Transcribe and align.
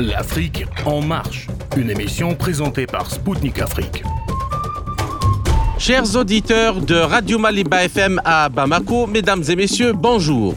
L'Afrique 0.00 0.64
en 0.86 1.02
marche, 1.02 1.46
une 1.76 1.90
émission 1.90 2.34
présentée 2.34 2.86
par 2.86 3.10
Spoutnik 3.10 3.58
Afrique. 3.58 4.02
Chers 5.78 6.16
auditeurs 6.16 6.80
de 6.80 6.94
Radio 6.94 7.38
Maliba 7.38 7.84
FM 7.84 8.18
à 8.24 8.48
Bamako, 8.48 9.06
mesdames 9.06 9.44
et 9.46 9.56
messieurs, 9.56 9.92
bonjour. 9.92 10.54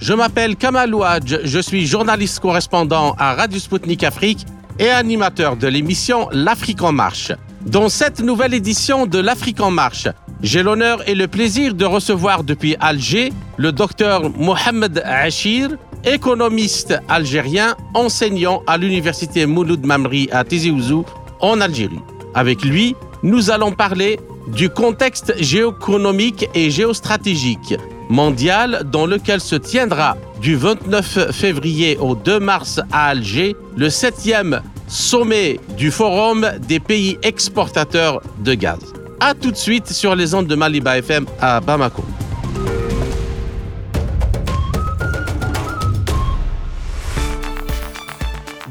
Je 0.00 0.14
m'appelle 0.14 0.56
Kamal 0.56 0.92
Ouadj, 0.92 1.42
je 1.44 1.58
suis 1.60 1.86
journaliste 1.86 2.40
correspondant 2.40 3.14
à 3.18 3.34
Radio 3.34 3.60
Spoutnik 3.60 4.02
Afrique 4.02 4.44
et 4.80 4.90
animateur 4.90 5.56
de 5.56 5.68
l'émission 5.68 6.28
L'Afrique 6.32 6.82
en 6.82 6.90
marche. 6.90 7.30
Dans 7.64 7.88
cette 7.88 8.18
nouvelle 8.18 8.52
édition 8.52 9.06
de 9.06 9.20
l'Afrique 9.20 9.60
en 9.60 9.70
marche, 9.70 10.08
j'ai 10.42 10.64
l'honneur 10.64 11.08
et 11.08 11.14
le 11.14 11.28
plaisir 11.28 11.74
de 11.74 11.84
recevoir 11.84 12.42
depuis 12.42 12.74
Alger 12.80 13.32
le 13.58 13.70
docteur 13.70 14.28
Mohamed 14.30 15.00
Achir, 15.04 15.70
économiste 16.06 16.98
algérien 17.08 17.76
enseignant 17.94 18.62
à 18.66 18.76
l'université 18.76 19.46
Mouloud 19.46 19.84
Mamri 19.84 20.28
à 20.32 20.44
Tizi 20.44 20.70
Ouzou 20.70 21.04
en 21.40 21.60
Algérie. 21.60 22.00
Avec 22.34 22.62
lui, 22.64 22.96
nous 23.22 23.50
allons 23.50 23.72
parler 23.72 24.18
du 24.48 24.68
contexte 24.68 25.34
géoéconomique 25.40 26.48
et 26.54 26.70
géostratégique 26.70 27.74
mondial 28.10 28.82
dans 28.92 29.06
lequel 29.06 29.40
se 29.40 29.56
tiendra 29.56 30.16
du 30.40 30.56
29 30.56 31.30
février 31.32 31.96
au 31.98 32.14
2 32.14 32.38
mars 32.40 32.80
à 32.92 33.06
Alger 33.08 33.56
le 33.76 33.88
septième 33.88 34.60
sommet 34.86 35.58
du 35.76 35.90
Forum 35.90 36.46
des 36.68 36.80
pays 36.80 37.18
exportateurs 37.22 38.20
de 38.40 38.54
gaz. 38.54 38.78
A 39.20 39.34
tout 39.34 39.50
de 39.50 39.56
suite 39.56 39.88
sur 39.88 40.14
les 40.14 40.34
ondes 40.34 40.46
de 40.46 40.54
Maliba 40.54 40.98
FM 40.98 41.24
à 41.40 41.60
Bamako. 41.60 42.04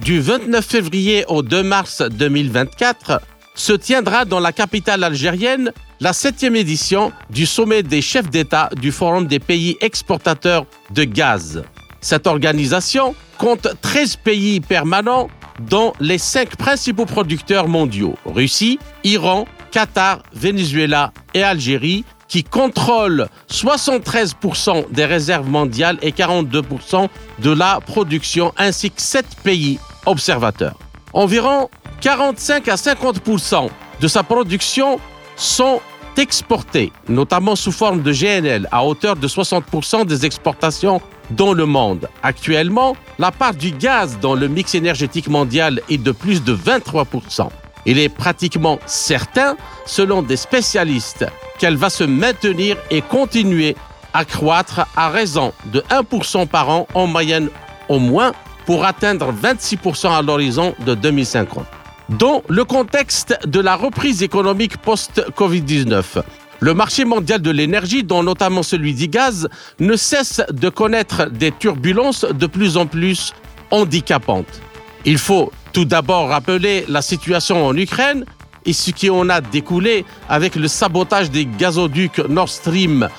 Du 0.04 0.20
29 0.20 0.66
février 0.66 1.24
au 1.30 1.42
2 1.42 1.64
mars 1.64 2.02
2024 2.02 3.22
se 3.56 3.72
tiendra 3.72 4.26
dans 4.26 4.42
la 4.42 4.52
capitale 4.52 5.02
algérienne 5.02 5.72
la 6.02 6.12
septième 6.12 6.58
édition 6.58 7.14
du 7.30 7.46
sommet 7.46 7.84
des 7.84 8.02
chefs 8.02 8.30
d'État 8.30 8.70
du 8.76 8.92
Forum 8.92 9.28
des 9.28 9.40
pays 9.40 9.78
exportateurs 9.80 10.66
de 10.90 11.06
gaz. 11.06 11.64
Cette 12.02 12.28
organisation 12.28 13.16
compte 13.38 13.70
13 13.80 14.18
pays 14.18 14.60
permanents 14.60 15.30
dont 15.62 15.94
les 16.02 16.18
cinq 16.18 16.58
principaux 16.58 17.06
producteurs 17.06 17.70
mondiaux, 17.70 18.16
Russie, 18.26 18.80
Iran, 19.06 19.46
Qatar, 19.72 20.22
Venezuela 20.34 21.14
et 21.34 21.44
Algérie, 21.44 22.04
qui 22.28 22.44
contrôlent 22.44 23.28
73% 23.50 24.92
des 24.92 25.06
réserves 25.06 25.48
mondiales 25.48 25.98
et 26.02 26.12
42% 26.12 27.08
de 27.40 27.52
la 27.52 27.80
production, 27.80 28.52
ainsi 28.58 28.92
que 28.92 29.02
7 29.02 29.26
pays 29.44 29.80
observateurs. 30.06 30.78
Environ 31.14 31.70
45 32.02 32.68
à 32.68 32.76
50% 32.76 33.70
de 34.00 34.08
sa 34.08 34.24
production 34.24 35.00
sont 35.36 35.80
exportés, 36.18 36.92
notamment 37.08 37.56
sous 37.56 37.72
forme 37.72 38.02
de 38.02 38.12
GNL, 38.12 38.68
à 38.72 38.86
hauteur 38.86 39.16
de 39.16 39.28
60% 39.28 40.06
des 40.06 40.26
exportations 40.26 41.02
dans 41.32 41.54
le 41.54 41.66
monde. 41.66 42.10
Actuellement, 42.22 42.96
la 43.20 43.32
part 43.32 43.54
du 43.54 43.72
gaz 43.72 44.20
dans 44.20 44.36
le 44.36 44.48
mix 44.48 44.76
énergétique 44.76 45.28
mondial 45.28 45.82
est 45.90 45.98
de 45.98 46.12
plus 46.12 46.44
de 46.44 46.56
23%. 46.56 47.50
Il 47.86 48.00
est 48.00 48.10
pratiquement 48.10 48.80
certain, 48.86 49.56
selon 49.86 50.22
des 50.22 50.38
spécialistes, 50.38 51.26
qu'elle 51.60 51.76
va 51.76 51.90
se 51.90 52.04
maintenir 52.04 52.78
et 52.90 53.02
continuer 53.02 53.76
à 54.14 54.26
croître 54.26 54.86
à 54.96 55.10
raison 55.10 55.54
de 55.66 55.82
1% 55.90 56.48
par 56.48 56.70
an 56.70 56.88
en 56.94 57.08
moyenne 57.08 57.50
au 57.90 58.00
moins 58.00 58.32
pour 58.66 58.86
atteindre 58.86 59.34
26% 59.34 60.12
à 60.12 60.22
l'horizon 60.22 60.76
de 60.86 60.96
2050. 60.96 61.66
Dans 62.10 62.44
le 62.50 62.66
contexte 62.66 63.38
de 63.46 63.60
la 63.60 63.76
reprise 63.76 64.24
économique 64.24 64.78
post-Covid-19, 64.78 66.22
le 66.60 66.74
marché 66.74 67.06
mondial 67.06 67.42
de 67.42 67.52
l'énergie, 67.52 68.04
dont 68.04 68.24
notamment 68.24 68.64
celui 68.64 68.94
du 68.94 69.08
gaz, 69.08 69.50
ne 69.80 69.96
cesse 69.96 70.42
de 70.52 70.70
connaître 70.70 71.30
des 71.30 71.52
turbulences 71.52 72.26
de 72.26 72.46
plus 72.48 72.78
en 72.78 72.86
plus 72.86 73.34
handicapantes. 73.72 74.62
Il 75.06 75.18
faut 75.18 75.52
tout 75.74 75.86
d'abord 75.86 76.30
rappeler 76.30 76.86
la 76.88 77.02
situation 77.02 77.66
en 77.66 77.76
Ukraine 77.76 78.26
et 78.66 78.74
ce 78.74 78.92
qui 78.92 79.10
en 79.10 79.28
a 79.30 79.42
découlé 79.42 80.06
avec 80.30 80.56
le 80.56 80.68
sabotage 80.68 81.32
des 81.32 81.46
gazoducs 81.46 82.20
Nord 82.30 82.50
Stream 82.50 83.10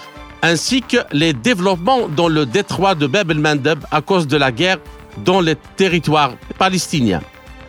ainsi 0.45 0.83
que 0.83 0.99
les 1.11 1.33
développements 1.33 2.07
dans 2.07 2.29
le 2.29 2.45
détroit 2.45 2.95
de 2.95 3.07
Bab 3.07 3.31
el-Mandeb 3.31 3.79
à 3.91 4.03
cause 4.03 4.27
de 4.27 4.37
la 4.37 4.53
guerre 4.53 4.79
dans 5.19 5.41
les 5.41 5.57
territoires 5.77 6.33
palestiniens. 6.59 7.23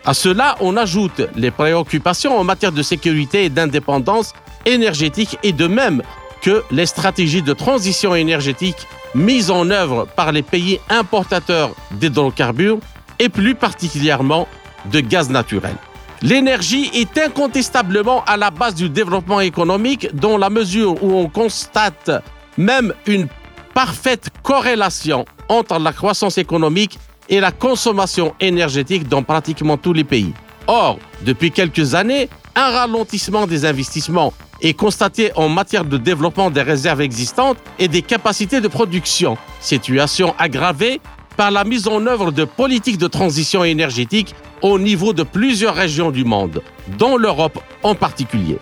À 0.06 0.13
cela, 0.13 0.56
on 0.59 0.78
ajoute 0.78 1.22
les 1.35 1.51
préoccupations 1.51 2.38
en 2.38 2.44
matière 2.44 2.72
de 2.72 2.83
sécurité 2.83 3.45
et 3.45 3.50
d'indépendance 3.50 4.33
énergétique 4.66 5.38
et 5.44 5.51
de 5.51 5.67
même 5.67 6.01
que 6.41 6.63
les 6.69 6.85
stratégies 6.85 7.41
de 7.41 7.53
transition 7.53 8.13
énergétique 8.13 8.88
mises 9.16 9.50
en 9.50 9.69
œuvre 9.72 10.05
par 10.16 10.31
les 10.31 10.44
pays 10.44 10.79
importateurs 10.89 11.72
d'hydrocarbures 11.91 12.79
et 13.17 13.29
plus 13.29 13.55
particulièrement 13.55 14.47
de 14.91 15.00
gaz 15.00 15.29
naturel. 15.29 15.75
L'énergie 16.22 16.89
est 16.94 17.17
incontestablement 17.17 18.23
à 18.25 18.38
la 18.38 18.51
base 18.51 18.75
du 18.75 18.89
développement 18.89 19.39
économique 19.39 20.16
dans 20.16 20.38
la 20.38 20.50
mesure 20.50 21.03
où 21.03 21.13
on 21.13 21.29
constate 21.29 22.11
même 22.57 22.94
une 23.05 23.28
parfaite 23.73 24.29
corrélation 24.44 25.25
entre 25.50 25.79
la 25.79 25.94
croissance 25.94 26.38
économique 26.38 27.00
et 27.30 27.40
la 27.40 27.52
consommation 27.52 28.34
énergétique 28.40 29.08
dans 29.08 29.24
pratiquement 29.24 29.78
tous 29.78 29.94
les 29.94 30.03
pays. 30.03 30.34
Or, 30.68 31.00
depuis 31.22 31.52
quelques 31.52 31.96
années, 31.96 32.30
un 32.56 32.72
ralentissement 32.72 33.47
des 33.47 33.66
investissements 33.66 34.34
est 34.62 34.74
constaté 34.74 35.31
en 35.35 35.50
matière 35.50 35.85
de 35.85 35.97
développement 35.97 36.50
des 36.50 36.62
réserves 36.62 37.02
existantes 37.02 37.58
et 37.78 37.88
des 37.88 38.02
capacités 38.02 38.62
de 38.62 38.68
production, 38.68 39.38
situation 39.59 40.34
aggravée 40.40 41.02
par 41.35 41.52
la 41.52 41.66
mise 41.66 41.88
en 41.88 42.06
œuvre 42.08 42.31
de 42.31 42.46
politiques 42.46 42.97
de 42.97 43.08
transition 43.08 43.64
énergétique 43.64 44.34
au 44.62 44.80
niveau 44.80 45.14
de 45.14 45.24
plusieurs 45.24 45.75
régions 45.75 46.12
du 46.12 46.24
monde, 46.24 46.62
dont 46.97 47.18
l'Europe 47.18 47.59
en 47.84 47.94
particulier. 47.94 48.58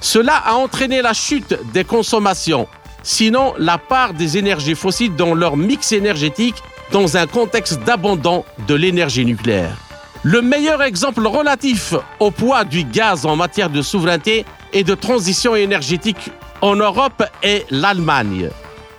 Cela 0.00 0.36
a 0.36 0.54
entraîné 0.54 1.02
la 1.02 1.14
chute 1.14 1.58
des 1.72 1.84
consommations, 1.84 2.68
sinon 3.02 3.54
la 3.58 3.78
part 3.78 4.14
des 4.14 4.38
énergies 4.38 4.74
fossiles 4.74 5.16
dans 5.16 5.34
leur 5.34 5.56
mix 5.56 5.92
énergétique 5.92 6.62
dans 6.92 7.16
un 7.16 7.26
contexte 7.26 7.82
d'abandon 7.84 8.44
de 8.66 8.74
l'énergie 8.74 9.24
nucléaire. 9.24 9.76
Le 10.22 10.42
meilleur 10.42 10.82
exemple 10.82 11.26
relatif 11.26 11.94
au 12.18 12.30
poids 12.30 12.64
du 12.64 12.84
gaz 12.84 13.24
en 13.24 13.36
matière 13.36 13.70
de 13.70 13.80
souveraineté 13.80 14.44
et 14.72 14.84
de 14.84 14.94
transition 14.94 15.56
énergétique 15.56 16.30
en 16.60 16.76
Europe 16.76 17.24
est 17.42 17.64
l'Allemagne. 17.70 18.50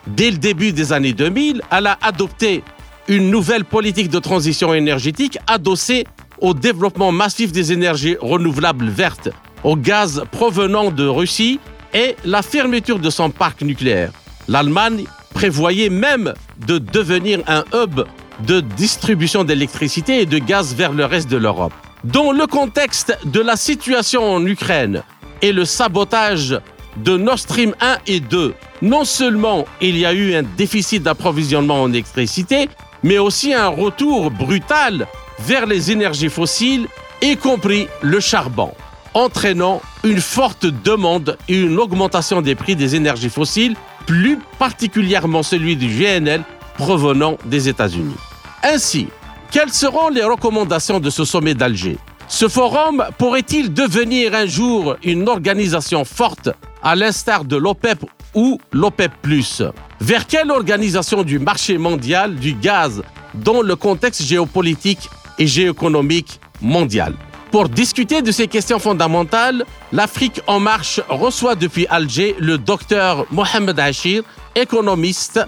Dès 0.07 0.31
le 0.31 0.37
début 0.37 0.71
des 0.71 0.93
années 0.93 1.13
2000, 1.13 1.61
elle 1.69 1.87
a 1.87 1.97
adopté 2.01 2.63
une 3.07 3.29
nouvelle 3.29 3.65
politique 3.65 4.09
de 4.09 4.19
transition 4.19 4.73
énergétique 4.73 5.37
adossée 5.45 6.07
au 6.39 6.53
développement 6.55 7.11
massif 7.11 7.51
des 7.51 7.71
énergies 7.71 8.17
renouvelables 8.19 8.87
vertes, 8.87 9.29
au 9.63 9.75
gaz 9.75 10.23
provenant 10.31 10.89
de 10.89 11.05
Russie 11.05 11.59
et 11.93 12.15
la 12.25 12.41
fermeture 12.41 12.97
de 12.97 13.09
son 13.09 13.29
parc 13.29 13.61
nucléaire. 13.61 14.11
L'Allemagne 14.47 15.05
prévoyait 15.41 15.89
même 15.89 16.35
de 16.67 16.77
devenir 16.77 17.39
un 17.47 17.63
hub 17.73 18.01
de 18.45 18.59
distribution 18.59 19.43
d'électricité 19.43 20.21
et 20.21 20.27
de 20.27 20.37
gaz 20.37 20.75
vers 20.75 20.93
le 20.93 21.03
reste 21.03 21.31
de 21.31 21.37
l'Europe. 21.37 21.73
Dans 22.03 22.31
le 22.31 22.45
contexte 22.45 23.17
de 23.25 23.39
la 23.39 23.55
situation 23.55 24.21
en 24.35 24.45
Ukraine 24.45 25.01
et 25.41 25.51
le 25.51 25.65
sabotage 25.65 26.59
de 26.97 27.17
Nord 27.17 27.39
Stream 27.39 27.73
1 27.81 27.97
et 28.05 28.19
2, 28.19 28.53
non 28.83 29.03
seulement 29.03 29.65
il 29.81 29.97
y 29.97 30.05
a 30.05 30.13
eu 30.13 30.35
un 30.35 30.43
déficit 30.43 31.01
d'approvisionnement 31.01 31.81
en 31.81 31.89
électricité, 31.91 32.69
mais 33.01 33.17
aussi 33.17 33.51
un 33.51 33.69
retour 33.69 34.29
brutal 34.29 35.07
vers 35.39 35.65
les 35.65 35.89
énergies 35.89 36.29
fossiles, 36.29 36.85
y 37.23 37.35
compris 37.35 37.87
le 38.03 38.19
charbon, 38.19 38.75
entraînant 39.15 39.81
une 40.03 40.21
forte 40.21 40.67
demande 40.67 41.35
et 41.49 41.59
une 41.59 41.79
augmentation 41.79 42.43
des 42.43 42.53
prix 42.53 42.75
des 42.75 42.95
énergies 42.95 43.31
fossiles, 43.31 43.75
plus 44.05 44.39
particulièrement 44.59 45.43
celui 45.43 45.75
du 45.75 45.87
GNL 45.87 46.43
provenant 46.75 47.37
des 47.45 47.69
États-Unis. 47.69 48.15
Ainsi, 48.63 49.07
quelles 49.51 49.71
seront 49.73 50.09
les 50.09 50.23
recommandations 50.23 50.99
de 50.99 51.09
ce 51.09 51.25
sommet 51.25 51.53
d'Alger? 51.53 51.97
Ce 52.27 52.47
forum 52.47 53.03
pourrait-il 53.17 53.73
devenir 53.73 54.33
un 54.33 54.45
jour 54.45 54.95
une 55.03 55.27
organisation 55.27 56.05
forte 56.05 56.49
à 56.81 56.95
l'instar 56.95 57.43
de 57.43 57.57
l'OPEP 57.57 58.05
ou 58.33 58.59
l'OPEP⁇ 58.71 59.11
Vers 59.99 60.25
quelle 60.27 60.49
organisation 60.49 61.23
du 61.23 61.39
marché 61.39 61.77
mondial 61.77 62.35
du 62.35 62.53
gaz 62.53 63.03
dans 63.33 63.61
le 63.61 63.75
contexte 63.75 64.23
géopolitique 64.23 65.09
et 65.37 65.47
géoéconomique 65.47 66.39
mondial? 66.61 67.13
Pour 67.51 67.67
discuter 67.67 68.21
de 68.21 68.31
ces 68.31 68.47
questions 68.47 68.79
fondamentales, 68.79 69.65
l'Afrique 69.91 70.39
en 70.47 70.61
marche 70.61 71.01
reçoit 71.09 71.55
depuis 71.55 71.85
Alger 71.89 72.33
le 72.39 72.57
docteur 72.57 73.25
Mohamed 73.29 73.77
Achir, 73.77 74.23
économiste 74.55 75.41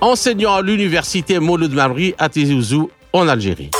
enseignant 0.00 0.56
à 0.56 0.62
l'université 0.62 1.38
Mouloud 1.38 1.72
Maroui 1.72 2.14
à 2.18 2.28
Tizi 2.28 2.76
en 3.12 3.28
Algérie. 3.28 3.70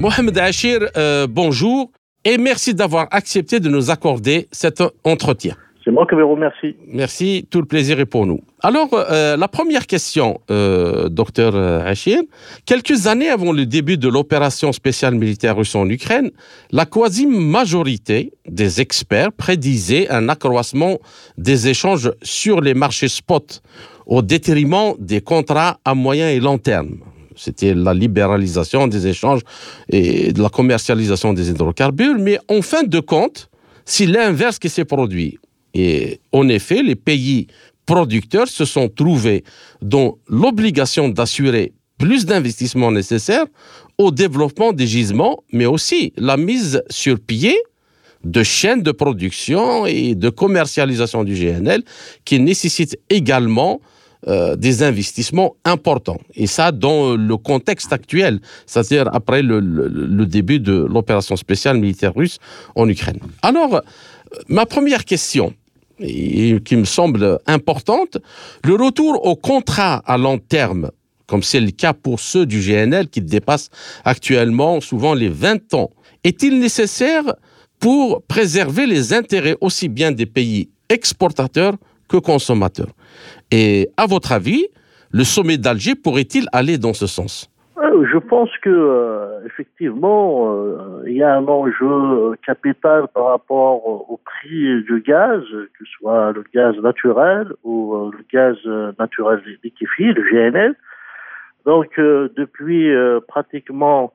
Mohamed 0.00 0.36
Achir, 0.36 0.80
euh, 0.96 1.28
bonjour 1.30 1.92
et 2.24 2.38
merci 2.38 2.74
d'avoir 2.74 3.06
accepté 3.12 3.60
de 3.60 3.68
nous 3.68 3.90
accorder 3.90 4.48
cet 4.50 4.82
entretien. 5.04 5.54
C'est 5.84 5.90
moi 5.90 6.06
qui 6.06 6.14
vous 6.14 6.28
remercie. 6.28 6.76
Merci, 6.86 7.46
tout 7.50 7.60
le 7.60 7.66
plaisir 7.66 7.98
est 7.98 8.06
pour 8.06 8.24
nous. 8.26 8.40
Alors, 8.60 8.88
euh, 8.92 9.36
la 9.36 9.48
première 9.48 9.86
question, 9.86 10.40
euh, 10.50 11.08
docteur 11.08 11.56
Achir. 11.56 12.20
Quelques 12.66 13.08
années 13.08 13.28
avant 13.28 13.52
le 13.52 13.66
début 13.66 13.96
de 13.96 14.08
l'opération 14.08 14.72
spéciale 14.72 15.14
militaire 15.16 15.56
russe 15.56 15.74
en 15.74 15.88
Ukraine, 15.88 16.30
la 16.70 16.86
quasi-majorité 16.86 18.32
des 18.46 18.80
experts 18.80 19.32
prédisaient 19.32 20.08
un 20.08 20.28
accroissement 20.28 20.98
des 21.36 21.68
échanges 21.68 22.12
sur 22.22 22.60
les 22.60 22.74
marchés 22.74 23.08
spot 23.08 23.62
au 24.06 24.22
détriment 24.22 24.94
des 24.98 25.20
contrats 25.20 25.78
à 25.84 25.94
moyen 25.94 26.28
et 26.28 26.40
long 26.40 26.58
terme. 26.58 26.98
C'était 27.36 27.74
la 27.74 27.94
libéralisation 27.94 28.86
des 28.86 29.06
échanges 29.06 29.40
et 29.88 30.32
de 30.32 30.42
la 30.42 30.48
commercialisation 30.48 31.32
des 31.32 31.50
hydrocarbures, 31.50 32.16
mais 32.18 32.38
en 32.48 32.62
fin 32.62 32.82
de 32.82 33.00
compte, 33.00 33.48
c'est 33.84 34.06
l'inverse 34.06 34.58
qui 34.58 34.68
s'est 34.68 34.84
produit. 34.84 35.38
Et 35.74 36.20
en 36.32 36.48
effet, 36.48 36.82
les 36.82 36.96
pays 36.96 37.46
producteurs 37.86 38.48
se 38.48 38.64
sont 38.64 38.88
trouvés 38.88 39.44
dans 39.80 40.18
l'obligation 40.28 41.08
d'assurer 41.08 41.72
plus 41.98 42.26
d'investissements 42.26 42.90
nécessaires 42.90 43.46
au 43.98 44.10
développement 44.10 44.72
des 44.72 44.86
gisements, 44.86 45.42
mais 45.52 45.66
aussi 45.66 46.12
la 46.16 46.36
mise 46.36 46.82
sur 46.90 47.18
pied 47.20 47.56
de 48.24 48.42
chaînes 48.42 48.82
de 48.82 48.92
production 48.92 49.86
et 49.86 50.14
de 50.14 50.28
commercialisation 50.30 51.24
du 51.24 51.34
GNL 51.34 51.82
qui 52.24 52.38
nécessitent 52.38 52.98
également 53.10 53.80
euh, 54.28 54.54
des 54.54 54.84
investissements 54.84 55.56
importants. 55.64 56.18
Et 56.34 56.46
ça, 56.46 56.70
dans 56.70 57.16
le 57.16 57.36
contexte 57.36 57.92
actuel, 57.92 58.40
c'est-à-dire 58.66 59.08
après 59.12 59.42
le, 59.42 59.60
début 60.26 60.60
de 60.60 60.72
l'opération 60.72 61.34
spéciale 61.34 61.78
militaire 61.78 62.14
russe 62.14 62.38
en 62.76 62.88
Ukraine. 62.88 63.18
Alors, 63.42 63.82
ma 64.46 64.64
première 64.64 65.04
question, 65.04 65.52
et 66.02 66.60
qui 66.64 66.76
me 66.76 66.84
semble 66.84 67.38
importante, 67.46 68.18
le 68.64 68.74
retour 68.74 69.24
au 69.26 69.36
contrat 69.36 70.02
à 70.06 70.18
long 70.18 70.38
terme, 70.38 70.90
comme 71.26 71.42
c'est 71.42 71.60
le 71.60 71.70
cas 71.70 71.92
pour 71.92 72.20
ceux 72.20 72.46
du 72.46 72.60
GNL 72.60 73.08
qui 73.08 73.20
dépassent 73.20 73.70
actuellement 74.04 74.80
souvent 74.80 75.14
les 75.14 75.28
20 75.28 75.74
ans, 75.74 75.90
est-il 76.24 76.58
nécessaire 76.58 77.34
pour 77.80 78.22
préserver 78.22 78.86
les 78.86 79.12
intérêts 79.12 79.56
aussi 79.60 79.88
bien 79.88 80.12
des 80.12 80.26
pays 80.26 80.68
exportateurs 80.88 81.74
que 82.08 82.16
consommateurs? 82.16 82.92
Et 83.50 83.88
à 83.96 84.06
votre 84.06 84.32
avis, 84.32 84.66
le 85.10 85.24
sommet 85.24 85.58
d'Alger 85.58 85.94
pourrait-il 85.94 86.46
aller 86.52 86.78
dans 86.78 86.94
ce 86.94 87.06
sens? 87.06 87.48
Je 87.92 88.18
pense 88.18 88.50
que 88.58 88.70
euh, 88.70 89.44
effectivement, 89.46 90.54
euh, 90.54 91.02
il 91.06 91.16
y 91.16 91.22
a 91.22 91.34
un 91.36 91.46
enjeu 91.46 92.36
capital 92.44 93.08
par 93.08 93.26
rapport 93.26 93.86
au 93.86 94.18
prix 94.24 94.82
du 94.84 95.02
gaz, 95.06 95.42
que 95.50 95.84
ce 95.84 95.92
soit 95.98 96.32
le 96.32 96.44
gaz 96.54 96.76
naturel 96.78 97.52
ou 97.64 98.10
le 98.10 98.24
gaz 98.32 98.56
naturel 98.98 99.42
liquéfié, 99.62 100.12
le 100.12 100.22
GNL. 100.22 100.74
Donc, 101.66 101.98
depuis 101.98 102.92
pratiquement 103.28 104.12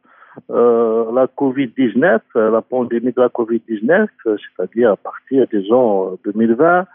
la 0.50 1.28
Covid-19, 1.38 2.20
la 2.36 2.62
pandémie 2.62 3.14
de 3.14 3.22
la 3.22 3.30
Covid-19, 3.30 4.08
c'est-à-dire 4.26 4.92
à 4.92 4.98
partir 4.98 5.48
des 5.48 5.72
ans 5.72 6.18
2020, 6.26 6.86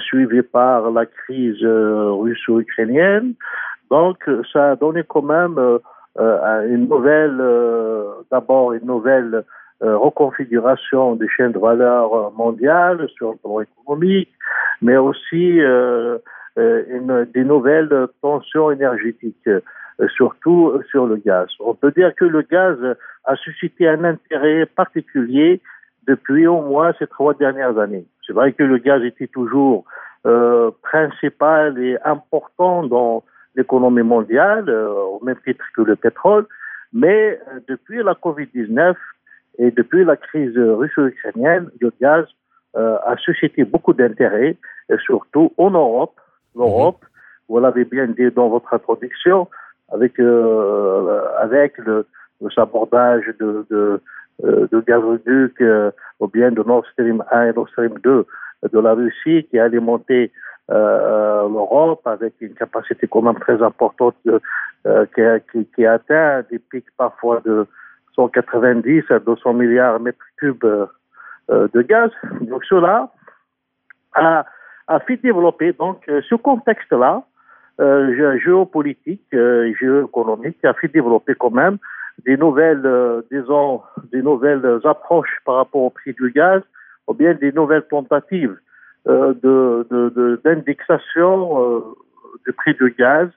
suivi 0.00 0.42
par 0.42 0.90
la 0.90 1.06
crise 1.06 1.64
russo-ukrainienne. 1.64 3.34
Donc, 3.90 4.28
ça 4.52 4.72
a 4.72 4.76
donné 4.76 5.02
quand 5.08 5.22
même 5.22 5.58
euh, 6.18 6.68
une 6.68 6.88
nouvelle, 6.88 7.38
euh, 7.40 8.22
d'abord 8.30 8.72
une 8.72 8.86
nouvelle 8.86 9.42
euh, 9.82 9.96
reconfiguration 9.96 11.16
des 11.16 11.28
chaînes 11.28 11.52
de 11.52 11.58
valeur 11.58 12.32
mondiales 12.32 13.08
sur 13.16 13.32
le 13.32 13.38
plan 13.38 13.60
économique, 13.60 14.30
mais 14.80 14.96
aussi 14.96 15.60
des 16.56 17.44
nouvelles 17.44 18.06
tensions 18.22 18.70
énergétiques, 18.70 19.48
surtout 20.14 20.80
sur 20.90 21.06
le 21.06 21.16
gaz. 21.16 21.48
On 21.58 21.74
peut 21.74 21.90
dire 21.90 22.14
que 22.14 22.24
le 22.24 22.42
gaz 22.42 22.76
a 23.24 23.36
suscité 23.36 23.88
un 23.88 24.04
intérêt 24.04 24.66
particulier 24.66 25.60
depuis 26.06 26.46
au 26.46 26.62
moins 26.62 26.92
ces 26.98 27.08
trois 27.08 27.34
dernières 27.34 27.76
années. 27.78 28.06
C'est 28.24 28.32
vrai 28.32 28.52
que 28.52 28.62
le 28.62 28.78
gaz 28.78 29.02
était 29.02 29.26
toujours 29.26 29.84
principal 30.82 31.78
et 31.78 31.96
important 32.04 32.84
dans 32.84 33.24
l'économie 33.56 34.02
mondiale, 34.02 34.68
euh, 34.68 34.88
au 34.88 35.20
même 35.24 35.38
titre 35.44 35.64
que 35.74 35.82
le 35.82 35.96
pétrole. 35.96 36.46
Mais 36.92 37.38
euh, 37.48 37.60
depuis 37.68 38.02
la 38.02 38.14
Covid-19 38.14 38.94
et 39.58 39.70
depuis 39.70 40.04
la 40.04 40.16
crise 40.16 40.56
russo-ukrainienne, 40.56 41.70
le 41.80 41.92
gaz 42.00 42.26
euh, 42.76 42.96
a 43.06 43.16
suscité 43.16 43.64
beaucoup 43.64 43.92
d'intérêt, 43.92 44.56
surtout 45.04 45.52
en 45.56 45.70
Europe. 45.70 46.14
L'Europe, 46.56 47.02
mhm. 47.02 47.08
vous 47.48 47.60
l'avez 47.60 47.84
bien 47.84 48.06
dit 48.06 48.30
dans 48.30 48.48
votre 48.48 48.72
introduction, 48.74 49.48
avec 49.92 50.18
avec 50.18 51.78
le, 51.78 52.06
le 52.40 52.50
sabordage 52.50 53.26
de, 53.38 53.66
de, 53.70 54.00
de 54.42 54.80
gazoduc 54.80 55.62
ou 56.20 56.26
bien 56.28 56.50
de 56.50 56.62
Nord 56.62 56.84
Stream 56.92 57.22
1 57.30 57.50
et 57.50 57.52
Nord 57.52 57.68
Stream 57.68 57.94
2 58.02 58.26
de 58.72 58.78
la 58.80 58.94
Russie 58.94 59.46
qui 59.50 59.58
a 59.58 59.64
alimenté 59.64 60.32
euh, 60.70 61.42
l'Europe 61.48 62.06
avec 62.06 62.34
une 62.40 62.54
capacité 62.54 63.06
quand 63.06 63.22
même 63.22 63.38
très 63.38 63.62
importante 63.62 64.16
euh, 64.86 65.06
qui, 65.52 65.66
qui, 65.74 65.86
atteint 65.86 66.42
des 66.50 66.58
pics 66.58 66.86
parfois 66.96 67.40
de 67.44 67.66
190 68.14 69.04
à 69.10 69.18
200 69.18 69.54
milliards 69.54 69.98
de 69.98 70.04
mètres 70.04 70.18
cubes 70.38 70.64
euh, 70.64 71.68
de 71.74 71.82
gaz. 71.82 72.10
Donc 72.40 72.64
cela 72.64 73.10
a, 74.14 74.46
fait 75.06 75.16
développer 75.18 75.74
donc 75.74 76.02
ce 76.06 76.34
contexte-là 76.34 77.24
euh, 77.80 78.38
géopolitique, 78.38 79.26
euh, 79.34 79.74
géoéconomique, 79.78 80.64
a 80.64 80.72
fait 80.72 80.88
développer 80.88 81.34
quand 81.34 81.50
même 81.50 81.76
des 82.24 82.36
nouvelles, 82.36 82.88
disons, 83.30 83.82
des 84.12 84.22
nouvelles 84.22 84.80
approches 84.84 85.40
par 85.44 85.56
rapport 85.56 85.82
au 85.82 85.90
prix 85.90 86.14
du 86.14 86.30
gaz, 86.30 86.62
ou 87.08 87.12
bien 87.12 87.34
des 87.34 87.52
nouvelles 87.52 87.86
tentatives 87.90 88.56
euh, 89.06 89.34
de, 89.42 90.40
d'indexation 90.46 91.60
euh, 91.60 91.80
du 92.46 92.54
prix 92.54 92.72
du 92.72 92.94
gaz 92.98 93.28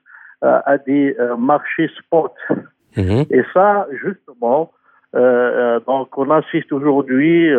euh, 0.42 0.60
à 0.64 0.78
des 0.78 1.14
marchés 1.38 1.90
spot. 1.98 2.32
Mhm. 2.96 3.26
Et 3.30 3.42
ça, 3.52 3.86
justement, 4.02 4.72
donc 5.12 6.16
on 6.16 6.30
assiste 6.30 6.72
aujourd'hui 6.72 7.50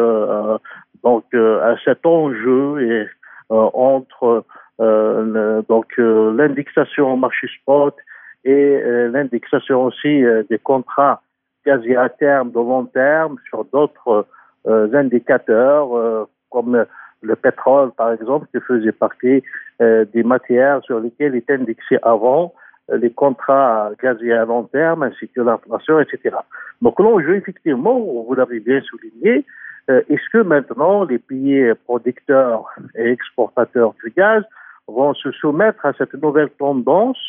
donc 1.03 1.23
à 1.33 1.75
cet 1.85 2.03
enjeu 2.03 2.81
et, 2.81 3.07
entre 3.49 4.43
donc 4.79 5.97
l'indexation 5.97 7.13
au 7.13 7.15
marché 7.15 7.47
spot 7.61 7.95
et 8.43 8.81
l'indexation 9.11 9.85
aussi 9.85 10.23
des 10.49 10.59
contrats 10.59 11.21
quasi 11.63 11.95
à 11.95 12.09
terme, 12.09 12.49
de 12.51 12.55
long 12.55 12.85
terme, 12.85 13.37
sur 13.49 13.65
d'autres 13.65 14.25
indicateurs 14.65 16.27
comme 16.49 16.85
le 17.21 17.35
pétrole, 17.35 17.91
par 17.91 18.13
exemple, 18.13 18.47
qui 18.53 18.59
faisait 18.61 18.91
partie 18.91 19.43
euh, 19.81 20.05
des 20.13 20.23
matières 20.23 20.81
sur 20.83 20.99
lesquelles 20.99 21.35
étaient 21.35 21.53
indexés 21.53 21.99
avant 22.03 22.53
euh, 22.91 22.97
les 22.97 23.11
contrats 23.11 23.91
gaziers 24.01 24.33
à 24.33 24.45
long 24.45 24.63
terme, 24.63 25.03
ainsi 25.03 25.27
que 25.29 25.41
l'inflation, 25.41 25.99
etc. 25.99 26.35
Donc 26.81 26.99
l'enjeu, 26.99 27.35
effectivement, 27.35 27.99
vous 27.99 28.33
l'avez 28.35 28.59
bien 28.59 28.81
souligné, 28.81 29.45
euh, 29.89 30.01
est-ce 30.09 30.29
que 30.31 30.43
maintenant 30.43 31.03
les 31.03 31.19
pays 31.19 31.73
producteurs 31.85 32.65
et 32.95 33.11
exportateurs 33.11 33.93
du 34.03 34.11
gaz 34.11 34.43
vont 34.87 35.13
se 35.13 35.31
soumettre 35.31 35.85
à 35.85 35.93
cette 35.93 36.13
nouvelle 36.13 36.49
tendance 36.51 37.19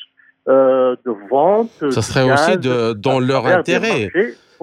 de 0.46 1.28
vente 1.30 1.70
Ça 1.90 2.02
serait 2.02 2.30
aussi 2.30 2.58
de, 2.58 2.92
dans 2.92 3.20
leur 3.20 3.46
intérêt. 3.46 4.10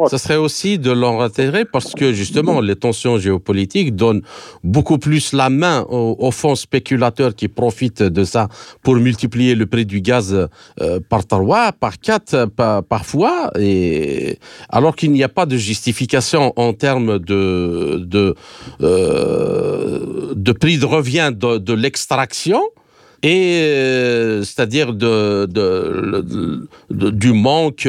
Ça 0.05 0.19
serait 0.19 0.35
aussi 0.35 0.77
de 0.77 0.91
leur 0.91 1.21
intérêt 1.21 1.65
parce 1.65 1.93
que 1.95 2.13
justement, 2.13 2.61
les 2.61 2.75
tensions 2.75 3.17
géopolitiques 3.17 3.95
donnent 3.95 4.21
beaucoup 4.63 4.99
plus 4.99 5.33
la 5.33 5.49
main 5.49 5.85
aux, 5.89 6.31
fonds 6.31 6.55
spéculateurs 6.55 7.33
qui 7.33 7.47
profitent 7.47 8.03
de 8.03 8.23
ça 8.23 8.47
pour 8.83 8.95
multiplier 8.95 9.55
le 9.55 9.65
prix 9.65 9.87
du 9.87 10.01
gaz 10.01 10.47
euh, 10.81 10.99
par 11.09 11.25
trois, 11.25 11.71
par 11.71 11.97
quatre, 11.97 12.45
parfois, 12.87 13.49
et 13.57 14.37
alors 14.69 14.95
qu'il 14.95 15.11
n'y 15.11 15.23
a 15.23 15.29
pas 15.29 15.47
de 15.47 15.57
justification 15.57 16.53
en 16.57 16.73
termes 16.73 17.17
de 17.17 17.97
de, 18.05 18.35
euh, 18.81 20.33
de 20.35 20.51
prix 20.51 20.77
de 20.77 20.85
revient 20.85 21.31
de, 21.33 21.57
de 21.57 21.73
l'extraction 21.73 22.61
et 23.23 23.61
euh, 23.63 24.43
c'est-à-dire 24.43 24.93
du 26.89 27.33
manque 27.33 27.87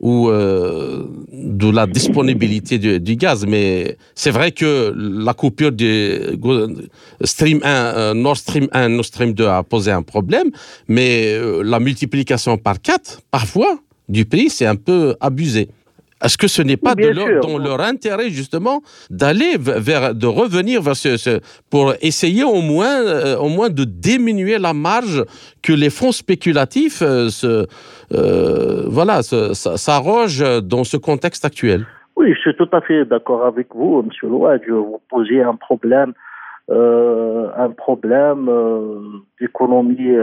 ou 0.00 0.30
de 0.30 1.70
la 1.70 1.86
disponibilité 1.86 2.78
du, 2.78 3.16
gaz. 3.16 3.46
Mais 3.46 3.96
c'est 4.14 4.30
vrai 4.30 4.52
que 4.52 4.92
la 4.96 5.34
coupure 5.34 5.72
du 5.72 6.18
Stream 7.22 7.60
1, 7.62 8.14
Nord 8.14 8.36
Stream 8.36 8.68
1, 8.72 8.88
Nord 8.88 9.04
Stream 9.04 9.32
2 9.32 9.46
a 9.46 9.62
posé 9.62 9.92
un 9.92 10.02
problème, 10.02 10.50
mais 10.88 11.38
la 11.62 11.78
multiplication 11.78 12.58
par 12.58 12.80
4, 12.80 13.20
parfois, 13.30 13.78
du 14.08 14.24
prix, 14.24 14.50
c'est 14.50 14.66
un 14.66 14.76
peu 14.76 15.14
abusé. 15.20 15.68
Est-ce 16.22 16.38
que 16.38 16.46
ce 16.46 16.62
n'est 16.62 16.76
pas 16.76 16.94
de 16.94 17.08
leur, 17.08 17.40
dans 17.40 17.58
leur 17.58 17.80
intérêt 17.80 18.30
justement 18.30 18.80
d'aller 19.10 19.56
vers, 19.58 20.14
de 20.14 20.26
revenir 20.26 20.80
vers 20.80 20.96
ce, 20.96 21.40
pour 21.70 21.94
essayer 22.00 22.44
au 22.44 22.60
moins, 22.60 23.00
euh, 23.00 23.36
au 23.36 23.48
moins 23.48 23.70
de 23.70 23.84
diminuer 23.84 24.58
la 24.58 24.72
marge 24.72 25.24
que 25.62 25.72
les 25.72 25.90
fonds 25.90 26.12
spéculatifs 26.12 27.02
euh, 27.02 27.28
se, 27.28 27.66
euh, 28.12 28.84
voilà, 28.88 29.22
s'arrogent 29.22 30.62
dans 30.62 30.84
ce 30.84 30.96
contexte 30.96 31.44
actuel 31.44 31.86
Oui, 32.16 32.32
je 32.34 32.40
suis 32.40 32.56
tout 32.56 32.68
à 32.72 32.80
fait 32.80 33.04
d'accord 33.04 33.44
avec 33.44 33.68
vous, 33.74 34.02
Monsieur 34.02 34.28
Louadj. 34.28 34.68
Vous 34.68 35.00
posez 35.10 35.42
un 35.42 35.56
problème, 35.56 36.12
un 36.70 37.70
problème 37.76 38.48
d'économie 39.40 40.16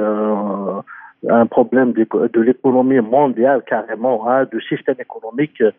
un 1.28 1.46
problème 1.48 1.92
de, 1.94 2.42
l'économie 2.42 3.02
mondiale 3.02 3.64
carrément, 3.68 4.30
hein, 4.30 4.46
du 4.46 4.62
système 4.62 4.96
économique 5.00 5.62
euh, 5.62 5.72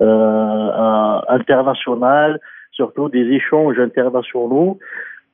euh, 0.00 1.20
international, 1.28 2.40
surtout 2.72 3.08
des 3.08 3.26
échanges 3.30 3.78
internationaux, 3.78 4.78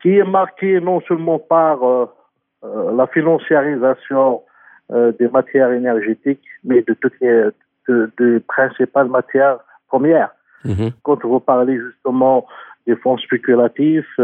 qui 0.00 0.17
est 0.17 0.25
marqué 0.25 0.81
non 0.81 1.00
seulement 1.00 1.38
par 1.38 1.83
euh, 1.85 2.07
la 2.97 3.07
financiarisation 3.09 4.43
des 4.91 5.29
matières 5.29 5.71
énergétiques, 5.71 6.41
mais 6.65 6.81
de 6.81 6.95
toutes 6.95 7.21
les 7.21 7.50
de, 7.88 8.43
principales 8.49 9.09
matières 9.09 9.59
premières. 9.87 10.31
Mm-hmm. 10.65 10.93
Quand 11.03 11.23
vous 11.27 11.41
parlez 11.41 11.79
justement 11.79 12.47
des 12.87 12.97
fonds 12.97 13.19
spéculatifs, 13.19 14.19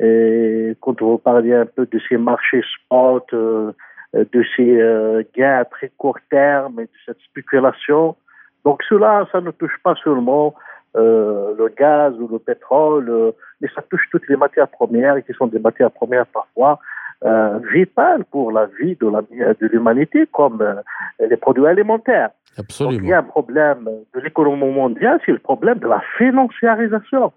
et 0.00 0.74
quand 0.80 1.02
vous 1.02 1.18
parlez 1.18 1.52
un 1.52 1.66
peu 1.66 1.84
de 1.84 2.00
ces 2.08 2.16
marchés 2.16 2.62
spot, 2.62 3.30
de 4.14 4.44
ces 4.56 4.80
euh, 4.80 5.22
gains 5.36 5.58
à 5.58 5.64
très 5.64 5.90
court 5.96 6.18
terme 6.30 6.80
et 6.80 6.84
de 6.84 6.98
cette 7.04 7.20
spéculation. 7.20 8.16
Donc 8.64 8.82
cela, 8.88 9.26
ça 9.32 9.40
ne 9.40 9.50
touche 9.50 9.76
pas 9.82 9.94
seulement 10.02 10.54
euh, 10.96 11.54
le 11.58 11.68
gaz 11.68 12.14
ou 12.18 12.28
le 12.28 12.38
pétrole, 12.38 13.32
mais 13.60 13.68
ça 13.74 13.82
touche 13.82 14.08
toutes 14.10 14.28
les 14.28 14.36
matières 14.36 14.68
premières 14.68 15.22
qui 15.24 15.32
sont 15.32 15.46
des 15.46 15.58
matières 15.58 15.90
premières 15.90 16.26
parfois 16.26 16.78
vitales 17.72 18.24
pour 18.26 18.52
la 18.52 18.66
vie 18.78 18.96
de 18.96 19.66
l'humanité, 19.66 20.26
comme 20.30 20.62
les 21.18 21.38
produits 21.38 21.66
alimentaires. 21.66 22.28
Absolument. 22.58 22.92
Donc, 22.92 23.02
il 23.02 23.08
y 23.08 23.12
a 23.14 23.18
un 23.18 23.22
problème 23.22 23.88
de 24.14 24.20
l'économie 24.20 24.70
mondiale, 24.70 25.18
c'est 25.24 25.32
le 25.32 25.38
problème 25.38 25.78
de 25.78 25.88
la 25.88 26.02
financiarisation. 26.18 27.32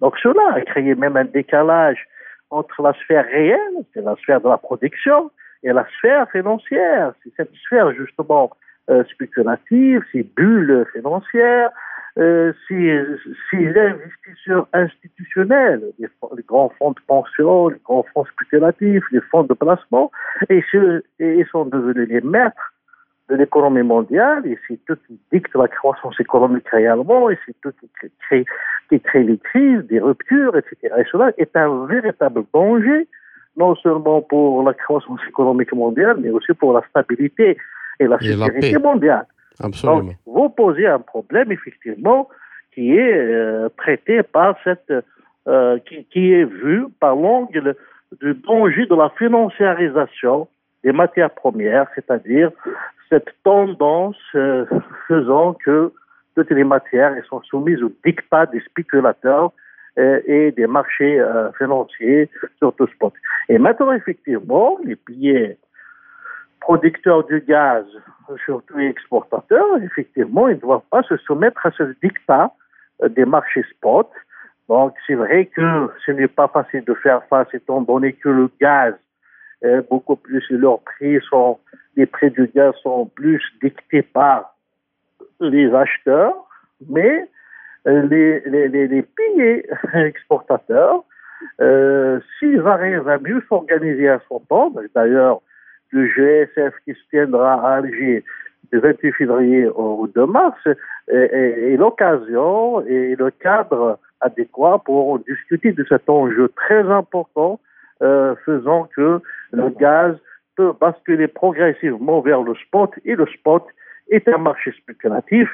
Donc 0.00 0.14
cela 0.22 0.54
a 0.54 0.60
créé 0.62 0.94
même 0.94 1.16
un 1.16 1.24
décalage 1.24 2.06
entre 2.50 2.82
la 2.82 2.92
sphère 2.94 3.24
réelle, 3.26 3.84
c'est 3.92 4.02
la 4.02 4.16
sphère 4.16 4.40
de 4.40 4.48
la 4.48 4.58
production, 4.58 5.30
et 5.66 5.72
la 5.72 5.86
sphère 5.98 6.30
financière. 6.30 7.12
C'est 7.22 7.32
cette 7.36 7.54
sphère 7.66 7.92
justement 7.92 8.50
euh, 8.88 9.04
spéculative, 9.04 10.00
ces 10.12 10.22
bulles 10.22 10.86
financières, 10.92 11.70
euh, 12.18 12.52
ces, 12.68 13.04
investisseurs 13.52 14.68
institutionnels, 14.72 15.82
les, 15.98 16.08
grands 16.46 16.72
fonds 16.78 16.92
de 16.92 17.00
pension, 17.06 17.68
les 17.68 17.80
grands 17.84 18.06
fonds 18.14 18.24
spéculatifs, 18.24 19.04
les 19.10 19.20
fonds 19.20 19.42
de 19.42 19.54
placement, 19.54 20.10
et, 20.48 20.64
ce, 20.70 21.02
et 21.18 21.40
ils 21.40 21.46
sont 21.46 21.66
devenus 21.66 22.08
les 22.08 22.20
maîtres 22.20 22.72
de 23.28 23.34
l'économie 23.34 23.82
mondiale, 23.82 24.46
et 24.46 24.56
c'est 24.66 24.78
eux 24.88 24.98
qui 25.06 25.18
dictent 25.32 25.56
la 25.56 25.66
croissance 25.68 26.18
économique 26.20 26.68
réellement, 26.68 27.28
et 27.28 27.38
c'est 27.44 27.56
eux 27.66 27.74
qui 27.80 28.10
créent, 28.20 28.46
qui 28.88 29.00
créent 29.00 29.24
les 29.24 29.38
crises, 29.38 29.84
des 29.86 29.98
ruptures, 29.98 30.56
etc. 30.56 30.94
Et 30.98 31.04
cela 31.10 31.32
est 31.36 31.54
un 31.56 31.86
véritable 31.86 32.44
danger 32.54 33.08
non 33.56 33.74
seulement 33.76 34.22
pour 34.22 34.62
la 34.62 34.74
croissance 34.74 35.20
économique 35.28 35.72
mondiale, 35.72 36.16
mais 36.20 36.30
aussi 36.30 36.52
pour 36.54 36.72
la 36.72 36.82
stabilité 36.88 37.56
et 37.98 38.06
la 38.06 38.18
sécurité 38.18 38.78
mondiale. 38.78 39.26
Absolument. 39.60 40.02
Donc, 40.02 40.16
vous 40.26 40.48
posez 40.50 40.86
un 40.86 40.98
problème, 40.98 41.50
effectivement, 41.50 42.28
qui 42.72 42.92
est 42.92 43.16
euh, 43.16 43.68
traité 43.76 44.22
par 44.22 44.56
cette, 44.64 44.92
euh, 45.48 45.78
qui, 45.88 46.04
qui, 46.04 46.32
est 46.32 46.44
vu 46.44 46.86
par 47.00 47.16
l'angle 47.16 47.74
du 48.20 48.34
danger 48.34 48.86
de 48.86 48.94
la 48.94 49.10
financiarisation 49.18 50.48
des 50.84 50.92
matières 50.92 51.30
premières, 51.30 51.86
c'est-à-dire 51.94 52.50
cette 53.08 53.28
tendance 53.44 54.16
euh, 54.34 54.66
faisant 55.08 55.54
que 55.54 55.92
toutes 56.34 56.50
les 56.50 56.64
matières 56.64 57.14
sont 57.28 57.40
soumises 57.42 57.82
au 57.82 57.90
dictat 58.04 58.46
des 58.46 58.60
spéculateurs 58.60 59.52
et 59.96 60.52
des 60.52 60.66
marchés 60.66 61.18
euh, 61.18 61.50
financiers, 61.52 62.28
surtout 62.58 62.86
spot. 62.88 63.14
Et 63.48 63.58
maintenant, 63.58 63.92
effectivement, 63.92 64.78
les 64.84 64.96
pays 64.96 65.56
producteurs 66.60 67.24
du 67.24 67.40
gaz, 67.40 67.84
surtout 68.44 68.78
exportateurs, 68.78 69.82
effectivement, 69.82 70.48
ils 70.48 70.56
ne 70.56 70.60
doivent 70.60 70.88
pas 70.90 71.02
se 71.04 71.16
soumettre 71.18 71.64
à 71.64 71.70
ce 71.70 71.84
dictat 72.02 72.52
euh, 73.02 73.08
des 73.08 73.24
marchés 73.24 73.64
spot. 73.70 74.10
Donc, 74.68 74.94
c'est 75.06 75.14
vrai 75.14 75.46
que 75.46 75.90
ce 76.04 76.12
n'est 76.12 76.28
pas 76.28 76.48
facile 76.48 76.84
de 76.84 76.94
faire 76.94 77.22
face 77.28 77.46
étant 77.54 77.80
donné 77.80 78.12
que 78.12 78.28
le 78.28 78.50
gaz, 78.60 78.94
beaucoup 79.88 80.16
plus, 80.16 80.44
leurs 80.50 80.80
prix 80.80 81.18
sont, 81.28 81.58
les 81.96 82.06
prix 82.06 82.30
du 82.30 82.46
gaz 82.48 82.74
sont 82.82 83.06
plus 83.06 83.42
dictés 83.62 84.02
par 84.02 84.54
les 85.40 85.72
acheteurs, 85.72 86.34
mais 86.88 87.28
les, 87.86 88.40
les, 88.46 88.68
les, 88.68 89.02
piliers 89.02 89.66
exportateurs, 89.94 91.04
euh, 91.60 92.20
s'ils 92.38 92.66
arrivent 92.66 93.08
à 93.08 93.18
mieux 93.18 93.42
s'organiser 93.48 94.08
à 94.08 94.20
son 94.28 94.40
temps, 94.40 94.72
d'ailleurs, 94.94 95.40
le 95.90 96.06
GSF 96.06 96.74
qui 96.84 96.94
se 96.94 97.08
tiendra 97.10 97.54
à 97.54 97.76
Alger 97.76 98.24
du 98.72 98.78
28 98.78 99.12
février 99.12 99.66
au 99.68 100.08
2 100.12 100.26
mars 100.26 100.58
est, 101.08 101.76
l'occasion 101.78 102.84
et 102.86 103.14
le 103.14 103.30
cadre 103.30 103.98
adéquat 104.20 104.82
pour 104.84 105.20
discuter 105.20 105.72
de 105.72 105.84
cet 105.88 106.08
enjeu 106.08 106.48
très 106.56 106.82
important 106.90 107.60
euh, 108.02 108.34
faisant 108.44 108.88
que 108.96 109.20
le 109.52 109.68
gaz 109.70 110.16
peut 110.56 110.72
basculer 110.80 111.28
progressivement 111.28 112.20
vers 112.20 112.42
le 112.42 112.54
spot 112.54 112.90
et 113.04 113.14
le 113.14 113.26
spot 113.26 113.64
est 114.10 114.28
un 114.28 114.38
marché 114.38 114.72
spéculatif 114.72 115.48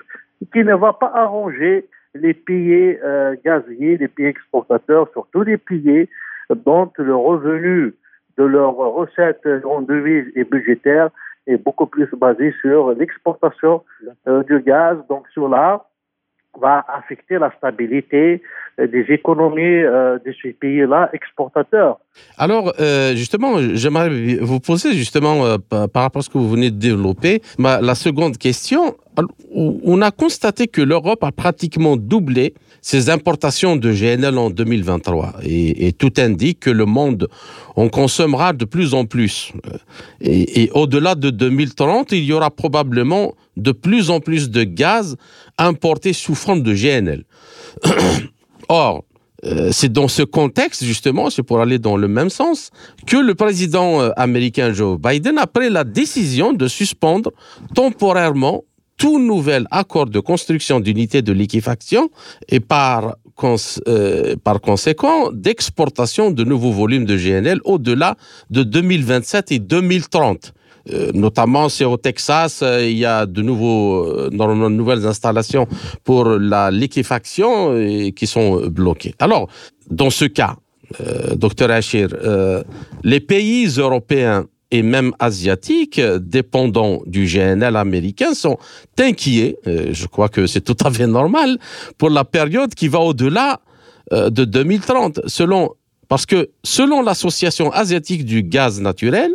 qui 0.53 0.65
ne 0.65 0.75
va 0.75 0.93
pas 0.93 1.13
arranger 1.15 1.87
les 2.15 2.35
pays 2.35 2.99
euh, 3.03 3.37
gaziers, 3.45 3.97
les 3.97 4.09
pays 4.09 4.27
exportateurs, 4.27 5.09
surtout 5.13 5.43
les 5.43 5.57
pays 5.57 6.09
dont 6.51 6.91
le 6.99 7.15
revenu 7.15 7.95
de 8.39 8.45
leurs 8.45 8.77
recettes 8.77 9.47
en 9.65 9.83
devises 9.83 10.31
et 10.35 10.45
budgétaires 10.45 11.11
est 11.47 11.57
beaucoup 11.57 11.87
plus 11.87 12.09
basé 12.13 12.55
sur 12.61 12.93
l'exportation 12.93 13.83
euh, 14.29 14.43
du 14.45 14.61
gaz. 14.61 14.99
Donc 15.09 15.27
cela 15.35 15.87
va 16.61 16.85
affecter 16.89 17.39
la 17.39 17.51
stabilité 17.53 18.43
des 18.79 19.07
économies 19.09 19.83
euh, 19.83 20.19
de 20.19 20.35
ces 20.43 20.53
pays-là 20.53 21.11
exportateurs. 21.13 21.99
Alors, 22.37 22.73
euh, 22.81 23.15
justement, 23.15 23.57
j'aimerais 23.75 24.37
vous 24.37 24.61
poser 24.61 24.95
justement 24.95 25.45
euh, 25.47 25.59
par 25.59 26.03
rapport 26.03 26.21
à 26.21 26.23
ce 26.23 26.29
que 26.29 26.39
vous 26.39 26.51
venez 26.51 26.71
de 26.71 26.77
développer, 26.77 27.43
la 27.59 27.95
seconde 27.95 28.39
question. 28.39 28.97
On 29.55 30.01
a 30.01 30.11
constaté 30.11 30.67
que 30.67 30.81
l'Europe 30.81 31.23
a 31.23 31.33
pratiquement 31.33 31.99
doublé 31.99 32.55
ses 32.81 33.11
importations 33.11 33.77
de 33.77 33.93
GNL 33.93 34.39
en 34.39 34.49
2023 34.49 35.35
et, 35.45 35.93
tout 35.93 36.15
indique 36.17 36.61
que 36.61 36.71
le 36.71 36.87
monde 36.87 37.29
en 37.77 37.89
consommera 37.89 38.55
de 38.55 38.65
plus 38.65 38.95
en 38.95 39.05
plus. 39.05 39.53
Et, 40.23 40.63
et 40.63 40.71
au-delà 40.73 41.15
de 41.15 41.29
2030, 41.29 42.13
il 42.13 42.25
y 42.25 42.33
aura 42.33 42.51
probablement 42.51 43.35
de 43.59 43.73
plus 43.73 44.11
en 44.11 44.21
plus 44.21 44.51
de 44.51 44.65
gaz 44.65 45.17
importé 45.59 46.15
sous 46.15 46.35
forme 46.35 46.63
de 46.63 46.75
GNL. 46.75 47.25
Or, 48.69 49.05
euh, 49.45 49.71
c'est 49.73 49.91
dans 49.91 50.09
ce 50.09 50.23
contexte, 50.23 50.85
justement, 50.85 51.29
c'est 51.29 51.43
pour 51.43 51.61
aller 51.61 51.79
dans 51.79 51.97
le 51.97 52.09
même 52.09 52.31
sens, 52.31 52.71
que 53.07 53.17
le 53.17 53.35
président 53.35 54.01
euh, 54.01 54.11
américain 54.17 54.73
Joe 54.73 54.99
Biden 54.99 55.39
a 55.39 55.47
pris 55.47 55.69
la 55.69 55.85
décision 55.85 56.53
de 56.53 56.69
suspendre 56.69 57.33
temporairement 57.75 58.63
tout 58.99 59.19
nouvel 59.19 59.67
accord 59.73 60.07
de 60.07 60.21
construction 60.21 60.79
d'unités 60.79 61.23
de 61.23 61.33
liquéfaction 61.33 62.09
et 62.49 62.61
par, 62.61 63.17
euh, 63.89 64.37
par 64.45 64.61
conséquent 64.61 65.33
d'exportation 65.33 66.31
de 66.31 66.45
nouveaux 66.45 66.71
volumes 66.71 67.05
de 67.05 67.17
GNL 67.17 67.59
au-delà 67.65 68.17
de 68.51 68.63
2027 68.63 69.51
et 69.51 69.59
2030. 69.59 70.53
Euh, 70.91 71.13
notamment, 71.15 71.69
c'est 71.69 71.85
au 71.85 71.97
Texas, 71.97 72.61
euh, 72.63 72.85
il 72.85 72.99
y 72.99 73.05
a 73.05 73.27
de 73.27 73.43
nouveaux, 73.43 74.05
euh, 74.05 74.69
nouvelles 74.69 75.07
installations 75.07 75.67
pour 76.03 76.25
la 76.25 76.71
liquéfaction 76.71 78.13
qui 78.15 78.27
sont 78.27 78.67
bloquées. 78.67 79.15
Alors, 79.19 79.49
dans 79.91 80.11
ce 80.11 80.25
cas, 80.25 80.57
docteur 81.37 81.71
Achir, 81.71 82.09
les 83.03 83.21
pays 83.21 83.67
européens 83.79 84.47
et 84.71 84.83
même 84.83 85.13
asiatiques 85.19 86.01
dépendants 86.01 87.01
du 87.07 87.25
GNL 87.27 87.77
américain 87.77 88.35
sont 88.35 88.59
inquiets, 88.99 89.57
je 89.67 90.07
crois 90.07 90.29
que 90.29 90.47
c'est 90.47 90.61
tout 90.61 90.77
à 90.85 90.91
fait 90.91 91.07
normal, 91.07 91.59
pour 91.97 92.11
la 92.11 92.25
période 92.25 92.75
qui 92.75 92.89
va 92.89 93.01
au-delà 93.01 93.61
de 94.11 94.45
2030, 94.45 95.21
selon, 95.27 95.71
parce 96.09 96.27
que 96.27 96.51
selon 96.63 97.01
l'Association 97.03 97.73
asiatique 97.73 98.25
du 98.25 98.43
gaz 98.43 98.81
naturel, 98.81 99.35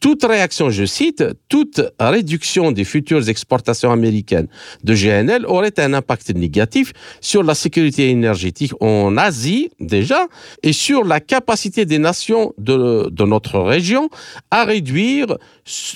toute 0.00 0.24
réaction, 0.24 0.70
je 0.70 0.84
cite, 0.84 1.24
toute 1.48 1.80
réduction 1.98 2.72
des 2.72 2.84
futures 2.84 3.28
exportations 3.28 3.90
américaines 3.90 4.48
de 4.84 4.94
GNL 4.94 5.44
aurait 5.46 5.78
un 5.78 5.92
impact 5.94 6.34
négatif 6.34 6.92
sur 7.20 7.42
la 7.42 7.54
sécurité 7.54 8.10
énergétique 8.10 8.72
en 8.80 9.16
Asie 9.16 9.70
déjà 9.80 10.26
et 10.62 10.72
sur 10.72 11.04
la 11.04 11.20
capacité 11.20 11.84
des 11.84 11.98
nations 11.98 12.52
de, 12.58 13.10
notre 13.24 13.58
région 13.60 14.08
à 14.50 14.64
réduire 14.64 15.36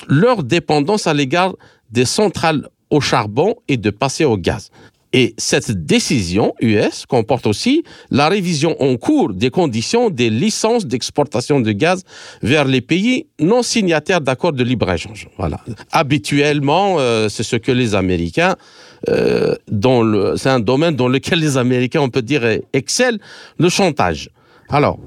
leur 0.08 0.42
dépendance 0.42 1.06
à 1.06 1.14
l'égard 1.14 1.54
des 1.90 2.04
centrales 2.04 2.68
au 2.90 3.00
charbon 3.00 3.56
et 3.68 3.76
de 3.76 3.90
passer 3.90 4.24
au 4.24 4.36
gaz. 4.36 4.70
Et 5.12 5.34
cette 5.36 5.70
décision 5.84 6.54
US 6.60 7.04
comporte 7.06 7.46
aussi 7.46 7.84
la 8.10 8.28
révision 8.28 8.80
en 8.80 8.96
cours 8.96 9.34
des 9.34 9.50
conditions 9.50 10.08
des 10.08 10.30
licences 10.30 10.86
d'exportation 10.86 11.60
de 11.60 11.72
gaz 11.72 12.02
vers 12.42 12.64
les 12.64 12.80
pays 12.80 13.26
non 13.38 13.62
signataires 13.62 14.22
d'accords 14.22 14.52
de 14.52 14.64
libre-échange. 14.64 15.28
Voilà. 15.36 15.60
Habituellement, 15.90 16.96
euh, 16.98 17.28
c'est 17.28 17.42
ce 17.42 17.56
que 17.56 17.72
les 17.72 17.94
Américains, 17.94 18.56
euh, 19.08 19.54
c'est 20.36 20.48
un 20.48 20.60
domaine 20.60 20.96
dans 20.96 21.08
lequel 21.08 21.40
les 21.40 21.58
Américains, 21.58 22.00
on 22.00 22.08
peut 22.08 22.22
dire, 22.22 22.42
excellent, 22.72 23.18
le 23.58 23.68
chantage. 23.68 24.30
Alors, 24.70 24.98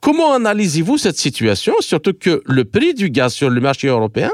comment 0.00 0.32
analysez-vous 0.34 0.98
cette 0.98 1.18
situation, 1.18 1.74
surtout 1.80 2.14
que 2.18 2.42
le 2.46 2.64
prix 2.64 2.94
du 2.94 3.10
gaz 3.10 3.32
sur 3.32 3.48
le 3.48 3.60
marché 3.60 3.86
européen 3.86 4.30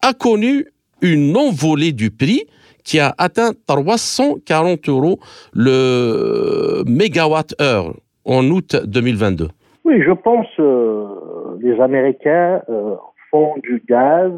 a 0.00 0.12
connu 0.12 0.66
une 1.02 1.36
envolée 1.36 1.92
du 1.92 2.10
prix 2.10 2.46
qui 2.84 3.00
a 3.00 3.14
atteint 3.18 3.52
340 3.66 4.88
euros 4.88 5.18
le 5.54 6.82
mégawatt-heure 6.86 7.94
en 8.24 8.44
août 8.48 8.76
2022. 8.84 9.48
Oui, 9.84 10.00
je 10.02 10.12
pense 10.12 10.46
que 10.56 10.62
euh, 10.62 11.58
les 11.60 11.80
Américains 11.80 12.62
euh, 12.68 12.94
font 13.30 13.54
du 13.62 13.82
gaz 13.88 14.30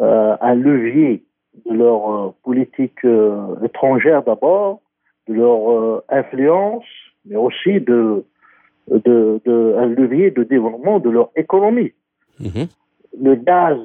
euh, 0.00 0.36
un 0.40 0.54
levier 0.54 1.22
de 1.68 1.74
leur 1.74 2.34
politique 2.44 3.04
étrangère 3.64 4.22
d'abord, 4.22 4.80
de 5.26 5.34
leur 5.34 6.02
influence, 6.08 6.84
mais 7.24 7.36
aussi 7.36 7.80
de, 7.80 8.24
de, 8.88 9.40
de, 9.44 9.74
un 9.76 9.86
levier 9.86 10.30
de 10.30 10.44
développement 10.44 11.00
de 11.00 11.10
leur 11.10 11.30
économie. 11.34 11.92
Mhm. 12.38 12.68
Le 13.20 13.34
gaz 13.34 13.76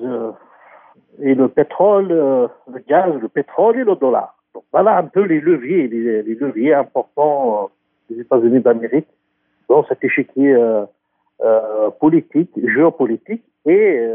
et 1.21 1.35
le 1.35 1.47
pétrole, 1.47 2.11
euh, 2.11 2.47
le 2.71 2.79
gaz, 2.87 3.13
le 3.21 3.27
pétrole 3.27 3.77
et 3.79 3.83
le 3.83 3.95
dollar. 3.95 4.35
Donc 4.53 4.63
voilà 4.71 4.97
un 4.97 5.05
peu 5.05 5.23
les 5.23 5.39
leviers, 5.39 5.87
les, 5.87 6.35
leviers 6.35 6.73
importants 6.73 7.63
euh, 8.09 8.13
des 8.13 8.21
États-Unis 8.21 8.61
d'Amérique 8.61 9.07
dans 9.67 9.83
cet 9.85 10.03
échiquier 10.03 10.53
euh, 10.53 10.85
euh, 11.41 11.89
politique, 11.99 12.51
géopolitique 12.63 13.43
et 13.65 14.07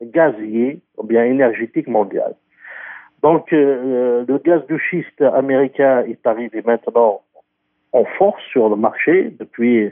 gazier, 0.00 0.80
ou 0.96 1.04
bien 1.04 1.24
énergétique 1.24 1.88
mondial. 1.88 2.34
Donc 3.22 3.50
le 3.52 4.38
gaz 4.44 4.66
de 4.68 4.78
schiste 4.78 5.20
américain 5.20 6.04
est 6.06 6.24
arrivé 6.26 6.62
maintenant 6.64 7.22
en 7.92 8.04
force 8.16 8.42
sur 8.50 8.68
le 8.68 8.76
marché 8.76 9.34
depuis 9.38 9.90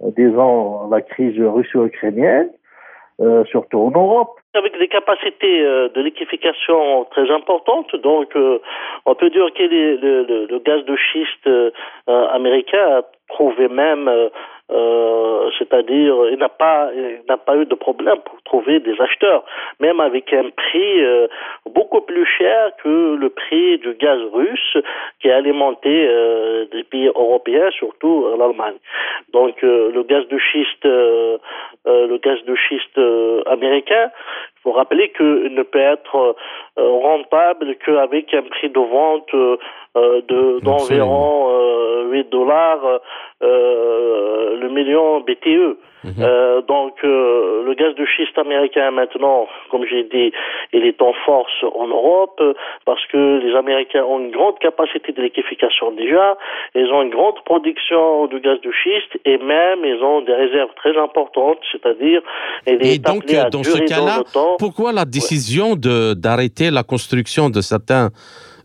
des 0.00 0.28
ans 0.36 0.88
la 0.90 1.02
crise 1.02 1.40
russo-ukrainienne. 1.40 2.50
Euh, 3.20 3.44
surtout 3.44 3.78
en 3.78 3.90
Europe. 3.92 4.40
Avec 4.54 4.76
des 4.76 4.88
capacités 4.88 5.62
euh, 5.64 5.88
de 5.88 6.00
liquéfaction 6.00 7.04
très 7.12 7.30
importantes, 7.30 7.94
donc 7.94 8.34
euh, 8.34 8.58
on 9.06 9.14
peut 9.14 9.30
dire 9.30 9.46
que 9.54 9.62
le, 9.62 10.46
le, 10.50 10.58
gaz 10.58 10.84
de 10.84 10.96
schiste 10.96 11.48
américain 12.08 12.98
a 12.98 13.02
trouvé 13.28 13.68
même 13.68 14.10
euh, 14.72 15.50
c'est-à-dire 15.58 16.14
il 16.32 16.38
n'a 16.38 16.48
pas 16.48 16.88
il 16.94 17.20
n'a 17.28 17.36
pas 17.36 17.54
eu 17.56 17.66
de 17.66 17.74
problème 17.74 18.16
pour 18.24 18.40
trouver 18.44 18.80
des 18.80 18.98
acheteurs, 18.98 19.44
même 19.78 20.00
avec 20.00 20.32
un 20.32 20.48
prix 20.56 21.04
euh, 21.04 21.26
beaucoup 21.66 22.00
plus 22.00 22.24
cher 22.24 22.70
que 22.82 23.14
le 23.14 23.28
prix 23.28 23.76
du 23.78 23.92
gaz 23.94 24.18
russe 24.32 24.78
qui 25.20 25.30
a 25.30 25.36
alimenté 25.36 26.06
euh, 26.08 26.64
des 26.72 26.82
pays 26.82 27.08
européens, 27.08 27.70
surtout 27.72 28.26
l'Allemagne. 28.38 28.76
Donc 29.34 29.60
le 29.60 30.02
gaz 30.04 30.26
de 30.28 30.38
schiste 30.38 30.84
le 30.84 32.16
gaz 32.18 32.42
de 32.44 32.54
schiste 32.54 32.98
américain, 33.46 34.10
il 34.56 34.60
faut 34.62 34.72
rappeler 34.72 35.10
qu'il 35.10 35.54
ne 35.54 35.62
peut 35.62 35.78
être 35.78 36.36
rentable 36.76 37.74
qu'avec 37.84 38.32
un 38.32 38.42
prix 38.42 38.70
de 38.70 38.80
vente 38.80 39.60
de 39.94 40.60
d'environ 40.60 41.50
8 42.10 42.30
dollars 42.30 43.00
le 44.54 44.68
million 44.68 45.20
BTE. 45.20 45.76
Mhm. 46.04 46.12
Euh, 46.20 46.60
donc 46.62 46.92
euh, 47.02 47.64
le 47.64 47.74
gaz 47.74 47.94
de 47.94 48.04
schiste 48.04 48.36
américain 48.36 48.90
maintenant, 48.90 49.46
comme 49.70 49.86
j'ai 49.86 50.04
dit, 50.04 50.32
il 50.74 50.84
est 50.84 51.00
en 51.00 51.14
force 51.24 51.64
en 51.74 51.88
Europe 51.88 52.42
parce 52.84 53.04
que 53.06 53.40
les 53.42 53.56
Américains 53.56 54.04
ont 54.04 54.20
une 54.20 54.30
grande 54.30 54.58
capacité 54.58 55.12
d'électrification 55.12 55.92
déjà, 55.92 56.36
ils 56.74 56.88
ont 56.92 57.02
une 57.02 57.10
grande 57.10 57.42
production 57.44 58.26
de 58.26 58.38
gaz 58.38 58.60
de 58.60 58.70
schiste 58.70 59.18
et 59.24 59.38
même 59.38 59.80
ils 59.84 60.02
ont 60.02 60.20
des 60.20 60.34
réserves 60.34 60.74
très 60.76 60.94
importantes, 60.98 61.60
c'est-à-dire 61.72 62.20
et 62.66 62.98
donc 62.98 63.24
dans 63.50 63.62
ce 63.62 63.78
cas-là, 63.78 64.22
pourquoi 64.58 64.92
la 64.92 65.06
décision 65.06 65.74
de 65.74 66.12
d'arrêter 66.12 66.70
la 66.70 66.82
construction 66.82 67.48
de 67.48 67.62
certains 67.62 68.10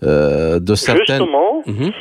de 0.01 0.75
certains 0.75 1.15
Justement. 1.19 1.63
Mhm. 1.65 1.91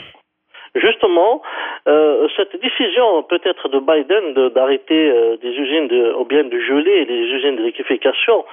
Justement, 0.74 1.42
euh, 1.88 2.28
cette 2.36 2.60
décision 2.60 3.22
peut-être 3.22 3.68
de 3.68 3.78
Biden 3.78 4.50
d'arrêter 4.50 5.10
euh, 5.10 5.36
des 5.38 5.48
usines 5.48 5.88
de, 5.88 6.12
ou 6.14 6.24
bien 6.24 6.44
de 6.44 6.60
geler 6.60 7.06
les 7.06 7.20
usines 7.36 7.56
d'électrification 7.56 8.44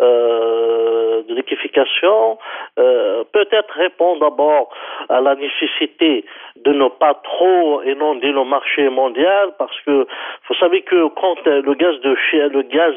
euh, 0.00 1.22
de 1.22 1.28
l'électrification 1.28 2.38
euh, 2.78 3.22
peut-être 3.32 3.72
répond 3.74 4.16
d'abord 4.18 4.68
à 5.08 5.20
la 5.20 5.36
nécessité 5.36 6.24
de 6.56 6.72
ne 6.72 6.88
pas 6.88 7.14
trop 7.22 7.82
inonder 7.82 8.32
le 8.32 8.44
marché 8.44 8.88
mondial 8.88 9.50
parce 9.58 9.78
que 9.86 10.06
vous 10.48 10.54
savez 10.58 10.82
que 10.82 11.06
quand 11.08 11.36
le 11.46 11.74
gaz 11.74 11.94
de 12.00 12.16
le 12.48 12.62
gaz 12.62 12.94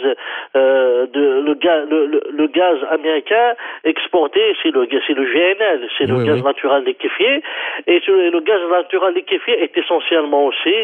euh, 0.55 1.05
de 1.07 1.41
le 1.45 1.53
gaz 1.53 1.87
le, 1.87 2.47
gaz 2.47 2.77
américain 2.89 3.53
exporté 3.83 4.41
c'est 4.63 4.71
le 4.71 4.87
c'est 5.05 5.13
le 5.13 5.25
GNL 5.25 5.87
c'est 5.97 6.07
le 6.07 6.23
gaz 6.23 6.41
naturel 6.43 6.83
liquéfié 6.83 7.43
et 7.85 8.01
le 8.07 8.39
gaz 8.39 8.61
naturel 8.71 9.13
liquéfié 9.13 9.63
est 9.63 9.77
essentiellement 9.77 10.45
aussi 10.45 10.75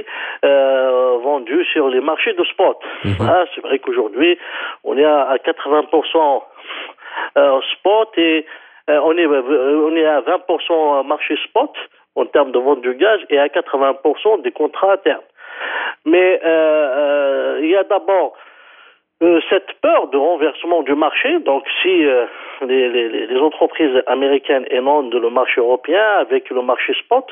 euh, 0.46 1.18
vendu 1.24 1.66
sur 1.66 1.90
les 1.90 2.02
marchés 2.02 2.34
de 2.34 2.44
spot. 2.44 2.78
Mhm. 3.04 3.16
Ah, 3.22 3.46
c'est 3.56 3.62
vrai 3.62 3.80
qu'aujourd'hui 3.80 4.38
on 4.84 4.98
est 4.98 5.06
à, 5.06 5.24
à 5.24 5.38
80% 5.38 6.03
euh, 7.38 7.62
spot 7.74 8.10
et 8.18 8.46
euh, 8.90 9.00
on 9.04 9.18
est 9.18 9.26
euh, 9.26 9.88
on 9.88 9.96
est 9.96 10.06
à 10.06 10.22
20% 10.22 11.06
marché 11.06 11.38
spot 11.46 11.72
en 12.16 12.26
termes 12.26 12.52
de 12.52 12.60
vente 12.60 12.82
du 12.82 12.94
gaz 12.96 13.20
et 13.30 13.40
à 13.40 13.48
80% 13.48 14.42
des 14.42 14.52
contrats 14.52 14.94
à 14.94 14.98
terme. 14.98 15.22
Mais 16.06 16.40
il 17.62 17.70
y 17.70 17.76
a 17.76 17.84
d'abord 17.84 18.34
euh, 19.24 19.40
cette 19.50 19.72
peur 19.82 20.10
de 20.10 20.18
renversement 20.18 20.82
du 20.84 20.96
marché, 20.96 21.40
donc 21.40 21.64
si 21.82 22.06
euh, 22.06 22.26
les, 22.68 22.90
les, 22.90 23.28
les, 23.28 23.40
entreprises 23.40 24.04
américaines 24.08 24.66
émandent 24.70 25.14
le 25.16 25.30
marché 25.30 25.62
européen 25.62 26.04
avec 26.20 26.50
le 26.50 26.62
marché 26.62 26.94
spot, 26.96 27.26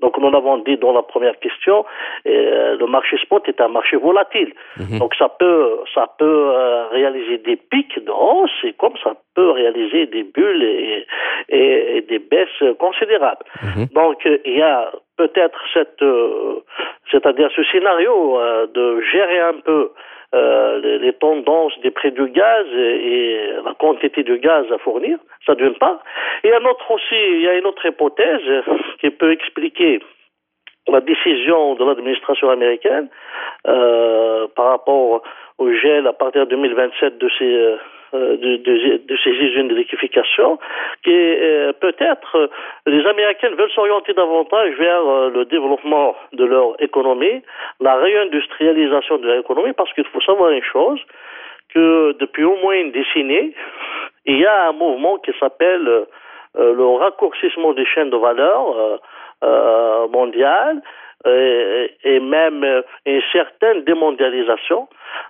donc 0.00 0.18
nous 0.18 0.30
l'avons 0.30 0.58
dit 0.58 0.76
dans 0.76 0.92
la 0.92 1.00
première 1.00 1.38
question, 1.38 1.86
euh, 2.26 2.76
le 2.76 2.86
marché 2.86 3.16
spot 3.16 3.48
est 3.48 3.62
un 3.62 3.68
marché 3.68 3.96
volatile. 3.96 4.52
Mhm. 4.76 4.98
Donc 4.98 5.14
ça 5.14 5.30
peut 5.30 5.78
ça 5.94 6.06
peut 6.18 6.50
réaliser 6.92 7.38
des 7.38 7.56
pics 7.56 8.04
de 8.04 8.10
hausse 8.10 8.58
et 8.64 8.74
comme 8.74 8.96
ça 9.02 9.14
peut 9.34 9.50
réaliser 9.50 10.04
des 10.06 10.24
bulles 10.24 10.62
et, 10.62 11.06
et, 11.48 12.02
des 12.02 12.18
baisses 12.18 12.62
considérables. 12.78 13.46
Mhm. 13.62 13.86
Donc 13.94 14.28
il 14.44 14.58
y 14.58 14.62
a 14.62 14.90
peut-être 15.16 15.60
cette 15.72 16.04
c'est-à-dire 17.10 17.48
ce 17.56 17.64
scénario 17.64 18.38
de 18.74 19.00
gérer 19.00 19.40
un 19.40 19.60
peu 19.64 19.92
euh, 20.34 20.98
les, 20.98 21.12
tendances 21.14 21.78
des 21.80 21.90
prix 21.90 22.12
du 22.12 22.28
gaz 22.28 22.66
et, 22.74 23.50
la 23.64 23.74
quantité 23.74 24.22
de 24.22 24.36
gaz 24.36 24.66
à 24.70 24.78
fournir, 24.78 25.18
ça 25.46 25.54
d'une 25.54 25.74
part. 25.74 26.02
Et 26.44 26.52
un 26.52 26.64
autre 26.64 26.90
aussi, 26.90 27.14
il 27.14 27.40
y 27.40 27.48
a 27.48 27.54
une 27.54 27.66
autre 27.66 27.86
hypothèse 27.86 28.64
qui 29.00 29.10
peut 29.10 29.32
expliquer 29.32 30.00
la 30.86 31.00
décision 31.00 31.74
de 31.74 31.84
l'administration 31.84 32.50
américaine 32.50 33.08
euh, 33.66 34.46
par 34.54 34.66
rapport 34.66 35.22
au 35.58 35.72
gel 35.72 36.06
à 36.06 36.12
partir 36.12 36.46
de 36.46 36.50
2027 36.50 37.18
de 37.18 37.28
ces 37.38 37.54
euh, 37.54 37.76
de, 38.12 38.56
de, 38.56 39.00
de, 39.06 39.16
ces 39.22 39.30
usines 39.30 39.68
d'électrification, 39.68 40.58
qui 41.04 41.12
euh, 41.12 41.72
peut-être 41.72 42.50
les 42.86 43.06
Américains 43.06 43.50
veulent 43.50 43.70
s'orienter 43.70 44.14
davantage 44.14 44.74
vers 44.78 45.30
le 45.30 45.44
développement 45.44 46.16
de 46.32 46.44
leur 46.44 46.80
économie, 46.82 47.42
la 47.80 47.96
réindustrialisation 47.96 49.18
de 49.18 49.26
leur 49.26 49.40
économie, 49.40 49.72
parce 49.72 49.92
qu'il 49.92 50.04
faut 50.06 50.20
savoir 50.20 50.50
une 50.50 50.62
chose, 50.62 51.00
que 51.74 52.16
depuis 52.18 52.44
au 52.44 52.56
moins 52.56 52.74
une 52.74 52.92
décennie, 52.92 53.54
il 54.24 54.38
y 54.38 54.46
a 54.46 54.68
un 54.68 54.72
mouvement 54.72 55.18
qui 55.18 55.32
s'appelle 55.38 56.06
le 56.54 56.86
raccourcissement 56.96 57.74
des 57.74 57.84
chaînes 57.84 58.10
de 58.10 58.16
valeur 58.16 59.00
mondiales, 60.10 60.80
et 61.26 62.20
même 62.20 62.82
une 63.04 63.22
certaine 63.32 63.84
démondialisation. 63.84 64.88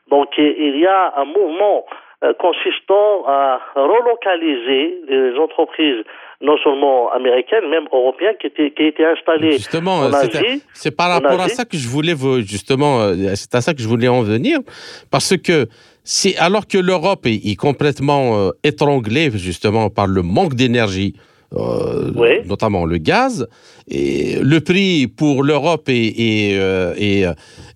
Donc 0.09 0.37
il 0.38 0.79
y 0.79 0.87
a 0.87 1.14
un 1.17 1.25
mouvement 1.25 1.87
euh, 1.88 1.95
consistant 2.39 3.25
à 3.27 3.61
relocaliser 3.77 4.99
les 5.09 5.39
entreprises 5.39 6.05
non 6.41 6.57
seulement 6.63 7.11
américaines, 7.11 7.69
même 7.69 7.87
européennes, 7.93 8.37
qui 8.41 8.47
étaient, 8.47 8.71
qui 8.71 8.85
étaient 8.85 9.05
installées 9.05 9.53
justement, 9.53 9.97
en 9.97 10.13
Asie. 10.13 10.63
C'est 10.73 10.95
par 10.95 11.11
rapport 11.11 11.41
à 11.41 11.49
ça 11.49 11.65
que 11.65 11.77
je 11.77 11.89
voulais 11.89 12.15
vous, 12.15 12.41
justement, 12.41 13.01
euh, 13.01 13.15
c'est 13.35 13.55
à 13.55 13.61
ça 13.61 13.75
que 13.75 13.83
je 13.83 13.89
voulais 13.89 14.09
en 14.09 14.23
venir, 14.23 14.61
parce 15.11 15.37
que 15.37 15.67
c'est 16.05 16.37
alors 16.37 16.67
que 16.67 16.79
l'Europe 16.79 17.27
est, 17.27 17.57
complètement 17.57 18.39
euh, 18.39 18.51
étranglée 18.63 19.31
justement 19.35 19.91
par 19.91 20.07
le 20.07 20.23
manque 20.23 20.55
d'énergie, 20.55 21.15
euh, 21.55 22.43
notamment 22.47 22.85
le 22.85 22.99
gaz. 22.99 23.49
Et 23.89 24.37
le 24.41 24.61
prix 24.61 25.09
pour 25.09 25.43
l'Europe 25.43 25.89
est, 25.89 26.55
est, 27.01 27.27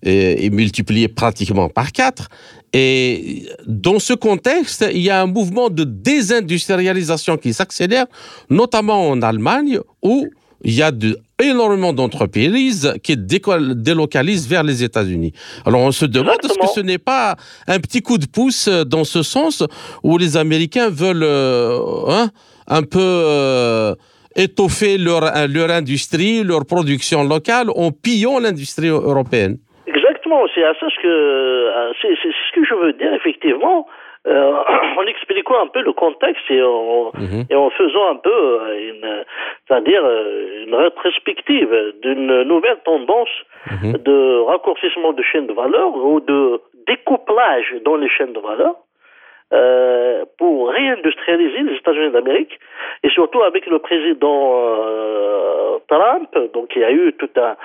est, 0.03 0.53
multiplié 0.53 1.09
pratiquement 1.09 1.67
par 1.67 1.91
quatre. 1.91 2.29
Et 2.73 3.45
dans 3.67 3.99
ce 3.99 4.13
contexte, 4.13 4.83
il 4.91 5.01
y 5.01 5.11
a 5.11 5.21
un 5.21 5.27
mouvement 5.27 5.69
de 5.69 5.83
désindustrialisation 5.83 7.37
qui 7.37 7.53
s'accélère, 7.53 8.07
notamment 8.49 9.09
en 9.09 9.21
Allemagne, 9.21 9.79
où 10.01 10.27
il 10.63 10.73
y 10.73 10.81
a 10.81 10.91
de, 10.91 11.19
énormément 11.39 11.93
d'entreprises 11.93 12.93
qui 13.03 13.15
délocalisent 13.15 14.47
vers 14.47 14.63
les 14.63 14.83
États-Unis. 14.83 15.33
Alors 15.65 15.81
on 15.81 15.91
se 15.91 16.05
demande 16.05 16.37
est-ce 16.43 16.57
que 16.57 16.73
ce 16.73 16.79
n'est 16.79 16.97
pas 16.97 17.35
un 17.67 17.79
petit 17.79 18.01
coup 18.01 18.17
de 18.17 18.25
pouce 18.25 18.67
dans 18.67 19.03
ce 19.03 19.21
sens 19.21 19.63
où 20.01 20.17
les 20.17 20.37
Américains 20.37 20.89
veulent 20.89 21.23
euh, 21.23 21.79
hein, 22.07 22.31
un 22.67 22.83
peu 22.83 22.99
euh, 23.01 23.93
étoffer 24.35 24.97
leur, 24.97 25.47
leur 25.47 25.69
industrie, 25.69 26.43
leur 26.43 26.65
production 26.65 27.23
locale 27.23 27.67
en 27.75 27.91
pillant 27.91 28.39
l'industrie 28.39 28.87
européenne 28.87 29.57
c'est 30.53 30.63
à 30.63 30.73
ça 30.75 30.87
ce 30.89 31.01
que 31.01 31.07
euh, 31.07 31.93
c'est 32.01 32.15
ce 32.15 32.51
que 32.53 32.65
je 32.65 32.73
veux 32.73 32.93
dire 32.93 33.13
effectivement. 33.13 33.87
Euh, 34.25 34.53
en 34.97 35.05
expliquant 35.05 35.61
un 35.61 35.67
peu 35.67 35.81
le 35.81 35.91
contexte 35.91 36.49
et 36.49 36.61
en, 36.61 37.11
mhm. 37.13 37.43
et 37.49 37.55
en 37.55 37.69
faisant 37.71 38.09
un 38.09 38.15
peu 38.15 38.29
euh, 38.31 38.89
une, 38.89 39.25
c'est-à-dire 39.67 40.01
une 40.65 40.73
rétrospective 40.73 41.93
d'une 42.01 42.43
nouvelle 42.43 42.77
tendance 42.85 43.27
mhm. 43.69 43.97
de 43.97 44.39
raccourcissement 44.47 45.11
de 45.11 45.21
chaînes 45.23 45.47
de 45.47 45.53
valeur 45.53 45.93
ou 45.93 46.21
de 46.21 46.61
découplage 46.87 47.75
dans 47.83 47.97
les 47.97 48.07
chaînes 48.07 48.31
de 48.31 48.39
valeur 48.39 48.75
euh, 49.53 50.25
pour 50.37 50.69
réindustrialiser 50.69 51.61
les 51.61 51.75
États-Unis 51.75 52.11
d'Amérique 52.11 52.59
et 53.03 53.09
surtout 53.09 53.43
avec 53.43 53.67
le 53.67 53.79
président 53.79 54.53
euh, 54.57 55.77
Trump, 55.87 56.29
donc 56.53 56.71
il 56.75 56.81
y 56.81 56.85
a 56.85 56.91
eu 56.91 57.13
tout 57.13 57.29
un 57.35 57.55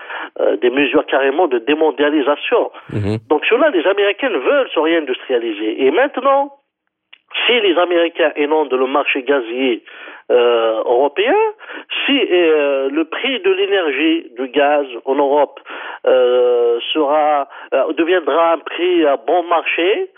euh, 0.40 0.56
des 0.56 0.70
mesures 0.70 1.06
carrément 1.06 1.48
de 1.48 1.58
démondialisation. 1.58 2.70
Mhm. 2.92 3.18
Donc 3.30 3.44
cela, 3.46 3.70
les 3.70 3.86
Américains 3.86 4.28
veulent 4.28 4.68
se 4.74 4.80
réindustrialiser. 4.80 5.86
Et 5.86 5.90
maintenant, 5.90 6.52
si 7.46 7.60
les 7.60 7.76
Américains 7.78 8.32
inondent 8.36 8.72
le 8.72 8.86
marché 8.86 9.22
gazier 9.22 9.82
euh, 10.30 10.82
européen, 10.84 11.34
si 12.04 12.18
euh, 12.30 12.90
le 12.90 13.04
prix 13.04 13.40
de 13.40 13.50
l'énergie, 13.50 14.26
du 14.36 14.48
gaz 14.48 14.86
en 15.04 15.14
Europe 15.14 15.60
euh, 16.06 16.78
sera 16.92 17.48
deviendra 17.96 18.52
un 18.52 18.58
prix 18.58 19.06
à 19.06 19.16
bon 19.16 19.42
marché, 19.44 20.10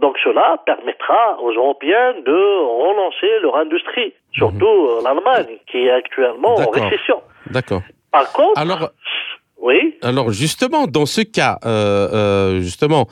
donc 0.00 0.16
cela 0.22 0.60
permettra 0.64 1.40
aux 1.40 1.52
Européens 1.52 2.14
de 2.24 2.32
relancer 2.32 3.40
leur 3.42 3.56
industrie, 3.56 4.12
surtout 4.32 4.66
mhm. 4.66 5.04
l'Allemagne 5.04 5.58
qui 5.70 5.78
est 5.78 5.90
actuellement 5.90 6.56
en 6.56 6.70
récession. 6.70 7.22
D'accord. 7.50 7.82
Par 8.10 8.32
contre, 8.32 8.58
alors, 8.58 8.90
oui. 9.58 9.96
Alors 10.02 10.30
justement, 10.30 10.86
dans 10.86 11.06
ce 11.06 11.22
cas, 11.22 11.58
justement, 12.60 13.06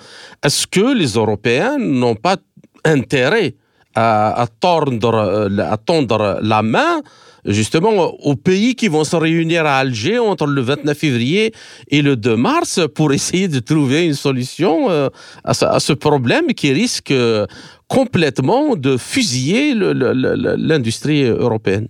est-ce 0.45 0.67
que 0.67 0.97
les 0.97 1.14
Européens 1.14 1.77
n'ont 1.79 2.17
pas 2.17 2.37
intérêt 2.85 3.55
à, 3.95 4.47
tendre, 4.61 5.14
euh, 5.14 5.59
à 5.59 5.77
tendre 5.77 6.38
la 6.43 6.62
main 6.62 7.01
justement 7.44 7.90
aux 7.90 8.37
pays 8.37 8.74
qui 8.74 8.88
vont 8.88 9.04
se 9.04 9.16
réunir 9.16 9.66
à 9.66 9.78
Alger 9.78 10.18
entre 10.18 10.46
le 10.46 10.61
29 10.61 10.96
février 10.96 11.52
et 11.90 12.02
le 12.02 12.16
2 12.16 12.37
mars 12.37 12.80
pour 12.96 13.12
essayer 13.12 13.48
de 13.48 13.61
trouver 13.61 14.07
une 14.07 14.14
solution 14.14 14.90
euh, 14.90 15.09
à 15.44 15.54
ce, 15.54 15.92
problème 15.92 16.46
qui 16.57 16.72
risque 16.72 17.11
euh, 17.11 17.46
complètement 17.88 18.76
de 18.76 18.96
fusiller 18.96 19.74
l'industrie 19.74 21.24
européenne. 21.24 21.88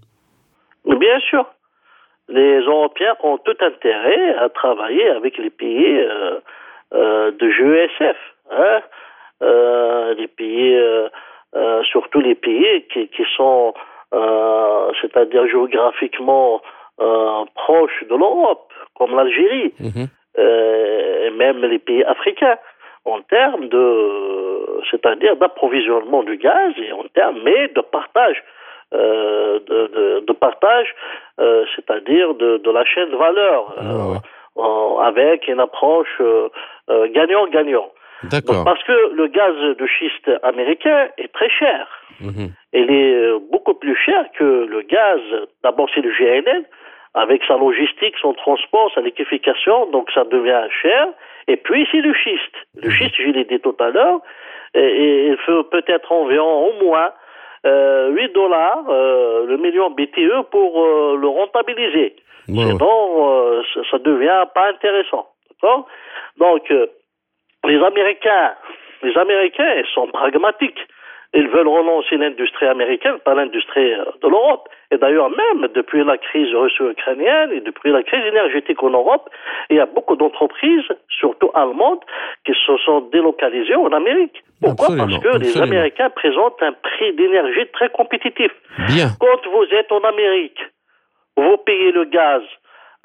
Bien 0.85 1.21
sûr. 1.31 1.47
Les 2.29 2.61
Européens 2.61 3.15
ont 3.23 3.39
tout 3.39 3.57
intérêt 3.61 4.35
à 4.37 4.49
travailler 4.49 5.09
avec 5.11 5.39
les 5.39 5.51
pays 5.51 5.99
de 6.93 7.51
GESF. 7.51 8.17
Hein 8.51 8.81
les 10.17 10.29
pays 10.29 10.79
euh, 11.57 11.83
surtout 11.85 12.21
les 12.21 12.35
pays 12.35 12.85
qui, 12.93 13.09
sont, 13.37 13.75
euh, 14.13 14.44
c'est-à-dire 15.15 15.47
géographiquement 15.47 16.61
euh, 17.01 17.45
proches 17.55 18.05
de 18.11 18.17
l'Europe, 18.17 18.73
comme 18.97 19.17
l'Algérie, 19.17 19.73
mhm. 19.81 20.09
et 20.37 21.31
même 21.31 21.65
les 21.65 21.79
pays 21.79 22.05
africains, 22.05 22.59
en 23.05 23.21
termes 23.23 23.69
de, 23.69 24.81
c'est-à-dire 24.91 25.37
d'approvisionnement 25.37 26.23
du 26.23 26.37
gaz 26.37 26.73
et 26.79 26.93
en 26.93 27.05
termes, 27.15 27.41
mais 27.45 27.69
de 27.69 27.81
partage. 27.81 28.43
Euh, 28.93 29.59
de, 29.67 29.87
de, 29.89 30.25
de, 30.25 30.33
partage, 30.33 30.95
euh, 31.41 31.65
c'est-à-dire 31.75 32.35
de, 32.35 32.59
de, 32.59 32.71
la 32.71 32.85
chaîne 32.85 33.11
de 33.11 33.17
valeur, 33.17 33.75
ah 33.77 35.07
avec 35.07 35.49
une 35.49 35.59
approche 35.59 36.23
gagnant-gagnant. 36.89 37.89
Parce 38.65 38.83
que 38.85 39.15
le 39.15 39.27
gaz 39.29 39.55
de 39.77 39.87
schiste 39.87 40.31
américain 40.43 41.09
est 41.19 41.33
très 41.33 41.51
cher. 41.51 41.87
Mhm. 42.21 42.53
Il 42.73 42.91
est 42.91 43.15
euh, 43.15 43.39
beaucoup 43.51 43.75
plus 43.75 43.97
cher 43.97 44.25
que 44.39 44.45
le 44.45 44.83
gaz, 44.83 45.21
d'abord 45.63 45.89
c'est 45.95 46.01
le 46.01 46.11
GNL, 46.11 46.65
avec 47.15 47.43
sa 47.47 47.57
logistique, 47.57 48.15
son 48.21 48.35
transport, 48.35 48.91
sa 48.95 49.01
liquéfication, 49.01 49.91
donc 49.91 50.11
ça 50.13 50.25
devient 50.25 50.67
cher. 50.83 51.09
Et 51.47 51.57
puis 51.57 51.87
c'est 51.91 52.01
le 52.01 52.15
schiste. 52.15 52.57
Le 52.77 52.89
mhm. 52.89 52.95
schiste, 52.95 53.15
je 53.19 53.31
l'ai 53.31 53.45
dit 53.45 53.61
tout 53.61 53.77
à 53.79 53.91
l'heure, 53.91 54.21
et, 54.75 55.27
il 55.29 55.37
faut 55.47 55.65
peut-être 55.65 56.11
environ 56.11 56.69
au 56.69 56.85
moins 56.85 57.11
euh, 57.67 58.11
8 58.11 58.35
dollars 58.35 58.85
euh, 58.91 59.47
le 59.47 59.57
million 59.57 59.91
BTE 59.91 60.51
pour 60.51 60.85
euh, 60.85 61.17
le 61.17 61.29
rentabiliser. 61.29 62.17
Sinon, 62.47 63.63
ça, 63.73 63.81
ça 63.91 63.99
devient 63.99 64.45
pas 64.55 64.69
intéressant. 64.69 65.29
D'accord? 65.51 65.87
Donc, 66.37 66.71
les 67.67 67.83
Américains, 67.83 68.55
les 69.03 69.17
Américains 69.17 69.83
sont 69.95 70.09
pragmatiques. 70.09 70.81
Ils 71.37 71.49
veulent 71.49 71.69
relancer 71.69 72.17
l'industrie 72.17 72.67
américaine, 72.67 73.19
pas 73.25 73.35
l'industrie 73.35 73.93
euh, 73.93 74.05
de 74.23 74.29
l'Europe. 74.29 74.69
Et 74.93 74.99
d'ailleurs, 74.99 75.31
même 75.31 75.67
depuis 75.75 76.05
la 76.05 76.17
crise 76.17 76.55
russo-ukrainienne 76.55 77.51
et 77.51 77.61
depuis 77.61 77.91
la 77.91 78.05
crise 78.05 78.25
énergétique 78.25 78.81
en 78.85 78.91
Europe, 78.91 79.29
il 79.69 79.77
y 79.77 79.81
a 79.81 79.87
beaucoup 79.87 80.15
d'entreprises, 80.15 80.87
surtout 81.09 81.51
allemandes, 81.55 81.99
qui 82.47 82.53
se 82.53 82.77
sont 82.85 83.01
délocalisées 83.13 83.75
en 83.75 83.91
Amérique. 83.93 84.45
Pourquoi? 84.63 84.95
Parce 84.97 85.19
que 85.19 85.39
les 85.39 85.61
Américains 85.61 86.11
présentent 86.11 86.63
un 86.63 86.73
prix 86.73 87.13
d'énergie 87.15 87.67
très 87.73 87.91
compétitif. 87.91 88.53
Bien. 88.87 89.09
Quand 89.19 89.51
vous 89.51 89.67
êtes 89.75 89.91
en 89.91 90.05
Amérique, 90.05 90.61
vous 91.37 91.57
payez 91.57 91.91
le 91.91 92.05
gaz 92.05 92.43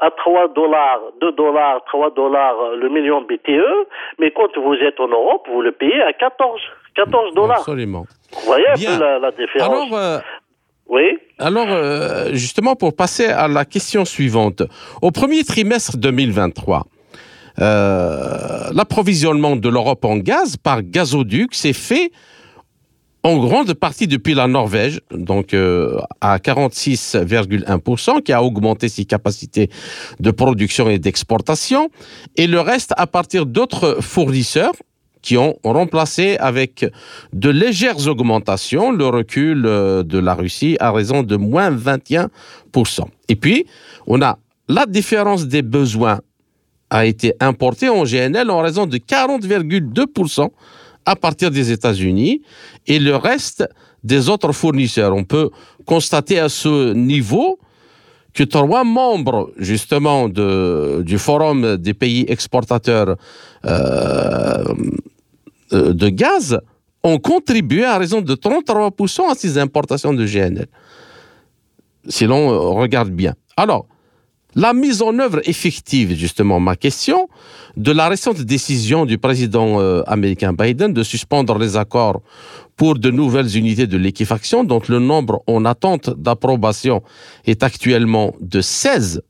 à 0.02 0.12
3 0.12 0.50
dollars, 0.54 1.02
2 1.22 1.32
dollars, 1.34 1.84
3 1.88 2.12
dollars 2.12 2.56
le 2.80 2.90
million 2.90 3.22
BTE, 3.22 3.88
mais 4.20 4.32
quand 4.32 4.50
vous 4.58 4.76
êtes 4.76 5.00
en 5.00 5.08
Europe, 5.08 5.48
vous 5.52 5.62
le 5.62 5.72
payez 5.72 6.02
à 6.02 6.14
14, 6.14 6.60
14 6.96 7.34
dollars. 7.34 7.58
Absolument. 7.60 8.06
Vous 8.34 8.46
voyez 8.46 8.68
un 8.68 8.76
peu 8.76 9.22
la, 9.22 9.32
différence. 9.32 9.70
Alors, 9.70 9.94
euh, 9.94 10.20
oui. 10.88 11.20
Alors, 11.38 11.68
euh, 11.70 12.34
justement, 12.34 12.76
pour 12.76 12.96
passer 12.96 13.28
à 13.28 13.48
la 13.48 13.66
question 13.66 14.06
suivante. 14.06 14.64
Au 15.02 15.12
premier 15.12 15.44
trimestre 15.44 15.98
2023, 15.98 16.86
euh, 17.60 18.70
l'approvisionnement 18.74 19.56
de 19.56 19.70
l'Europe 19.70 20.06
en 20.06 20.18
gaz 20.18 20.58
par 20.58 20.82
gazoduc 20.82 21.54
s'est 21.54 21.74
fait 21.74 22.12
en 23.24 23.38
grande 23.38 23.74
partie 23.74 24.08
depuis 24.08 24.34
la 24.34 24.48
Norvège, 24.48 25.02
donc 25.12 25.54
euh, 25.54 25.98
à 26.22 26.38
46,1%, 26.38 28.24
qui 28.24 28.32
a 28.32 28.42
augmenté 28.42 28.88
ses 28.88 29.06
capacités 29.06 29.70
de 30.20 30.32
production 30.32 30.90
et 30.90 31.00
d'exportation, 31.00 31.90
et 32.38 32.48
le 32.48 32.62
reste 32.62 32.94
à 32.98 33.08
partir 33.08 33.46
d'autres 33.46 33.98
fournisseurs, 34.02 34.74
qui 35.22 35.38
ont 35.38 35.58
remplacé 35.66 36.38
avec 36.38 36.86
de 37.34 37.50
légères 37.50 38.08
augmentations 38.08 38.92
le 38.92 39.06
recul 39.08 39.66
euh, 39.66 40.02
de 40.02 40.18
la 40.18 40.34
Russie 40.34 40.78
à 40.80 40.92
raison 40.92 41.24
de 41.24 41.36
moins 41.36 41.72
21%. 41.72 42.30
Et 43.28 43.36
puis, 43.36 43.66
on 44.08 44.22
a 44.22 44.40
la 44.70 44.86
différence 44.86 45.48
des 45.48 45.62
besoins 45.62 46.20
a 46.90 47.06
été 47.06 47.34
importée 47.40 47.90
en 47.90 48.04
GNL 48.04 48.50
en 48.50 48.62
raison 48.62 48.86
de 48.88 48.98
40,2% 48.98 50.50
à 51.10 51.16
partir 51.16 51.50
des 51.50 51.72
États-Unis 51.72 52.44
et 52.86 53.00
le 53.00 53.16
reste 53.16 53.68
des 54.04 54.30
autres 54.30 54.52
fournisseurs. 54.52 55.16
On 55.16 55.24
peut 55.24 55.50
constater 55.86 56.38
à 56.40 56.50
ce 56.50 56.94
niveau 56.94 57.58
que 58.36 58.44
trois 58.44 58.84
membres 58.84 59.52
justement 59.58 60.30
de, 60.30 61.02
du 61.04 61.18
Forum 61.18 61.78
des 61.78 61.96
pays 61.96 62.26
exportateurs 62.28 63.16
euh, 63.66 64.64
euh, 65.74 65.94
de 65.94 66.10
gaz 66.10 66.60
ont 67.04 67.18
contribué 67.18 67.86
à 67.86 67.98
raison 67.98 68.22
de 68.22 68.36
33% 68.36 69.32
à 69.32 69.36
ces 69.36 69.58
importations 69.58 70.14
de 70.14 70.26
GNL. 70.26 70.68
Si 72.08 72.26
l'on 72.26 72.76
regarde 72.76 73.10
bien. 73.10 73.34
Alors, 73.58 73.88
la 74.56 74.74
mise 74.74 75.02
en 75.02 75.18
œuvre 75.20 75.42
effective, 75.48 76.16
justement, 76.16 76.60
ma 76.60 76.76
question, 76.76 77.30
de 77.78 77.92
la 77.92 78.10
récente 78.10 78.42
décision 78.42 79.06
du 79.06 79.18
président 79.18 79.80
euh, 79.80 80.02
américain 80.08 80.54
Biden 80.54 80.92
de 80.92 81.04
suspendre 81.04 81.58
les 81.60 81.78
accords 81.78 82.22
pour 82.76 82.98
de 82.98 83.12
nouvelles 83.12 83.56
unités 83.58 83.88
de 83.88 83.98
liquéfaction, 83.98 84.64
dont 84.64 84.82
le 84.88 85.00
nombre 85.00 85.44
en 85.48 85.66
attente 85.66 86.10
d'approbation 86.10 87.04
est 87.46 87.62
actuellement 87.62 88.34
de 88.40 88.62
16, 88.62 89.22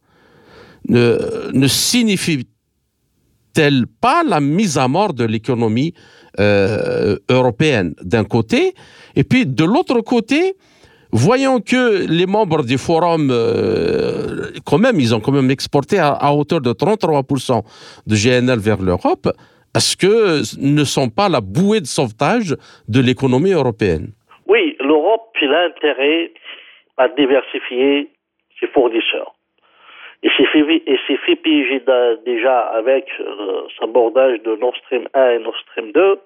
ne, 0.87 1.67
signifie-t-elle 1.67 3.87
pas 3.99 4.23
la 4.23 4.39
mise 4.39 4.77
à 4.77 4.87
mort 4.87 5.13
de 5.13 5.25
l'économie 5.25 5.93
euh, 6.39 7.17
européenne 7.27 7.93
d'un 8.01 8.23
côté, 8.23 8.73
et 9.15 9.25
puis 9.25 9.45
de 9.45 9.65
l'autre 9.65 9.99
côté, 10.01 10.55
voyons 11.11 11.59
que 11.59 12.07
les 12.07 12.25
membres 12.25 12.63
du 12.63 12.77
forum, 12.77 13.29
euh, 13.31 14.51
quand 14.65 14.77
même, 14.77 14.99
ils 14.99 15.13
ont 15.15 15.19
quand 15.19 15.31
même 15.31 15.51
exporté 15.51 15.97
à, 15.99 16.33
hauteur 16.33 16.61
de 16.61 16.71
33% 16.71 17.63
de 18.07 18.15
GNL 18.15 18.59
vers 18.59 18.81
l'Europe, 18.81 19.27
est-ce 19.75 19.95
que 19.95 20.41
ne 20.59 20.83
sont 20.83 21.09
pas 21.09 21.29
la 21.29 21.41
bouée 21.41 21.81
de 21.81 21.85
sauvetage 21.85 22.55
de 22.87 23.01
l'économie 23.01 23.51
européenne? 23.51 24.09
Oui, 24.47 24.75
l'Europe 24.79 25.29
a 25.41 25.65
intérêt 25.65 26.31
à 26.97 27.07
diversifier 27.09 28.09
ses 28.59 28.67
fournisseurs. 28.67 29.33
Et 30.21 30.29
s'est 30.35 30.45
fait, 30.45 31.17
fait 31.25 31.35
piéger 31.37 31.81
déjà 32.25 32.59
avec 32.59 33.05
euh, 33.21 33.61
son 33.79 33.87
bordage 33.87 34.41
de 34.41 34.55
Nord 34.57 34.75
Stream 34.77 35.07
1 35.13 35.29
et 35.31 35.39
Nord 35.39 35.55
Stream 35.59 35.93
2. 35.93 36.19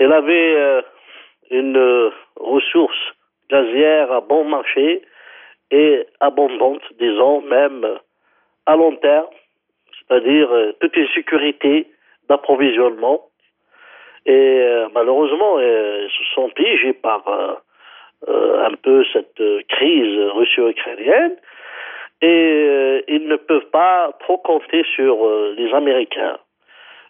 Elle 0.00 0.12
avait 0.12 0.54
euh, 0.54 0.82
une 1.50 1.78
euh, 1.78 2.10
ressource 2.36 3.14
gazière 3.50 4.12
à 4.12 4.20
bon 4.20 4.44
marché 4.44 5.02
et 5.70 6.06
abondante, 6.20 6.82
disons, 6.98 7.42
même 7.42 7.86
à 8.66 8.76
long 8.76 8.96
terme, 8.96 9.26
c'est-à-dire 9.98 10.48
toute 10.80 10.96
une 10.96 11.08
sécurité 11.08 11.86
d'approvisionnement. 12.28 13.20
Et 14.26 14.60
euh, 14.60 14.88
malheureusement, 14.94 15.58
euh, 15.58 16.06
ils 16.06 16.10
se 16.10 16.34
sont 16.34 16.48
piégés 16.50 16.92
par 16.92 17.26
euh, 17.28 18.66
un 18.66 18.74
peu 18.74 19.04
cette 19.12 19.42
crise 19.68 20.18
russo-ukrainienne 20.34 21.36
et 22.22 23.02
ils 23.08 23.26
ne 23.26 23.36
peuvent 23.36 23.70
pas 23.70 24.12
trop 24.20 24.36
compter 24.36 24.84
sur 24.94 25.26
les 25.56 25.72
Américains. 25.72 26.36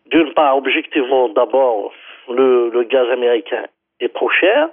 D'une 0.07 0.33
part, 0.35 0.57
objectivement, 0.57 1.29
d'abord, 1.31 1.93
le, 2.29 2.85
gaz 2.85 3.11
américain 3.11 3.65
est 3.99 4.15
trop 4.15 4.31
cher, 4.31 4.69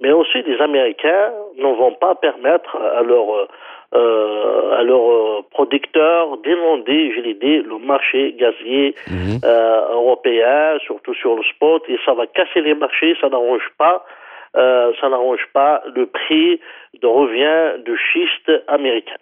mais 0.00 0.12
aussi 0.12 0.42
les 0.42 0.60
Américains 0.60 1.32
ne 1.56 1.64
vont 1.64 1.94
pas 1.94 2.14
permettre 2.14 2.76
à 2.76 3.02
leur 3.02 3.48
euh, 3.94 4.76
à 4.78 4.82
leurs 4.82 5.10
euh, 5.10 5.42
producteurs 5.50 6.36
d'inonder, 6.38 7.12
je 7.16 7.20
l'ai 7.22 7.34
dit, 7.34 7.62
le 7.62 7.78
marché 7.78 8.34
gazier 8.34 8.94
mhm. 9.08 9.40
euh, 9.44 9.92
européen, 9.92 10.78
surtout 10.84 11.14
sur 11.14 11.36
le 11.36 11.42
spot, 11.44 11.82
et 11.88 11.98
ça 12.04 12.12
va 12.12 12.26
casser 12.26 12.60
les 12.60 12.74
marchés, 12.74 13.16
ça 13.18 13.30
n'arrange 13.30 13.66
pas, 13.78 14.04
euh, 14.56 14.92
ça 15.00 15.08
n'arrange 15.08 15.46
pas 15.54 15.82
le 15.94 16.06
prix 16.06 16.60
de 17.00 17.06
revient 17.06 17.82
de 17.82 17.96
schiste 17.96 18.52
américain. 18.66 19.16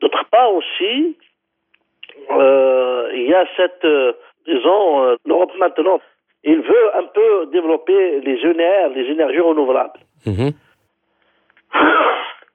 D'autre 0.00 0.24
part 0.30 0.54
aussi, 0.54 1.16
euh, 2.30 3.10
il 3.12 3.28
y 3.28 3.34
a 3.34 3.44
cette, 3.56 3.86
disons, 4.46 5.16
l'Europe 5.26 5.52
maintenant, 5.58 6.00
il 6.44 6.60
veut 6.60 6.96
un 6.96 7.04
peu 7.04 7.46
développer 7.52 8.20
les 8.20 8.38
ENR, 8.44 8.94
les 8.94 9.10
énergies 9.10 9.40
renouvelables. 9.40 10.00
Mhm. 10.26 10.50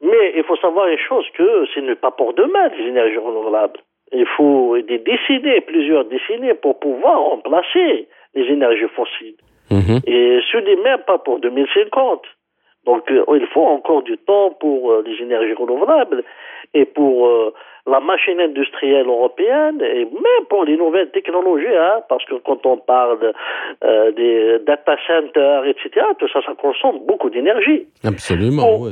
Mais 0.01 0.33
il 0.35 0.43
faut 0.43 0.57
savoir 0.57 0.87
une 0.87 0.97
chose 0.99 1.25
que 1.33 1.65
ce 1.73 1.79
n'est 1.79 1.95
pas 1.95 2.11
pour 2.11 2.33
demain 2.33 2.67
les 2.77 2.87
énergies 2.87 3.17
renouvelables. 3.17 3.79
Il 4.11 4.25
faut 4.37 4.77
des 4.77 4.99
décennies, 4.99 5.61
plusieurs 5.61 6.05
décennies 6.05 6.53
pour 6.61 6.79
pouvoir 6.79 7.19
remplacer 7.19 8.07
les 8.35 8.43
énergies 8.43 8.87
fossiles. 8.95 9.35
Mhm. 9.71 9.99
Et 10.05 10.39
ce 10.51 10.57
n'est 10.57 10.81
même 10.81 11.01
pas 11.05 11.17
pour 11.17 11.39
2050. 11.39 12.21
Donc 12.85 13.11
euh, 13.11 13.23
il 13.35 13.45
faut 13.47 13.65
encore 13.65 14.03
du 14.03 14.17
temps 14.17 14.51
pour 14.59 14.91
euh, 14.91 15.03
les 15.05 15.21
énergies 15.21 15.53
renouvelables 15.53 16.23
et 16.73 16.85
pour 16.85 17.27
euh, 17.27 17.53
la 17.87 17.99
machine 17.99 18.39
industrielle 18.39 19.07
européenne 19.07 19.81
et 19.81 20.05
même 20.05 20.45
pour 20.49 20.65
les 20.65 20.77
nouvelles 20.77 21.11
technologies, 21.11 21.75
hein, 21.75 22.01
parce 22.09 22.25
que 22.25 22.35
quand 22.35 22.65
on 22.65 22.77
parle 22.77 23.33
des 24.15 24.59
data 24.65 24.97
centers, 25.07 25.65
etc., 25.65 26.05
tout 26.19 26.27
ça, 26.27 26.41
ça 26.45 26.53
consomme 26.55 26.99
beaucoup 27.05 27.29
d'énergie. 27.29 27.87
Absolument, 28.03 28.77
oui 28.79 28.91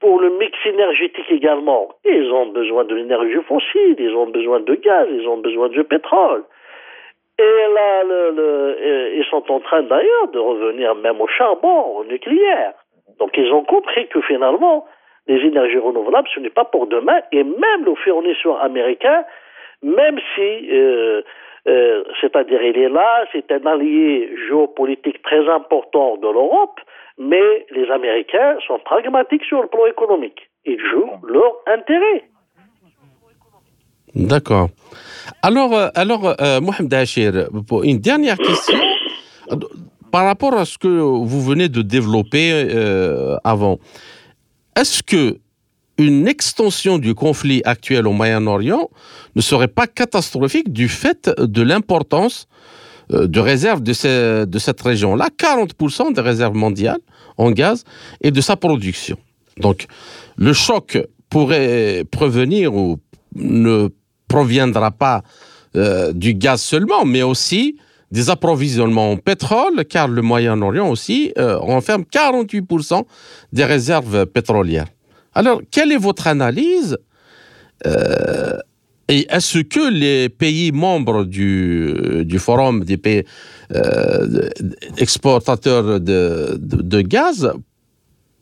pour 0.00 0.18
le 0.18 0.30
mix 0.38 0.56
énergétique 0.64 1.30
également. 1.30 1.88
Ils 2.04 2.32
ont 2.32 2.46
besoin 2.46 2.84
de 2.84 2.94
l'énergie 2.94 3.42
fossile, 3.46 3.96
ils 3.98 4.14
ont 4.16 4.26
besoin 4.26 4.60
de 4.60 4.74
gaz, 4.74 5.06
ils 5.12 5.28
ont 5.28 5.36
besoin 5.36 5.68
de 5.68 5.82
pétrole. 5.82 6.42
Et 7.38 7.72
là, 7.74 8.02
le, 8.04 8.30
le, 8.34 9.16
ils 9.16 9.24
sont 9.30 9.44
en 9.50 9.60
train 9.60 9.82
d'ailleurs 9.82 10.28
de 10.32 10.38
revenir 10.38 10.94
même 10.94 11.20
au 11.20 11.28
charbon, 11.28 11.98
au 11.98 12.04
nucléaire. 12.04 12.72
Donc 13.18 13.36
ils 13.36 13.52
ont 13.52 13.64
compris 13.64 14.08
que 14.08 14.20
finalement, 14.22 14.86
les 15.30 15.46
énergies 15.46 15.78
renouvelables, 15.78 16.28
ce 16.34 16.40
n'est 16.40 16.56
pas 16.60 16.64
pour 16.64 16.88
demain. 16.88 17.20
Et 17.30 17.44
même 17.44 17.84
le 17.84 17.94
fournisseur 18.04 18.60
américain, 18.60 19.22
même 19.82 20.18
si, 20.34 20.50
euh, 20.72 21.22
euh, 21.68 22.02
c'est-à-dire 22.20 22.60
il 22.62 22.76
est 22.76 22.88
là, 22.88 23.24
c'est 23.32 23.50
un 23.52 23.64
allié 23.64 24.28
géopolitique 24.48 25.22
très 25.22 25.48
important 25.48 26.16
de 26.16 26.28
l'Europe, 26.36 26.80
mais 27.16 27.66
les 27.70 27.88
Américains 27.90 28.56
sont 28.66 28.80
pragmatiques 28.84 29.44
sur 29.44 29.62
le 29.62 29.68
plan 29.68 29.86
économique. 29.86 30.50
Ils 30.64 30.80
jouent 30.90 31.12
leur 31.28 31.52
intérêt. 31.66 32.24
D'accord. 34.14 34.68
Alors, 35.42 35.72
euh, 35.72 35.88
alors 35.94 36.22
Mohamed 36.60 36.92
Hachir, 36.92 37.32
une 37.84 38.00
dernière 38.00 38.36
question. 38.36 38.78
Par 40.10 40.24
rapport 40.24 40.54
à 40.54 40.64
ce 40.64 40.76
que 40.76 40.88
vous 40.88 41.40
venez 41.40 41.68
de 41.68 41.82
développer 41.82 42.50
avant, 43.44 43.78
est-ce 44.80 45.02
que 45.02 45.38
une 45.98 46.26
extension 46.26 46.98
du 46.98 47.14
conflit 47.14 47.60
actuel 47.64 48.06
au 48.06 48.12
Moyen-Orient 48.12 48.88
ne 49.36 49.40
serait 49.42 49.68
pas 49.68 49.86
catastrophique 49.86 50.72
du 50.72 50.88
fait 50.88 51.30
de 51.38 51.60
l'importance 51.60 52.48
euh, 53.12 53.26
de 53.26 53.40
réserves 53.40 53.82
de, 53.82 53.92
cette 53.92 54.80
région-là, 54.80 55.28
40% 55.38 56.14
des 56.14 56.20
réserves 56.22 56.54
mondiales 56.54 57.00
en 57.36 57.50
gaz 57.50 57.84
et 58.22 58.30
de 58.30 58.40
sa 58.40 58.56
production. 58.56 59.18
Donc, 59.58 59.86
le 60.36 60.54
choc 60.54 60.98
pourrait 61.28 62.04
provenir 62.10 62.74
ou 62.74 62.98
ne 63.34 63.88
proviendra 64.28 64.90
pas 64.90 65.22
euh, 65.76 66.14
du 66.14 66.32
gaz 66.32 66.62
seulement, 66.62 67.04
mais 67.04 67.22
aussi 67.22 67.76
des 68.10 68.30
approvisionnements 68.30 69.12
en 69.12 69.16
pétrole, 69.16 69.84
car 69.84 70.08
le 70.08 70.22
Moyen-Orient 70.22 70.88
aussi 70.88 71.32
euh, 71.38 71.56
renferme 71.58 72.02
48% 72.02 73.04
des 73.52 73.64
réserves 73.64 74.26
pétrolières. 74.26 74.88
Alors, 75.34 75.60
quelle 75.70 75.92
est 75.92 75.98
votre 75.98 76.26
analyse 76.26 76.98
et 79.10 79.26
est-ce 79.28 79.58
que 79.58 79.90
les 79.90 80.28
pays 80.28 80.70
membres 80.70 81.24
du, 81.24 82.38
Forum 82.38 82.84
des 82.84 82.96
pays 82.96 83.24
euh, 83.74 84.48
exportateurs 84.98 85.98
de, 85.98 87.00
gaz 87.02 87.52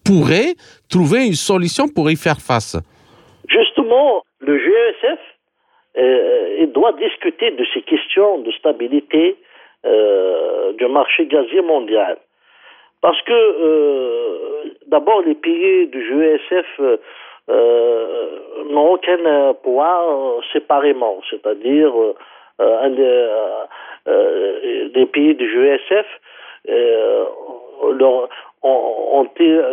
pourraient 0.04 0.54
trouver 0.90 1.26
une 1.26 1.40
solution 1.50 1.88
pour 1.88 2.10
y 2.10 2.16
faire 2.16 2.40
face? 2.42 2.76
Justement, 3.48 4.22
le 4.40 4.58
GESF 4.58 5.18
euh, 5.96 6.66
doit 6.74 6.92
discuter 7.00 7.50
de 7.52 7.64
ces 7.72 7.80
questions 7.80 8.42
de 8.42 8.52
stabilité 8.52 9.36
euh, 9.86 10.72
du 10.72 10.88
marché 10.88 11.26
gazier 11.26 11.62
mondial. 11.62 12.16
Parce 13.00 13.22
que, 13.22 13.32
euh, 13.32 14.74
d'abord, 14.88 15.22
les 15.22 15.36
pays 15.36 15.86
du 15.86 16.04
GESF 16.04 16.80
euh, 17.48 18.38
n'ont 18.70 18.94
aucun 18.94 19.54
pouvoir 19.62 20.42
séparément, 20.52 21.20
c'est-à-dire 21.30 21.92
des, 24.94 25.06
pays 25.06 25.36
du 25.36 25.48
GSF, 25.48 26.06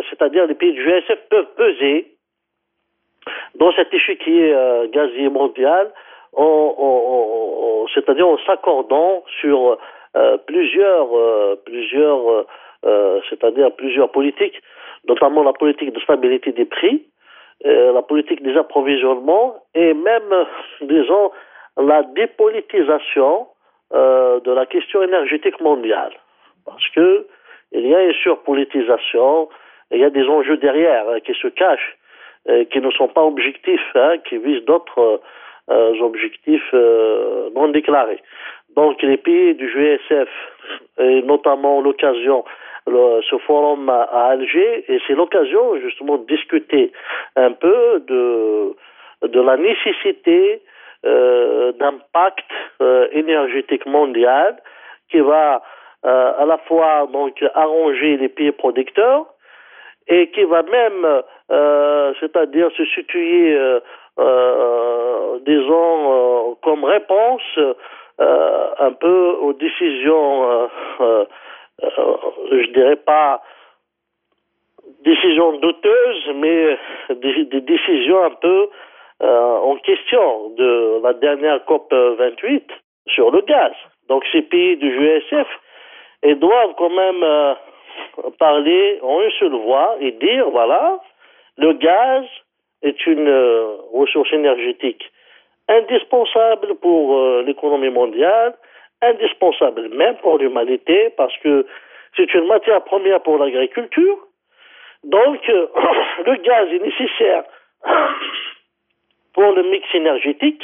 c'est-à-dire 0.08 0.46
les 0.46 0.54
pays 0.54 0.72
du 0.72 0.84
GSF 0.84 1.18
peuvent 1.28 1.52
peser 1.56 2.06
dans 3.56 3.72
cet 3.72 3.92
échiquier 3.92 4.54
gazier 4.92 5.28
mondial, 5.30 5.90
c'est-à-dire 7.92 8.28
en 8.28 8.38
s'accordant 8.46 9.24
sur 9.40 9.78
plusieurs, 10.46 11.08
plusieurs 11.64 12.46
c'est-à-dire 13.28 13.72
plusieurs 13.72 14.10
politiques, 14.10 14.62
notamment 15.08 15.42
la 15.42 15.52
politique 15.52 15.92
de 15.92 16.00
stabilité 16.00 16.52
des 16.52 16.64
prix, 16.64 17.06
euh, 17.64 17.92
la 17.92 18.02
politique 18.02 18.42
des 18.42 18.54
approvisionnements 18.56 19.56
et 19.74 19.94
même, 19.94 20.46
disons, 20.82 21.30
la 21.78 22.02
dépolitisation 22.02 23.46
euh, 23.94 24.40
de 24.40 24.52
la 24.52 24.66
question 24.66 25.02
énergétique 25.02 25.58
mondiale. 25.60 26.12
Parce 26.66 26.86
que 26.90 27.26
il 27.72 27.86
y 27.86 27.94
a 27.94 28.02
une 28.02 28.12
surpolitisation, 28.12 29.48
il 29.90 30.00
y 30.00 30.04
a 30.04 30.10
des 30.10 30.24
enjeux 30.24 30.58
derrière 30.58 31.08
hein, 31.08 31.20
qui 31.20 31.32
se 31.34 31.48
cachent, 31.48 31.96
euh, 32.48 32.64
qui 32.64 32.80
ne 32.80 32.90
sont 32.90 33.08
pas 33.08 33.22
objectifs, 33.22 33.90
hein, 33.94 34.18
qui 34.28 34.36
visent 34.36 34.64
d'autres 34.64 35.20
objectifs 35.68 36.72
non 36.72 37.66
déclarés. 37.70 38.22
Donc 38.76 39.02
les 39.02 39.16
pays 39.16 39.54
du 39.54 39.68
GSF, 39.68 40.28
et 40.98 41.22
notamment 41.22 41.80
l'occasion 41.80 42.44
ce 42.86 43.38
forum 43.46 43.88
à, 43.88 44.02
Alger 44.30 44.84
et 44.88 45.00
c'est 45.06 45.14
l'occasion 45.14 45.78
justement 45.80 46.18
de 46.18 46.26
discuter 46.26 46.92
un 47.34 47.52
peu 47.52 48.00
de, 48.06 48.76
la 49.40 49.56
nécessité 49.56 50.62
euh, 51.04 51.72
d'un 51.72 51.94
pacte 52.12 52.44
euh, 52.80 53.08
énergétique 53.12 53.86
mondial 53.86 54.56
qui 55.10 55.20
va 55.20 55.62
euh, 56.04 56.32
à 56.38 56.44
la 56.44 56.58
fois 56.58 57.08
donc 57.12 57.42
arranger 57.54 58.16
les 58.16 58.28
pays 58.28 58.52
producteurs 58.52 59.26
et 60.08 60.30
qui 60.30 60.44
va 60.44 60.62
même, 60.62 61.22
c'est-à-dire 62.20 62.70
se 62.76 62.84
situer, 62.84 63.58
disons, 65.44 66.56
comme 66.62 66.84
réponse 66.84 67.58
un 68.18 68.92
peu 68.92 69.36
aux 69.40 69.52
décisions 69.52 70.68
euh, 71.82 72.06
je 72.50 72.72
dirais 72.72 72.96
pas 72.96 73.42
décisions 75.04 75.58
douteuses, 75.58 76.30
mais 76.36 76.78
des, 77.10 77.60
décisions 77.60 78.24
un 78.24 78.30
peu 78.30 78.68
euh, 79.22 79.56
en 79.58 79.76
question 79.76 80.50
de 80.50 81.00
la 81.02 81.12
dernière 81.14 81.64
COP 81.64 81.92
28 81.92 82.64
sur 83.08 83.30
le 83.30 83.42
gaz. 83.42 83.72
Donc 84.08 84.24
ces 84.32 84.42
pays 84.42 84.76
du 84.76 84.90
GSF 84.90 85.46
doivent 86.38 86.74
quand 86.76 86.90
même 86.90 87.22
euh, 87.22 87.54
parler 88.38 88.98
en 89.02 89.20
une 89.20 89.30
seule 89.32 89.54
voix 89.54 89.96
et 90.00 90.12
dire 90.12 90.48
voilà, 90.50 91.00
le 91.58 91.72
gaz 91.74 92.24
est 92.82 93.06
une 93.06 93.28
ressource 93.92 94.32
énergétique 94.32 95.04
indispensable 95.68 96.74
pour 96.76 97.42
l'économie 97.42 97.90
mondiale 97.90 98.54
indispensable 99.02 99.88
même 99.88 100.16
pour 100.16 100.38
l'humanité 100.38 101.10
parce 101.16 101.36
que 101.38 101.66
c'est 102.16 102.32
une 102.34 102.46
matière 102.46 102.82
première 102.84 103.22
pour 103.22 103.38
l'agriculture. 103.38 104.18
Donc, 105.04 105.48
euh, 105.48 105.66
le 106.26 106.36
gaz 106.36 106.68
est 106.72 106.82
nécessaire 106.82 107.44
pour 109.34 109.52
le 109.52 109.62
mix 109.64 109.86
énergétique. 109.94 110.62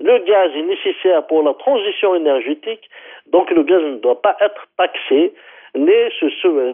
Le 0.00 0.18
gaz 0.18 0.50
est 0.54 0.62
nécessaire 0.62 1.26
pour 1.26 1.42
la 1.42 1.54
transition 1.54 2.14
énergétique. 2.14 2.88
Donc, 3.26 3.50
le 3.50 3.62
gaz 3.62 3.82
ne 3.82 3.96
doit 3.98 4.20
pas 4.20 4.36
être 4.40 4.66
taxé, 4.76 5.32
ni, 5.74 5.90
euh, 5.90 6.72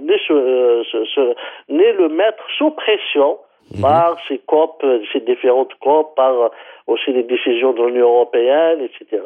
le 1.78 2.09
mettre 2.09 2.44
sous 2.57 2.70
pression 2.72 3.38
mhm. 3.74 3.83
par 3.83 4.16
ces 4.28 4.38
COP, 4.46 4.85
ces 5.12 5.20
différentes 5.20 5.74
COP, 5.81 6.14
par 6.14 6.50
aussi 6.87 7.12
les 7.12 7.22
décisions 7.22 7.72
de 7.72 7.85
l'Union 7.85 8.09
européenne, 8.09 8.81
etc. 8.81 9.22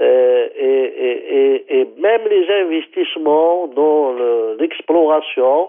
Euh, 0.00 0.48
et, 0.56 1.64
et, 1.68 1.88
même 1.98 2.22
les 2.30 2.46
investissements 2.62 3.66
dans 3.66 4.14
l'exploration 4.58 5.68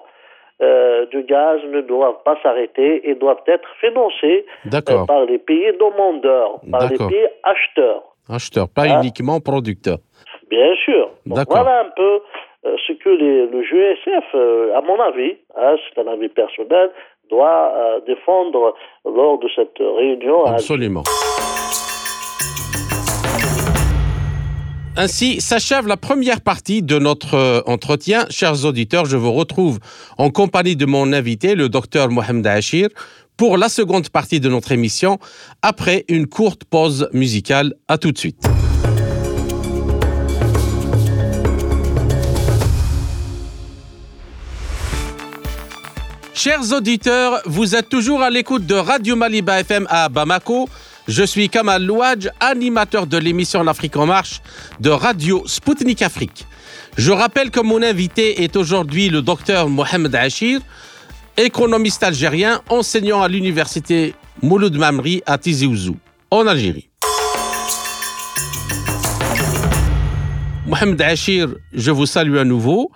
euh, 0.61 1.05
du 1.07 1.23
gaz 1.23 1.59
ne 1.69 1.81
doivent 1.81 2.21
pas 2.23 2.37
s'arrêter 2.41 3.09
et 3.09 3.15
doivent 3.15 3.43
être 3.47 3.67
financés 3.81 4.45
euh, 4.73 5.05
par 5.05 5.25
les 5.25 5.39
pays 5.39 5.71
demandeurs, 5.77 6.61
par 6.71 6.87
les 6.87 6.97
pays 6.97 7.27
acheteurs. 7.43 8.03
Acheteurs, 8.29 8.69
pas 8.69 8.83
hein? 8.83 9.01
uniquement 9.01 9.39
producteurs. 9.41 9.97
Bien 10.49 10.75
sûr. 10.85 11.09
voilà 11.25 11.81
un 11.81 11.89
peu 11.95 12.21
que 12.97 13.09
le 13.09 13.61
GSF, 13.63 14.35
à 14.75 14.81
mon 14.81 14.99
avis, 14.99 15.37
hein, 15.55 15.75
c'est 15.87 16.01
un 16.01 16.07
avis 16.07 16.29
personnel, 16.29 16.91
doit 17.29 18.01
défendre 18.05 18.75
lors 19.05 19.39
de 19.39 19.47
cette 19.55 19.77
réunion. 19.79 20.45
Absolument. 20.45 21.03
Ainsi 24.97 25.39
s'achève 25.39 25.87
la 25.87 25.95
première 25.95 26.41
partie 26.41 26.83
de 26.83 26.99
notre 26.99 27.35
euh, 27.35 27.61
entretien. 27.65 28.25
Chers 28.29 28.65
auditeurs, 28.65 29.05
je 29.05 29.15
vous 29.15 29.31
retrouve 29.31 29.79
en 30.17 30.29
compagnie 30.29 30.75
de 30.75 30.85
mon 30.85 31.13
invité, 31.13 31.55
le 31.55 31.69
docteur 31.69 32.09
Mohamed 32.09 32.45
Achir, 32.45 32.89
pour 33.37 33.57
la 33.57 33.69
seconde 33.69 34.09
partie 34.09 34.41
de 34.41 34.49
notre 34.49 34.73
émission, 34.73 35.17
après 35.61 36.03
une 36.09 36.27
courte 36.27 36.65
pause 36.65 37.09
musicale. 37.13 37.73
À 37.87 37.97
tout 37.97 38.11
de 38.11 38.17
suite. 38.17 38.60
Chers 46.33 46.71
auditeurs, 46.71 47.41
vous 47.45 47.75
êtes 47.75 47.89
toujours 47.89 48.21
à 48.21 48.29
l'écoute 48.29 48.65
de 48.65 48.75
Radio 48.75 49.15
Maliba 49.15 49.59
FM 49.59 49.85
à 49.89 50.09
Bamako 50.09 50.69
je 51.07 51.23
suis 51.23 51.49
Kamal 51.49 51.83
Louadj, 51.83 52.29
animateur 52.39 53.07
de 53.07 53.17
l'émission 53.17 53.63
L'Afrique 53.63 53.97
en 53.97 54.05
marche 54.05 54.41
de 54.79 54.89
Radio 54.91 55.43
Sputnik 55.47 56.01
Afrique. 56.03 56.45
Je 56.95 57.11
rappelle 57.11 57.49
que 57.49 57.59
mon 57.59 57.81
invité 57.81 58.43
est 58.43 58.55
aujourd'hui 58.55 59.09
le 59.09 59.21
docteur 59.21 59.67
Mohamed 59.67 60.13
Achir, 60.13 60.61
économiste 61.37 62.03
algérien, 62.03 62.61
enseignant 62.69 63.21
à 63.21 63.27
l'université 63.27 64.13
Mouloud 64.43 64.77
Mamri 64.77 65.23
à 65.25 65.37
Tizi 65.39 65.65
Ouzou, 65.65 65.97
en 66.29 66.45
Algérie. 66.45 66.87
Mohamed 70.67 71.01
Achir, 71.01 71.49
je 71.73 71.91
vous 71.91 72.05
salue 72.05 72.37
à 72.37 72.45
nouveau 72.45 72.91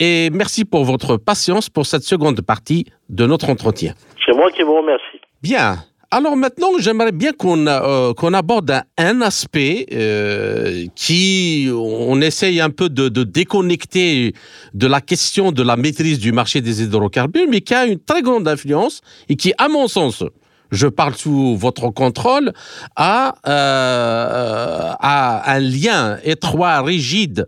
et 0.00 0.30
merci 0.30 0.64
pour 0.64 0.84
votre 0.84 1.16
patience 1.16 1.68
pour 1.68 1.86
cette 1.86 2.02
seconde 2.02 2.40
partie 2.40 2.86
de 3.08 3.26
notre 3.26 3.50
entretien. 3.50 3.94
C'est 4.24 4.34
moi 4.34 4.50
qui 4.50 4.62
vous 4.62 4.76
remercie. 4.76 5.20
Bien. 5.42 5.78
Alors 6.10 6.36
maintenant, 6.36 6.70
j'aimerais 6.78 7.12
bien 7.12 7.32
qu'on 7.32 7.66
euh, 7.66 8.14
qu'on 8.14 8.32
aborde 8.32 8.80
un, 8.96 9.20
aspect 9.20 9.86
euh, 9.92 10.86
qui, 10.94 11.68
on 11.70 12.18
essaye 12.22 12.62
un 12.62 12.70
peu 12.70 12.88
de, 12.88 13.10
de, 13.10 13.24
déconnecter 13.24 14.32
de 14.72 14.86
la 14.86 15.02
question 15.02 15.52
de 15.52 15.62
la 15.62 15.76
maîtrise 15.76 16.18
du 16.18 16.32
marché 16.32 16.62
des 16.62 16.82
hydrocarbures, 16.82 17.46
mais 17.50 17.60
qui 17.60 17.74
a 17.74 17.84
une 17.84 17.98
très 17.98 18.22
grande 18.22 18.48
influence 18.48 19.02
et 19.28 19.36
qui, 19.36 19.52
à 19.58 19.68
mon 19.68 19.86
sens, 19.86 20.24
je 20.70 20.86
parle 20.86 21.14
sous 21.14 21.56
votre 21.56 21.90
contrôle, 21.90 22.52
a, 22.96 23.34
euh, 23.46 24.92
a 24.98 25.52
un 25.52 25.60
lien 25.60 26.18
étroit, 26.24 26.80
rigide 26.80 27.46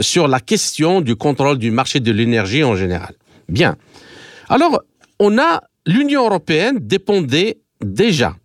sur 0.00 0.28
la 0.28 0.40
question 0.40 1.00
du 1.00 1.16
contrôle 1.16 1.58
du 1.58 1.70
marché 1.70 2.00
de 2.00 2.12
l'énergie 2.12 2.64
en 2.64 2.76
général. 2.76 3.14
Bien. 3.48 3.76
Alors, 4.48 4.82
on 5.18 5.38
a 5.38 5.62
l'Union 5.86 6.24
européenne 6.24 6.78
dépendait 6.80 7.58
déjà 7.80 8.36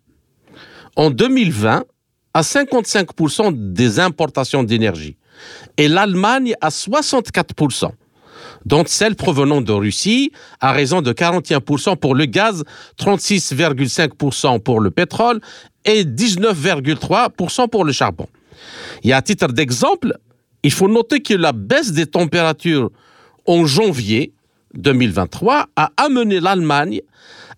en 0.96 1.10
2020 1.10 1.84
à 2.34 2.40
55% 2.42 3.72
des 3.72 4.00
importations 4.00 4.62
d'énergie 4.62 5.16
et 5.76 5.88
l'Allemagne 5.88 6.54
à 6.60 6.68
64%, 6.68 7.90
dont 8.66 8.84
celles 8.86 9.14
provenant 9.14 9.60
de 9.60 9.72
Russie 9.72 10.32
à 10.60 10.72
raison 10.72 11.00
de 11.00 11.12
41% 11.12 11.96
pour 11.96 12.14
le 12.14 12.26
gaz, 12.26 12.64
36,5% 12.98 14.60
pour 14.60 14.80
le 14.80 14.90
pétrole 14.90 15.40
et 15.84 16.04
19,3% 16.04 17.68
pour 17.68 17.84
le 17.84 17.92
charbon. 17.92 18.26
Et 19.04 19.12
à 19.12 19.22
titre 19.22 19.48
d'exemple, 19.48 20.18
il 20.68 20.70
faut 20.70 20.86
noter 20.86 21.22
que 21.22 21.32
la 21.32 21.52
baisse 21.52 21.92
des 21.92 22.04
températures 22.04 22.90
en 23.46 23.64
janvier 23.64 24.34
2023 24.74 25.64
a 25.74 25.90
amené 25.96 26.40
l'Allemagne 26.40 27.00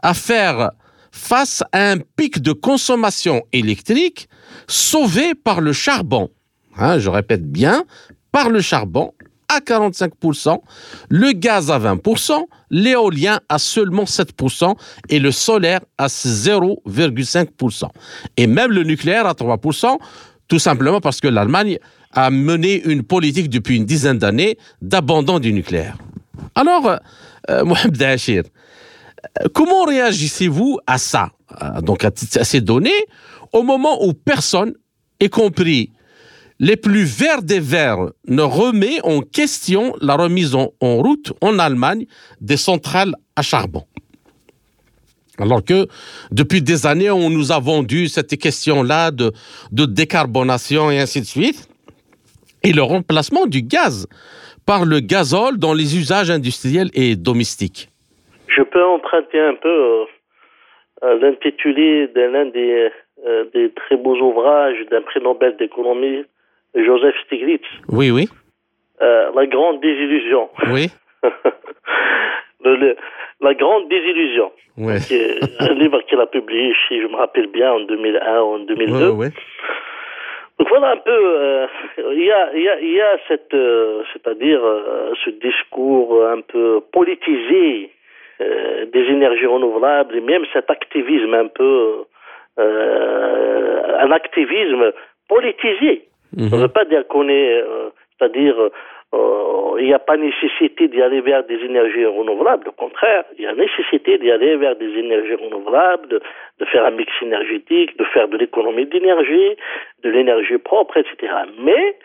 à 0.01 0.15
faire 0.15 0.71
face 1.11 1.65
à 1.73 1.91
un 1.91 1.97
pic 1.99 2.39
de 2.39 2.53
consommation 2.53 3.43
électrique 3.53 4.29
sauvé 4.69 5.35
par 5.35 5.61
le 5.61 5.73
charbon. 5.73 6.31
Hein, 6.77 7.01
je 7.01 7.11
répète 7.11 7.51
bien, 7.51 7.83
par 8.31 8.49
le 8.49 8.61
charbon 8.61 9.11
à 9.49 9.59
45%, 9.59 10.61
le 11.09 11.33
gaz 11.33 11.73
à 11.73 11.81
20%, 11.81 12.45
l'éolien 12.71 13.41
à 13.49 13.59
seulement 13.59 14.05
7% 14.05 14.77
et 15.09 15.19
le 15.19 15.33
solaire 15.33 15.81
à 15.99 16.07
0,5%. 16.07 17.89
Et 18.37 18.47
même 18.47 18.71
le 18.71 18.85
nucléaire 18.85 19.27
à 19.27 19.33
3%, 19.33 19.99
tout 20.47 20.61
simplement 20.61 21.01
parce 21.01 21.21
que 21.21 21.27
l'Allemagne 21.27 21.81
a 22.13 22.31
mené 22.31 22.83
une 22.85 23.03
politique 23.03 23.49
depuis 23.49 23.77
une 23.77 23.85
dizaine 23.85 24.19
d'années 24.19 24.59
d'abandon 24.83 25.39
du 25.39 25.53
nucléaire. 25.53 25.97
Alors, 26.55 26.99
euh, 27.49 27.65
Mohamed 27.65 28.03
Hachir, 28.03 28.43
euh, 29.41 29.49
comment 29.55 29.85
réagissez-vous 29.85 30.79
à 30.87 30.99
ça, 30.99 31.31
euh, 31.63 31.81
donc 31.81 32.05
à, 32.05 32.11
ces 32.45 32.61
données, 32.61 33.07
au 33.53 33.63
moment 33.63 34.05
où 34.05 34.13
personne, 34.13 34.75
y 35.21 35.29
compris 35.29 35.91
les 36.59 36.77
plus 36.77 37.05
verts 37.05 37.43
des 37.43 37.61
verts, 37.61 38.11
ne 38.27 38.43
remet 38.43 39.01
en 39.03 39.21
question 39.21 39.95
la 40.01 40.17
remise 40.17 40.55
en, 40.55 40.73
route 40.81 41.33
en 41.41 41.59
Allemagne 41.59 42.07
des 42.41 42.57
centrales 42.57 43.15
à 43.37 43.43
charbon? 43.43 43.85
Alors 45.39 45.65
que 45.65 45.87
depuis 46.31 46.61
des 46.61 46.85
années, 46.85 47.11
on 47.11 47.31
nous 47.31 47.51
a 47.51 47.59
vendu 47.61 48.09
cette 48.09 48.37
question-là 48.37 49.11
de, 49.11 49.33
de 49.73 49.87
décarbonation 49.87 50.91
et 50.91 51.01
ainsi 51.01 51.23
de 51.23 51.27
suite, 51.27 51.70
et 52.63 52.73
le 52.73 52.83
remplacement 52.83 53.47
du 53.47 53.63
gaz 53.63 54.07
par 54.67 54.85
le 54.85 55.01
gazole 55.01 55.59
dans 55.59 55.75
les 55.75 55.97
usages 55.97 56.31
industriels 56.31 56.91
et 56.95 57.17
domestiques. 57.17 57.89
Je 58.49 58.63
peux 58.63 58.85
emprunter 58.85 59.41
un 59.41 59.55
peu 59.55 60.05
euh, 61.03 61.19
l'intitulé 61.21 62.09
de 62.09 62.21
l'un 62.21 62.47
des, 62.47 62.91
euh, 63.27 63.45
des, 63.55 63.71
très 63.71 63.97
beaux 63.97 64.17
ouvrages 64.17 64.79
d'un 64.91 65.03
prix 65.03 65.21
Nobel 65.21 65.57
d'économie, 65.57 66.25
Joseph 66.75 67.15
Stiglitz. 67.25 67.65
Oui, 67.89 68.11
oui. 68.11 68.29
Euh, 69.01 69.31
la 69.35 69.47
grande 69.47 69.81
désillusion. 69.81 70.51
Oui. 70.71 70.89
la 73.41 73.55
grande 73.55 73.89
désillusion. 73.89 74.53
Ouais. 74.77 74.99
un 75.61 75.75
livre 75.75 76.01
qu'il 76.03 76.21
a 76.21 76.27
publié, 76.27 76.75
si 76.89 77.01
je 77.01 77.07
me 77.07 77.17
rappelle 77.17 77.49
bien, 77.49 77.73
en 77.73 77.81
2001 77.81 78.41
ou 78.41 78.55
en 78.55 78.59
2002. 78.61 79.11
Ouais, 79.11 79.31
donc 80.61 80.69
voilà 80.69 80.91
un 80.91 80.99
peu, 80.99 81.11
euh, 81.11 81.67
il 82.13 82.23
y, 82.23 82.31
a, 82.31 82.55
y, 82.55 82.69
a, 82.69 82.81
y 82.83 83.01
a 83.01 83.17
cette, 83.27 83.55
euh, 83.55 84.03
c'est-à-dire 84.13 84.61
euh, 84.63 85.15
ce 85.25 85.31
discours 85.31 86.23
un 86.27 86.43
peu 86.43 86.83
politisé 86.93 87.91
des 88.41 89.05
énergies 89.11 89.47
renouvelables 89.47 90.17
et 90.17 90.21
même 90.21 90.45
cet 90.55 90.71
activisme 90.71 91.35
un 91.35 91.49
peu, 91.49 92.05
un 92.57 94.11
activisme 94.11 94.93
politisé. 95.29 96.09
Ça 96.49 96.57
ne 96.57 96.63
veut 96.63 96.69
pas 96.69 96.87
dire 96.87 97.07
qu'on 97.07 97.29
est, 97.29 97.63
c'est-à-dire 98.17 98.57
il 99.81 99.87
n'y 99.87 99.95
a 99.95 99.99
pas 99.99 100.17
nécessité 100.17 100.89
d'y 100.89 101.01
aller 101.01 101.21
vers 101.21 101.45
des 101.45 101.57
énergies 101.57 102.05
renouvelables. 102.05 102.69
Au 102.69 102.73
contraire, 102.73 103.25
il 103.39 103.45
y 103.45 103.47
a 103.47 103.55
nécessité 103.55 104.19
d'y 104.19 104.31
aller 104.31 104.57
vers 104.57 104.77
des 104.77 104.93
énergies 104.99 105.35
renouvelables, 105.35 106.09
de, 106.09 106.65
faire 106.67 106.85
un 106.85 106.91
mix 106.91 107.11
énergétique, 107.23 107.97
de 107.97 108.05
faire 108.05 108.29
de 108.29 108.37
l'économie 108.37 108.87
d'énergie, 108.87 109.57
de 110.03 110.11
l'énergie 110.11 110.59
propre, 110.59 110.99
etc. 110.99 111.33
Mais 111.59 111.97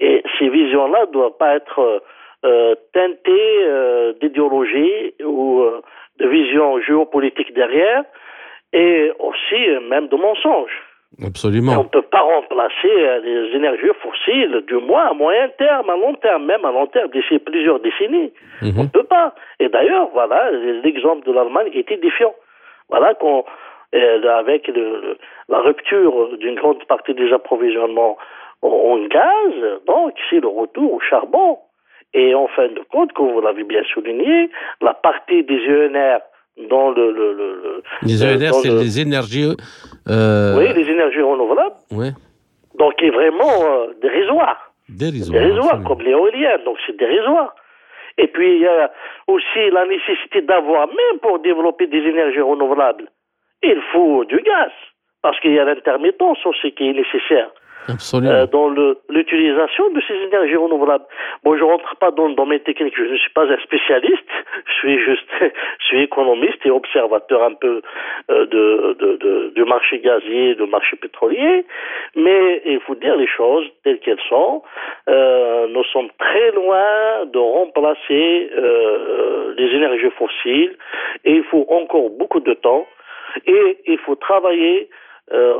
et 0.00 0.22
ces 0.38 0.48
visions-là 0.48 1.06
ne 1.06 1.12
doivent 1.12 1.36
pas 1.38 1.54
être 1.54 2.02
euh, 2.44 2.74
teintées 2.92 3.58
euh, 3.62 4.12
d'idéologie 4.20 5.14
ou 5.24 5.60
euh, 5.60 5.80
de 6.18 6.26
vision 6.26 6.80
géopolitique 6.80 7.54
derrière, 7.54 8.04
et 8.72 9.12
aussi 9.20 9.68
même 9.88 10.08
de 10.08 10.16
mensonges. 10.16 10.82
Absolument. 11.24 11.72
On 11.72 11.84
ne 11.84 11.88
peut 11.88 12.02
pas 12.02 12.20
remplacer 12.20 12.88
euh, 12.88 13.20
les 13.20 13.56
énergies 13.56 13.90
fossiles, 14.02 14.62
du 14.66 14.76
moins 14.76 15.10
à 15.10 15.12
moyen 15.12 15.48
terme, 15.58 15.90
à 15.90 15.96
long 15.96 16.14
terme, 16.14 16.46
même 16.46 16.64
à 16.64 16.72
long 16.72 16.86
terme, 16.86 17.10
d'ici 17.10 17.38
plusieurs 17.38 17.80
décennies. 17.80 18.32
Mhm. 18.62 18.74
On 18.78 18.82
ne 18.84 18.88
peut 18.88 19.04
pas. 19.04 19.34
Et 19.60 19.68
d'ailleurs, 19.68 20.08
voilà, 20.12 20.50
l'exemple 20.82 21.26
de 21.26 21.32
l'Allemagne 21.32 21.70
est 21.74 21.90
édifiant. 21.90 22.34
Voilà 22.88 23.14
qu'on, 23.14 23.44
euh, 23.94 24.38
avec 24.38 24.68
le, 24.68 25.18
la 25.48 25.60
rupture 25.60 26.36
d'une 26.38 26.54
grande 26.54 26.82
partie 26.84 27.14
des 27.14 27.32
approvisionnements 27.32 28.16
en 28.62 28.96
gaz, 29.08 29.80
donc 29.86 30.14
c'est 30.30 30.40
le 30.40 30.48
retour 30.48 30.94
au 30.94 31.00
charbon. 31.00 31.58
Et 32.14 32.34
en 32.34 32.46
fin 32.48 32.68
de 32.68 32.80
compte, 32.90 33.12
comme 33.12 33.32
vous 33.32 33.40
l'avez 33.40 33.64
bien 33.64 33.82
souligné, 33.92 34.50
la 34.80 34.94
partie 34.94 35.42
des 35.44 35.60
ENR 35.68 36.18
dans 36.68 36.90
le, 36.90 37.10
le, 37.10 37.32
le 37.32 37.82
les 38.02 38.22
ENR, 38.22 38.52
c'est 38.54 38.68
les 38.68 39.00
énergies. 39.00 39.56
Euh... 40.08 40.58
Oui, 40.58 40.72
les 40.74 40.90
énergies 40.90 41.22
renouvelables. 41.22 41.76
Oui. 41.90 42.08
Donc, 42.78 43.02
est 43.02 43.10
vraiment 43.10 43.64
euh, 43.64 43.92
dérisoire. 44.00 44.72
Dérisoire. 44.88 45.40
Dérisoire, 45.40 45.82
comme 45.84 46.00
l'éolien. 46.02 46.58
Donc, 46.64 46.78
c'est 46.86 46.96
dérisoire. 46.96 47.54
Et 48.18 48.26
puis, 48.28 48.56
il 48.56 48.62
y 48.62 48.66
a 48.66 48.90
aussi 49.26 49.70
la 49.70 49.86
nécessité 49.86 50.42
d'avoir, 50.42 50.86
même 50.86 51.18
pour 51.20 51.38
développer 51.38 51.86
des 51.86 51.98
énergies 51.98 52.40
renouvelables, 52.40 53.08
il 53.62 53.80
faut 53.92 54.24
du 54.24 54.36
gaz. 54.36 54.70
Parce 55.22 55.38
qu'il 55.40 55.52
y 55.52 55.58
a 55.58 55.64
l'intermittence 55.64 56.44
aussi 56.44 56.72
qui 56.72 56.88
est 56.88 56.92
nécessaire. 56.92 57.50
Euh, 57.88 58.46
dans 58.46 58.68
l'utilisation 59.10 59.90
de 59.90 60.00
ces 60.06 60.14
énergies 60.14 60.56
renouvelables. 60.56 61.04
Bon, 61.42 61.56
je 61.56 61.64
rentre 61.64 61.96
pas 61.96 62.12
dans 62.12 62.28
le 62.28 62.34
domaine 62.34 62.60
technique, 62.60 62.94
je 62.96 63.02
ne 63.02 63.16
suis 63.16 63.32
pas 63.32 63.44
un 63.44 63.58
spécialiste, 63.58 64.30
je 64.66 64.72
suis 64.72 64.98
juste, 65.00 65.28
je 65.40 65.86
suis 65.86 66.02
économiste 66.02 66.64
et 66.64 66.70
observateur 66.70 67.42
un 67.42 67.54
peu 67.54 67.82
euh, 68.30 68.46
de, 68.46 68.96
de, 69.00 69.16
de, 69.16 69.52
du 69.54 69.64
marché 69.64 69.98
gazier, 69.98 70.54
du 70.54 70.66
marché 70.66 70.96
pétrolier, 70.96 71.64
mais 72.14 72.62
il 72.66 72.80
faut 72.80 72.94
dire 72.94 73.16
les 73.16 73.26
choses 73.26 73.66
telles 73.82 73.98
qu'elles 73.98 74.22
sont. 74.28 74.62
Euh, 75.08 75.66
nous 75.68 75.84
sommes 75.84 76.10
très 76.18 76.52
loin 76.52 77.26
de 77.26 77.38
remplacer 77.38 78.50
euh, 78.56 79.54
les 79.58 79.74
énergies 79.74 80.10
fossiles 80.16 80.76
et 81.24 81.32
il 81.32 81.44
faut 81.44 81.66
encore 81.68 82.10
beaucoup 82.10 82.40
de 82.40 82.54
temps 82.54 82.86
et 83.46 83.78
il 83.86 83.98
faut 83.98 84.14
travailler 84.14 84.88
euh, 85.32 85.54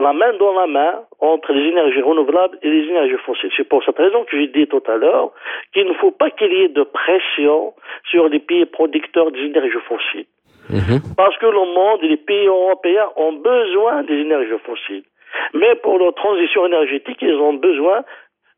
la 0.00 0.12
main 0.12 0.32
dans 0.38 0.52
la 0.58 0.66
main 0.66 1.02
entre 1.20 1.52
les 1.52 1.68
énergies 1.68 2.00
renouvelables 2.00 2.58
et 2.62 2.70
les 2.70 2.88
énergies 2.88 3.18
fossiles. 3.26 3.50
C'est 3.56 3.68
pour 3.68 3.84
cette 3.84 3.98
raison 3.98 4.24
que 4.24 4.38
j'ai 4.38 4.46
dit 4.46 4.66
tout 4.66 4.82
à 4.86 4.96
l'heure 4.96 5.32
qu'il 5.74 5.86
ne 5.86 5.94
faut 5.94 6.12
pas 6.12 6.30
qu'il 6.30 6.52
y 6.52 6.62
ait 6.62 6.68
de 6.68 6.82
pression 6.82 7.74
sur 8.10 8.28
les 8.28 8.38
pays 8.38 8.64
producteurs 8.64 9.30
des 9.30 9.40
énergies 9.40 9.84
fossiles. 9.86 10.26
Mhm. 10.70 11.14
Parce 11.16 11.36
que 11.38 11.46
le 11.46 11.74
monde 11.74 12.00
et 12.02 12.08
les 12.08 12.16
pays 12.16 12.46
européens 12.46 13.08
ont 13.16 13.32
besoin 13.32 14.02
des 14.04 14.14
énergies 14.14 14.58
fossiles. 14.64 15.04
Mais 15.54 15.74
pour 15.76 15.98
leur 15.98 16.14
transition 16.14 16.66
énergétique, 16.66 17.18
ils 17.20 17.34
ont 17.34 17.54
besoin 17.54 18.04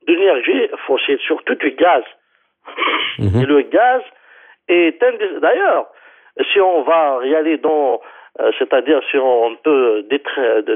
d'énergie 0.06 0.68
fossile, 0.86 1.18
surtout 1.26 1.54
du 1.56 1.72
gaz. 1.72 2.04
Mhm. 3.18 3.42
Et 3.42 3.46
le 3.46 3.62
gaz 3.62 4.02
est 4.68 5.02
un 5.02 5.40
D'ailleurs, 5.40 5.86
si 6.52 6.60
on 6.60 6.82
va 6.82 7.20
y 7.24 7.34
aller 7.34 7.58
dans 7.58 8.00
c'est-à-dire 8.58 9.00
si 9.10 9.16
on 9.18 9.56
peut 9.56 10.04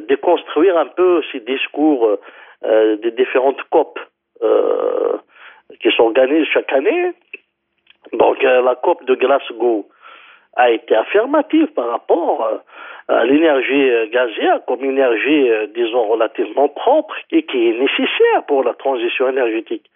déconstruire 0.08 0.76
un 0.76 0.86
peu 0.86 1.22
ces 1.32 1.40
discours 1.40 2.18
euh, 2.64 2.96
des 2.96 3.10
différentes 3.12 3.62
COP 3.70 3.98
euh, 4.42 5.16
qui 5.80 5.90
s'organisent 5.92 6.48
chaque 6.52 6.72
année. 6.72 7.12
Donc 8.12 8.42
la 8.42 8.74
COP 8.76 9.04
de 9.04 9.14
Glasgow 9.14 9.88
a 10.56 10.70
été 10.70 10.94
affirmative 10.94 11.66
par 11.68 11.88
rapport 11.88 12.60
à 13.08 13.24
l'énergie 13.24 14.10
gazière 14.10 14.60
comme 14.66 14.84
énergie, 14.84 15.48
disons, 15.74 16.06
relativement 16.08 16.68
propre 16.68 17.14
et 17.30 17.42
qui 17.44 17.68
est 17.68 17.78
nécessaire 17.78 18.44
pour 18.46 18.62
la 18.62 18.74
transition 18.74 19.28
énergétique. 19.28 19.90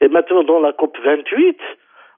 Et 0.00 0.08
maintenant, 0.08 0.44
dans 0.44 0.60
la 0.60 0.72
COP 0.72 0.96
28, 1.02 1.58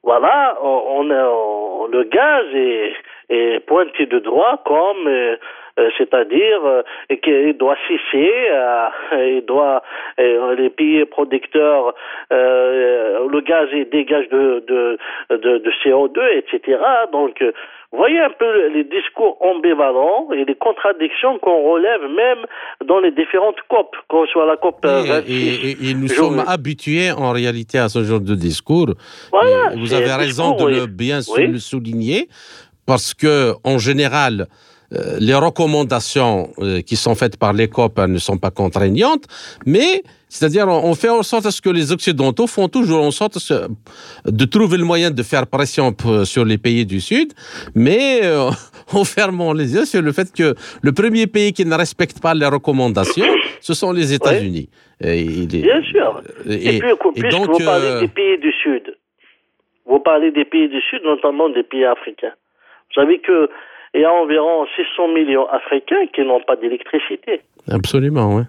voilà, 0.08 0.56
on, 0.62 1.02
le 1.02 2.02
gaz 2.04 2.46
est, 2.54 2.94
est, 3.28 3.60
pointé 3.66 4.06
de 4.06 4.18
droit 4.20 4.62
comme, 4.64 5.06
euh, 5.06 5.36
c'est-à-dire 5.96 6.64
euh, 6.64 6.82
qu'il 7.22 7.56
doit 7.56 7.76
cesser, 7.86 8.32
il 9.12 9.44
doit, 9.46 9.82
les 10.18 10.70
pays 10.70 11.04
producteurs, 11.04 11.94
le 12.30 13.40
gaz 13.40 13.68
dégage 13.90 14.28
de, 14.28 14.64
de, 14.66 14.98
de, 15.30 15.58
de 15.58 15.70
CO2, 15.82 16.18
etc. 16.38 16.78
Donc, 17.12 17.42
voyez 17.92 18.20
un 18.20 18.30
peu 18.30 18.68
les 18.68 18.84
discours 18.84 19.38
ambivalents 19.40 20.28
et 20.32 20.44
les 20.44 20.54
contradictions 20.54 21.38
qu'on 21.38 21.70
relève 21.70 22.02
même 22.02 22.44
dans 22.86 23.00
les 23.00 23.10
différentes 23.10 23.56
COP, 23.68 23.96
qu'on 24.08 24.26
soit 24.26 24.46
la 24.46 24.56
COP 24.56 24.84
et, 25.26 25.94
nous 25.94 26.08
sommes 26.08 26.42
habitués 26.46 27.12
en 27.12 27.32
réalité 27.32 27.78
à 27.78 27.88
ce 27.88 28.02
genre 28.04 28.20
de 28.20 28.34
discours. 28.34 28.94
vous 29.76 29.94
avez 29.94 30.12
raison 30.12 30.54
de 30.56 30.66
le 30.66 30.86
bien 30.86 31.20
le 31.36 31.58
souligner 31.58 32.28
parce 32.86 33.14
que 33.14 33.52
en 33.64 33.78
général, 33.78 34.42
euh, 34.42 34.44
les 34.90 35.34
recommandations 35.34 36.50
euh, 36.58 36.80
qui 36.80 36.96
sont 36.96 37.14
faites 37.14 37.36
par 37.36 37.52
les 37.52 37.68
COP 37.68 37.98
ne 37.98 38.18
sont 38.18 38.38
pas 38.38 38.50
contraignantes, 38.50 39.24
mais 39.66 40.02
c'est-à-dire 40.28 40.66
on 40.68 40.94
fait 40.94 41.10
en 41.10 41.22
sorte 41.22 41.46
à 41.46 41.50
ce 41.50 41.60
que 41.60 41.68
les 41.68 41.92
Occidentaux 41.92 42.46
font 42.46 42.68
toujours 42.68 43.02
en 43.02 43.10
sorte 43.10 43.38
de 44.24 44.44
trouver 44.44 44.78
le 44.78 44.84
moyen 44.84 45.10
de 45.10 45.22
faire 45.22 45.46
pression 45.46 45.94
sur 46.24 46.44
les 46.44 46.58
pays 46.58 46.86
du 46.86 47.00
Sud, 47.00 47.32
mais 47.74 48.20
euh, 48.22 48.50
en 48.94 49.04
fermant 49.04 49.52
les 49.52 49.74
yeux 49.74 49.84
sur 49.84 50.00
le 50.00 50.12
fait 50.12 50.32
que 50.34 50.54
le 50.82 50.92
premier 50.92 51.26
pays 51.26 51.52
qui 51.52 51.64
ne 51.66 51.74
respecte 51.74 52.20
pas 52.20 52.34
les 52.34 52.46
recommandations, 52.46 53.26
ce 53.60 53.74
sont 53.74 53.92
les 53.92 54.14
États-Unis. 54.14 54.70
Bien 55.00 55.82
sûr. 55.82 56.22
Et, 56.48 56.80
donc, 57.30 57.50
vous 57.50 57.64
parlez 57.64 58.00
des 58.00 58.08
pays 58.08 58.38
du 58.38 58.52
Sud, 58.62 58.96
vous 59.86 60.00
parlez 60.00 60.30
des 60.30 60.44
pays 60.44 60.68
du 60.68 60.80
Sud, 60.80 61.02
notamment 61.04 61.48
des 61.50 61.62
pays 61.62 61.84
africains. 61.84 62.32
Vous 62.88 63.02
savez 63.02 63.20
que 63.20 63.48
il 63.94 64.00
y 64.00 64.04
a 64.04 64.12
environ 64.12 64.66
600 64.76 65.08
millions 65.08 65.46
d'Africains 65.50 66.06
qui 66.12 66.22
n'ont 66.22 66.40
pas 66.40 66.56
d'électricité. 66.56 67.40
Absolument, 67.70 68.36
oui. 68.36 68.42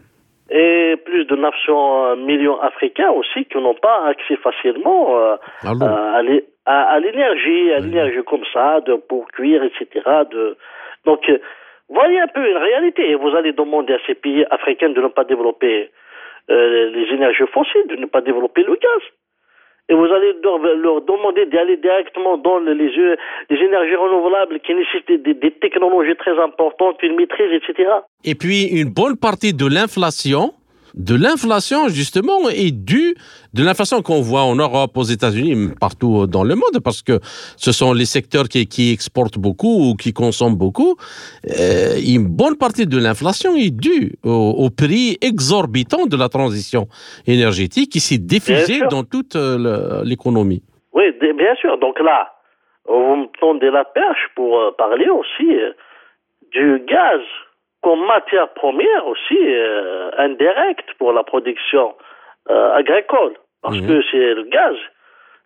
et 0.49 0.95
plus 1.05 1.25
de 1.25 1.35
900 1.35 2.17
millions 2.17 2.59
africains 2.59 3.11
aussi 3.11 3.45
qui 3.45 3.57
n'ont 3.57 3.75
pas 3.75 4.05
accès 4.07 4.35
facilement 4.37 5.17
euh, 5.17 5.35
à, 5.63 6.21
à, 6.65 6.99
l'énergie, 6.99 7.71
à 7.71 7.79
l'énergie 7.79 8.23
comme 8.25 8.45
ça, 8.53 8.81
de, 8.81 8.95
pour 8.95 9.27
cuire, 9.27 9.63
etc. 9.63 9.87
De, 10.31 10.57
donc, 11.05 11.31
voyez 11.89 12.19
un 12.19 12.27
peu 12.27 12.47
une 12.47 12.57
réalité 12.57 13.09
et 13.09 13.15
vous 13.15 13.35
allez 13.35 13.53
demander 13.53 13.93
à 13.93 13.99
ces 14.05 14.15
pays 14.15 14.45
africains 14.49 14.89
de 14.89 15.01
ne 15.01 15.07
pas 15.07 15.23
développer 15.23 15.89
les 16.49 17.05
énergies 17.13 17.45
fossiles, 17.53 17.87
de 17.89 17.95
ne 17.95 18.07
pas 18.07 18.21
développer 18.21 18.63
le 18.63 18.73
gaz 18.73 19.01
et 19.89 19.93
vous 19.95 20.05
allez 20.05 20.33
leur, 20.43 21.01
demander 21.01 21.45
d'aller 21.47 21.77
directement 21.77 22.37
dans 22.37 22.59
les, 22.59 22.75
les, 22.75 23.57
énergies 23.57 23.95
renouvelables 23.95 24.59
qui 24.59 24.75
nécessitent 24.75 25.23
des, 25.23 25.51
technologies 25.59 26.15
très 26.15 26.39
importantes, 26.39 26.97
une 27.01 27.15
maîtrise, 27.15 27.51
etc. 27.51 27.89
Et 28.23 28.35
puis 28.35 28.67
une 28.67 28.89
bonne 28.93 29.17
partie 29.17 29.53
de 29.53 29.65
l'inflation 29.65 30.53
de 30.95 31.15
l'inflation, 31.15 31.87
justement, 31.89 32.49
est 32.49 32.71
due 32.71 33.15
de 33.53 33.63
l'inflation 33.63 34.01
qu'on 34.01 34.21
voit 34.21 34.43
en 34.43 34.55
Europe, 34.55 34.95
aux 34.95 35.03
États-Unis, 35.03 35.69
partout 35.79 36.27
dans 36.27 36.43
le 36.43 36.55
monde, 36.55 36.79
parce 36.83 37.01
que 37.01 37.19
ce 37.57 37.71
sont 37.71 37.93
les 37.93 38.05
secteurs 38.05 38.47
qui, 38.47 38.91
exportent 38.91 39.39
beaucoup 39.39 39.89
ou 39.89 39.95
qui 39.95 40.13
consomment 40.13 40.55
beaucoup. 40.55 40.95
Euh, 41.59 41.95
une 42.05 42.27
bonne 42.27 42.57
partie 42.57 42.85
de 42.85 42.97
l'inflation 42.97 43.55
est 43.55 43.75
due 43.75 44.13
au, 44.23 44.69
prix 44.69 45.17
exorbitant 45.21 46.05
de 46.05 46.15
la 46.15 46.29
transition 46.29 46.87
énergétique 47.25 47.91
qui 47.91 47.99
s'est 47.99 48.17
diffusé 48.19 48.81
dans 48.89 49.03
toute 49.03 49.35
euh, 49.35 50.03
l'économie. 50.03 50.61
Oui, 50.93 51.03
bien 51.19 51.55
sûr. 51.55 51.77
Donc 51.79 51.99
là, 51.99 52.33
vous 52.87 53.15
me 53.15 53.27
tendez 53.39 53.71
la 53.71 53.85
perche 53.85 54.27
pour 54.35 54.59
euh, 54.59 54.71
parler 54.77 55.09
aussi 55.09 55.49
du 56.51 56.81
gaz 56.87 57.21
comme 57.81 58.05
matière 58.05 58.49
première 58.53 59.07
aussi 59.07 59.37
euh, 59.37 60.11
indirecte 60.17 60.89
pour 60.97 61.13
la 61.13 61.23
production 61.23 61.93
euh, 62.49 62.73
agricole. 62.73 63.33
Parce 63.61 63.79
mhm. 63.79 63.87
que 63.87 64.01
c'est 64.11 64.33
le 64.33 64.43
gaz. 64.43 64.75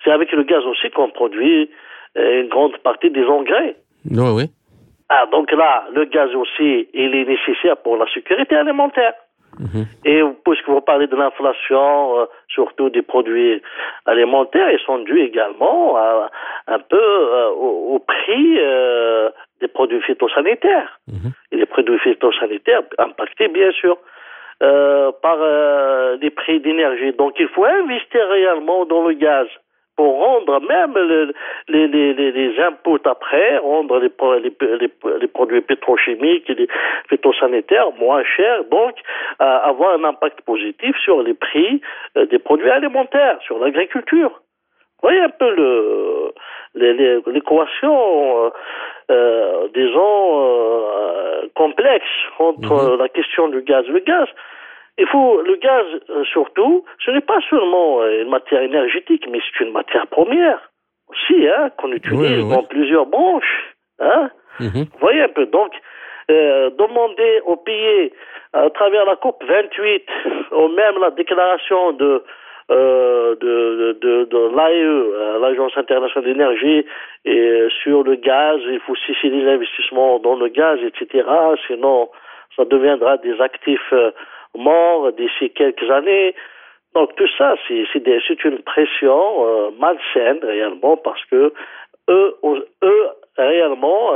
C'est 0.04 0.12
avec 0.12 0.32
le 0.32 0.44
gaz 0.44 0.64
aussi 0.66 0.90
qu'on 0.92 1.10
produit 1.10 1.70
euh, 2.18 2.42
une 2.42 2.50
grande 2.50 2.78
partie 2.78 3.10
des 3.10 3.26
engrais. 3.26 3.76
Oui, 4.10 4.30
oui. 4.36 4.44
Ah, 5.10 5.26
donc 5.32 5.52
là, 5.52 5.86
le 5.94 6.06
gaz 6.06 6.34
aussi, 6.36 6.88
il 6.94 7.16
est 7.16 7.26
nécessaire 7.26 7.78
pour 7.78 7.98
la 7.98 8.06
sécurité 8.14 8.56
alimentaire. 8.56 9.14
Mhm. 9.60 9.86
Et 10.06 10.22
puisque 10.44 10.68
vous 10.68 10.82
parlez 10.82 11.06
de 11.06 11.16
l'inflation, 11.16 12.28
surtout 12.48 12.90
des 12.90 13.04
produits 13.04 13.62
alimentaires, 14.08 14.72
ils 14.72 14.80
sont 14.80 15.00
dus 15.00 15.22
également 15.22 15.96
à, 15.96 16.32
un 16.66 16.80
peu 16.80 17.06
au, 17.56 18.00
prix 18.00 18.58
des 19.64 19.70
produits 19.70 20.02
phytosanitaires. 20.02 21.00
Mhm. 21.08 21.32
Et 21.52 21.56
les 21.62 21.66
produits 21.66 22.00
phytosanitaires 22.00 22.84
impactés, 22.98 23.48
bien 23.48 23.72
sûr, 23.72 23.98
euh, 24.62 25.12
par 25.22 25.38
euh, 25.42 26.18
les 26.22 26.30
prix 26.30 26.60
d'énergie. 26.60 27.14
Donc, 27.14 27.34
il 27.40 27.48
faut 27.48 27.66
investir 27.66 28.22
réellement 28.30 28.86
dans 28.86 29.08
le 29.08 29.14
gaz 29.14 29.48
pour 29.96 30.12
rendre 30.20 30.60
même 30.62 30.96
les, 31.70 31.88
les, 31.88 32.14
les, 32.14 32.32
les, 32.32 32.60
inputs 32.60 33.08
après, 33.16 33.58
rendre 33.58 34.00
les, 34.00 34.12
les, 34.42 34.90
les, 35.22 35.28
produits 35.28 35.62
pétrochimiques 35.62 36.50
et 36.50 36.56
les 36.56 36.68
phytosanitaires 37.10 37.92
moins 38.00 38.24
chers, 38.24 38.64
donc 38.66 38.96
avoir 39.40 39.94
un 40.00 40.04
impact 40.04 40.42
positif 40.42 40.96
sur 40.98 41.22
les 41.22 41.36
prix 41.36 41.80
euh, 42.18 42.26
des 42.26 42.40
produits 42.40 42.72
alimentaires, 42.72 43.38
sur 43.46 43.60
l'agriculture. 43.60 44.43
Voyez 45.04 45.20
un 45.20 45.30
peu 45.30 46.44
l'équation 46.76 48.52
euh, 49.12 49.68
disons, 49.74 50.42
euh, 50.42 51.48
complexe 51.56 52.06
entre 52.40 52.94
mhm. 52.94 53.00
la 53.00 53.10
question 53.10 53.50
du 53.50 53.62
gaz. 53.62 53.86
Le 53.88 54.00
gaz, 54.00 54.28
il 54.98 55.06
faut, 55.08 55.42
le 55.42 55.56
gaz, 55.58 55.86
euh, 56.10 56.24
surtout, 56.24 56.86
ce 57.04 57.12
n'est 57.12 57.22
pas 57.22 57.40
seulement 57.50 58.06
une 58.06 58.30
matière 58.30 58.62
énergétique, 58.62 59.26
mais 59.30 59.40
c'est 59.40 59.66
une 59.66 59.74
matière 59.74 60.08
première 60.08 60.72
aussi, 61.10 61.48
hein, 61.48 61.70
qu'on 61.78 61.92
utilise 61.92 62.48
dans 62.48 62.64
plusieurs 62.64 63.06
branches. 63.06 63.76
Hein. 64.00 64.30
Mhm. 64.60 64.86
Vous 64.94 65.00
voyez 65.02 65.22
un 65.22 65.30
peu. 65.30 65.46
Donc, 65.48 65.74
demander 66.30 67.42
aux 67.46 67.58
pays, 67.58 68.14
à 68.54 68.70
travers 68.70 69.06
la 69.06 69.18
COP 69.18 69.44
28, 69.46 70.04
ou 70.54 70.68
même 70.70 70.98
la 71.02 71.12
déclaration 71.12 71.92
de 71.92 72.24
euh, 72.72 73.36
de, 73.36 73.98
de, 74.00 74.24
de 74.24 74.56
l'AIE, 74.56 74.84
euh, 74.84 75.40
l'Agence 75.40 75.78
internationale 75.78 76.26
d'énergie, 76.26 76.86
et 77.26 77.68
sur 77.84 78.04
le 78.04 78.16
gaz, 78.16 78.62
il 78.70 78.80
faut 78.80 78.96
cesser 78.96 79.30
les 79.30 79.46
investissements 79.50 80.20
dans 80.20 80.36
le 80.36 80.48
gaz, 80.48 80.80
etc. 80.82 81.28
Sinon, 81.68 82.10
ça 82.56 82.64
deviendra 82.66 83.18
des 83.18 83.40
actifs 83.42 83.92
euh, 83.92 84.12
morts 84.56 85.12
d'ici 85.12 85.50
quelques 85.50 85.90
années. 85.90 86.36
Donc 86.96 87.16
tout 87.16 87.28
ça, 87.38 87.56
c'est 87.68 88.44
une 88.46 88.60
pression 88.60 89.72
malsaine 89.80 90.40
réellement 90.44 90.96
parce 90.96 91.26
que 91.26 91.52
eux, 92.08 92.36
eux 92.84 93.08
réellement 93.36 94.14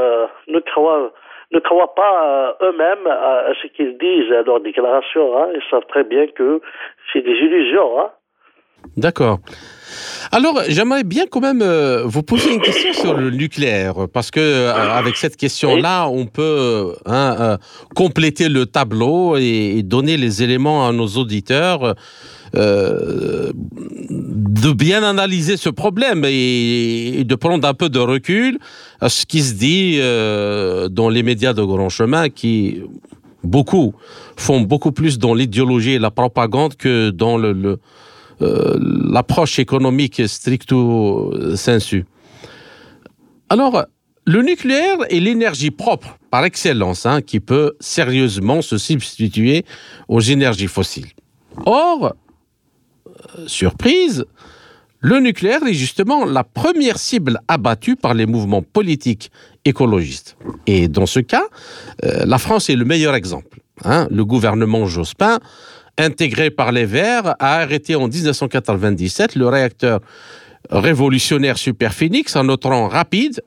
ne 0.48 0.60
croient 0.60 1.12
ne 1.52 1.60
croient 1.60 1.96
pas 1.96 2.58
eux-mêmes 2.62 3.08
à, 3.08 3.52
ce 3.62 3.68
qu'ils 3.68 3.98
disent 3.98 4.32
à 4.32 4.44
leur 4.44 4.60
déclaration. 4.60 5.38
Hein. 5.38 5.48
Ils 5.56 5.64
savent 5.70 5.86
très 5.88 6.04
bien 6.04 6.28
que 6.28 6.62
c'est 7.12 7.22
des 7.22 7.36
illusions. 7.36 8.00
Hein. 8.00 8.12
D'accord. 8.96 9.40
Alors, 10.32 10.62
j'aimerais 10.68 11.04
bien 11.04 11.26
quand 11.30 11.40
même 11.40 11.62
euh, 11.62 12.04
vous 12.06 12.24
poser 12.24 12.54
une 12.54 12.62
question 12.62 12.94
sur 12.94 13.14
le 13.16 13.30
nucléaire, 13.32 14.08
parce 14.12 14.32
que 14.32 14.40
euh, 14.40 14.74
avec 14.74 15.16
cette 15.16 15.38
question-là, 15.38 16.08
on 16.08 16.26
peut 16.26 16.94
hein, 17.06 17.36
euh, 17.40 17.58
compléter 17.96 18.50
le 18.50 18.66
tableau 18.66 19.38
et, 19.38 19.84
donner 19.84 20.18
les 20.18 20.44
éléments 20.44 20.88
à 20.88 20.92
nos 20.92 21.08
auditeurs 21.08 21.96
de 22.54 23.54
bien 24.72 25.04
analyser 25.04 25.58
ce 25.58 25.70
problème 25.70 26.26
et, 26.26 27.24
de 27.24 27.36
prendre 27.36 27.68
un 27.68 27.74
peu 27.74 27.90
de 27.90 28.00
recul 28.00 28.58
à 29.00 29.10
ce 29.10 29.26
qui 29.26 29.42
se 29.42 29.54
dit 29.54 30.00
dans 30.94 31.10
les 31.10 31.24
médias 31.24 31.54
de 31.54 31.62
grand 31.64 31.90
chemin, 31.90 32.30
qui 32.30 32.82
beaucoup 33.44 33.94
font 34.36 34.62
beaucoup 34.62 34.92
plus 34.92 35.20
dans 35.20 35.34
l'idéologie 35.34 35.92
et 35.94 36.00
la 36.00 36.12
propagande 36.12 36.76
que 36.76 37.12
dans 37.12 37.38
le 37.38 37.80
l'approche 38.40 39.60
économique 39.60 40.22
stricto 40.28 41.56
sensu. 41.56 42.06
Alors, 43.50 43.86
le 44.28 44.42
nucléaire 44.42 44.98
est 45.10 45.22
l'énergie 45.22 45.72
propre 45.72 46.18
par 46.30 46.44
excellence 46.44 47.06
hein, 47.06 47.22
qui 47.22 47.40
peut 47.40 47.78
sérieusement 47.80 48.62
se 48.62 48.78
substituer 48.78 49.64
aux 50.10 50.20
énergies 50.20 50.68
fossiles. 50.68 51.08
Or, 51.66 52.14
euh, 53.08 53.48
surprise, 53.48 54.26
le 55.00 55.20
nucléaire 55.20 55.64
est 55.64 55.74
justement 55.74 56.26
la 56.26 56.44
première 56.44 57.00
cible 57.00 57.40
abattue 57.48 57.96
par 57.96 58.14
les 58.14 58.26
mouvements 58.26 58.62
politiques 58.62 59.32
écologistes. 59.64 60.36
Et 60.66 60.90
dans 60.90 61.06
ce 61.06 61.22
cas, 61.22 61.46
euh, 62.04 62.26
la 62.26 62.38
France 62.38 62.70
est 62.70 62.76
le 62.76 62.84
meilleur 62.84 63.16
exemple. 63.16 63.62
Hein. 63.86 64.10
Le 64.12 64.26
gouvernement 64.26 64.88
Jospin 64.88 65.40
intégré 65.98 66.50
par 66.50 66.72
les 66.72 66.86
Verts, 66.86 67.36
a 67.40 67.60
arrêté 67.60 67.96
en 67.96 68.08
1997 68.08 69.36
le 69.36 69.48
réacteur 69.48 70.00
révolutionnaire 70.70 71.58
Superphénix 71.58 72.36
en 72.36 72.50
autant 72.50 72.88
rapide 72.88 73.42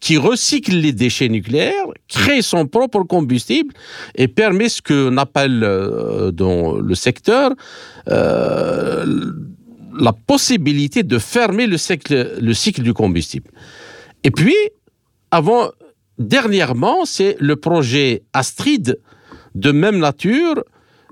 qui 0.00 0.16
recycle 0.16 0.76
les 0.76 0.92
déchets 0.92 1.28
nucléaires, 1.28 1.86
crée 2.06 2.42
son 2.42 2.66
propre 2.66 3.02
combustible 3.02 3.74
et 4.14 4.28
permet 4.28 4.68
ce 4.68 4.80
qu'on 4.80 5.16
appelle 5.16 5.62
euh, 5.64 6.30
dans 6.30 6.76
le 6.76 6.94
secteur 6.94 7.50
euh, 8.08 9.32
la 9.98 10.12
possibilité 10.12 11.02
de 11.02 11.18
fermer 11.18 11.66
le 11.66 11.76
cycle, 11.76 12.36
le 12.40 12.54
cycle 12.54 12.82
du 12.82 12.94
combustible. 12.94 13.50
Et 14.22 14.30
puis, 14.30 14.54
avant, 15.32 15.70
dernièrement, 16.18 17.04
c'est 17.04 17.36
le 17.40 17.56
projet 17.56 18.22
Astrid 18.32 19.00
de 19.56 19.72
même 19.72 19.98
nature 19.98 20.62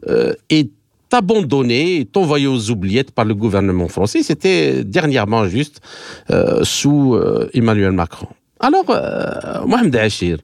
euh, 0.08 0.34
est 0.50 0.70
abandonné, 1.12 2.08
envoyé 2.14 2.46
aux 2.46 2.70
oubliettes 2.70 3.12
par 3.12 3.24
le 3.24 3.34
gouvernement 3.34 3.88
français. 3.88 4.22
C'était 4.22 4.84
dernièrement 4.84 5.46
juste 5.46 5.80
euh, 6.30 6.64
sous 6.64 7.14
euh, 7.14 7.48
Emmanuel 7.54 7.92
Macron. 7.92 8.28
Alors, 8.60 8.86
Mohamed 9.66 9.96
Achir, 9.96 10.38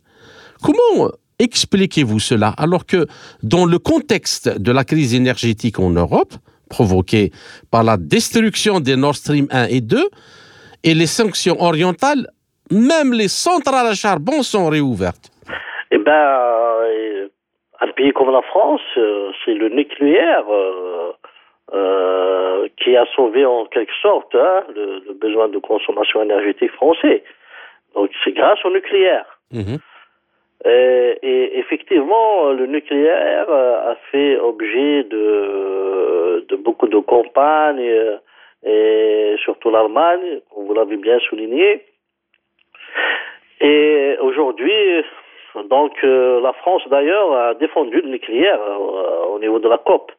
comment 0.63 1.11
expliquez-vous 1.39 2.21
cela 2.21 2.49
alors 2.59 2.87
que 2.87 3.07
dans 3.43 3.65
le 3.65 3.79
contexte 3.79 4.49
de 4.59 4.71
la 4.71 4.85
crise 4.85 5.15
énergétique 5.15 5.79
en 5.79 5.91
Europe, 5.91 6.35
provoquée 6.69 7.33
par 7.71 7.85
la 7.85 7.97
destruction 7.97 8.81
des 8.81 8.97
Nord 8.97 9.17
Stream 9.17 9.47
1 9.51 9.65
et 9.67 9.81
2 9.81 10.09
et 10.85 10.95
les 10.95 11.07
sanctions 11.07 11.61
orientales, 11.61 12.29
même 12.71 13.13
les 13.13 13.29
centrales 13.29 13.89
à 13.89 13.95
charbon 13.95 14.43
sont 14.43 14.69
réouvertes? 14.69 15.31
Eh 15.91 15.99
bien, 15.99 16.23
un 17.83 17.89
pays 17.93 18.13
comme 18.13 18.31
la 18.31 18.43
France, 18.43 18.81
euh, 18.97 19.33
c'est 19.45 19.55
le 19.55 19.69
nucléaire 19.69 20.45
euh, 20.49 21.13
euh, 21.75 22.69
qui 22.77 22.97
a 22.97 23.05
sauvé 23.17 23.45
en 23.45 23.67
quelque 23.67 23.95
sorte 24.01 24.35
hein, 24.35 24.63
le, 24.75 25.13
besoin 25.15 25.49
de 25.49 25.59
consommation 25.59 26.23
énergétique 26.23 26.71
français. 26.73 27.25
Donc 27.95 28.11
c'est 28.23 28.33
grâce 28.33 28.65
au 28.65 28.71
nucléaire. 28.71 29.27
Mhm. 29.53 29.79
Et, 30.65 31.59
effectivement, 31.59 32.53
le 32.53 32.67
nucléaire 32.67 33.51
a 33.51 33.97
fait 34.13 34.39
objet 34.39 35.03
de, 35.03 36.47
de 36.49 36.57
beaucoup 36.57 36.87
de 36.87 36.99
campagnes, 37.01 37.83
et 38.65 39.35
surtout 39.43 39.71
l'Allemagne, 39.71 40.41
vous 40.57 40.73
l'avez 40.73 40.97
bien 40.99 41.19
souligné. 41.19 41.85
Et 43.61 44.17
aujourd'hui, 44.21 45.03
donc 45.69 45.93
la 46.03 46.53
France 46.55 46.83
d'ailleurs 46.89 47.33
a 47.35 47.55
défendu 47.55 48.01
le 48.01 48.09
nucléaire 48.09 48.61
au 49.31 49.39
niveau 49.39 49.59
de 49.59 49.69
la 49.69 49.79
COP. 49.79 50.13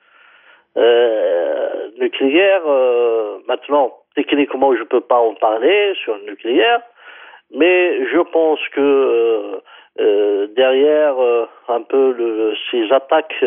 Euh, 0.75 1.89
nucléaire, 1.99 2.61
euh, 2.65 3.37
maintenant, 3.47 3.93
techniquement, 4.15 4.73
je 4.75 4.79
ne 4.79 4.85
peux 4.85 5.01
pas 5.01 5.19
en 5.19 5.35
parler 5.35 5.93
sur 6.03 6.15
le 6.15 6.25
nucléaire, 6.31 6.81
mais 7.53 8.05
je 8.07 8.19
pense 8.19 8.59
que 8.69 8.81
euh, 8.81 9.61
euh 9.99 10.47
derrière 10.55 11.19
euh, 11.19 11.45
un 11.67 11.81
peu 11.81 12.13
le, 12.13 12.55
ces 12.71 12.91
attaques 12.91 13.45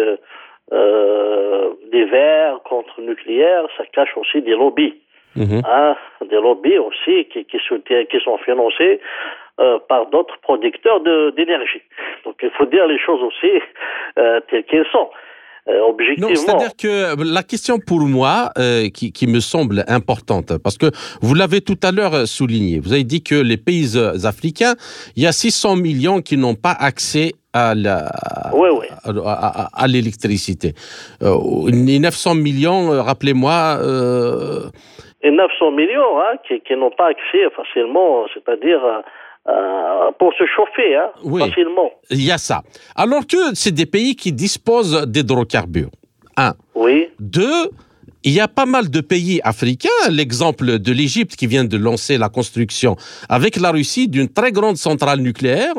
des 0.71 2.05
Verts 2.05 2.61
contre 2.65 2.95
le 2.99 3.07
nucléaire, 3.07 3.67
ça 3.77 3.85
cache 3.87 4.17
aussi 4.17 4.43
des 4.43 4.55
lobbies. 4.55 4.95
Mhm. 5.37 5.63
Hein, 5.69 5.97
des 6.25 6.41
lobbies 6.41 6.79
aussi 6.79 7.27
qui, 7.27 7.45
qui, 7.45 7.59
qui 7.59 8.21
sont 8.21 8.39
financés 8.39 9.01
par 9.89 10.07
d'autres 10.07 10.39
producteurs 10.43 11.01
d'énergie. 11.33 11.83
Donc 12.25 12.37
il 12.43 12.51
faut 12.51 12.67
dire 12.67 12.87
les 12.87 12.99
choses 12.99 13.23
aussi 13.23 13.53
telles 14.49 14.65
qu'elles 14.65 14.87
sont. 14.93 15.11
Euh, 15.69 15.81
objectivement. 15.81 16.33
c'est-à-dire 16.33 16.77
que 16.79 17.35
la 17.35 17.43
question 17.43 17.79
pour 17.85 17.99
moi, 18.03 18.51
euh, 18.57 18.89
qui, 18.89 19.11
qui, 19.11 19.27
me 19.27 19.41
semble 19.41 19.85
importante, 19.89 20.53
parce 20.63 20.79
que 20.79 20.87
vous 21.23 21.35
l'avez 21.35 21.61
tout 21.61 21.79
à 21.83 21.91
l'heure 21.91 22.29
souligné, 22.29 22.79
vous 22.79 22.93
avez 22.93 23.03
dit 23.03 23.21
que 23.21 23.35
les 23.35 23.57
pays 23.57 23.99
africains, 24.25 24.75
il 25.17 25.25
y 25.25 25.27
a 25.27 25.33
600 25.33 25.75
millions 25.75 26.21
qui 26.21 26.37
n'ont 26.37 26.55
pas 26.55 26.71
accès 26.71 27.33
à 27.53 27.75
la, 27.75 28.13
à, 29.75 29.87
l'électricité. 29.89 30.75
Euh, 31.23 31.35
900 31.73 32.37
millions, 32.37 32.93
euh, 32.93 33.03
rappelez-moi. 33.03 33.79
Euh... 33.83 34.71
Et 35.23 35.33
900 35.33 35.73
millions 35.73 36.21
hein, 36.21 36.37
qui, 36.47 36.61
qui 36.61 36.77
n'ont 36.77 36.93
pas 36.93 37.09
accès 37.09 37.51
facilement, 37.57 38.27
c'est-à-dire 38.33 39.03
euh, 39.49 40.11
pour 40.19 40.33
se 40.35 40.45
chauffer 40.57 40.97
hein, 40.97 41.11
facilement. 41.39 41.91
Il 42.11 42.23
y 42.23 42.33
a 42.33 42.39
ça. 42.39 42.63
Alors 42.95 43.27
que 43.27 43.55
c'est 43.55 43.73
des 43.73 43.87
pays 43.87 44.17
qui 44.17 44.33
disposent 44.33 45.07
d'hydrocarbures. 45.07 45.91
Un. 46.37 46.55
Oui. 46.75 47.09
Deux, 47.19 47.71
il 48.25 48.33
y 48.33 48.41
a 48.41 48.49
pas 48.49 48.67
mal 48.67 48.91
de 48.91 49.01
pays 49.01 49.41
africains, 49.45 49.89
l'exemple 50.11 50.81
de 50.81 50.93
l'Égypte 50.93 51.37
qui 51.37 51.47
vient 51.47 51.65
de 51.65 51.77
lancer 51.77 52.19
la 52.19 52.29
construction 52.29 52.97
avec 53.29 53.57
la 53.57 53.71
Russie 53.71 54.09
d'une 54.09 54.29
très 54.29 54.51
grande 54.51 54.77
centrale 54.77 55.21
nucléaire 55.21 55.75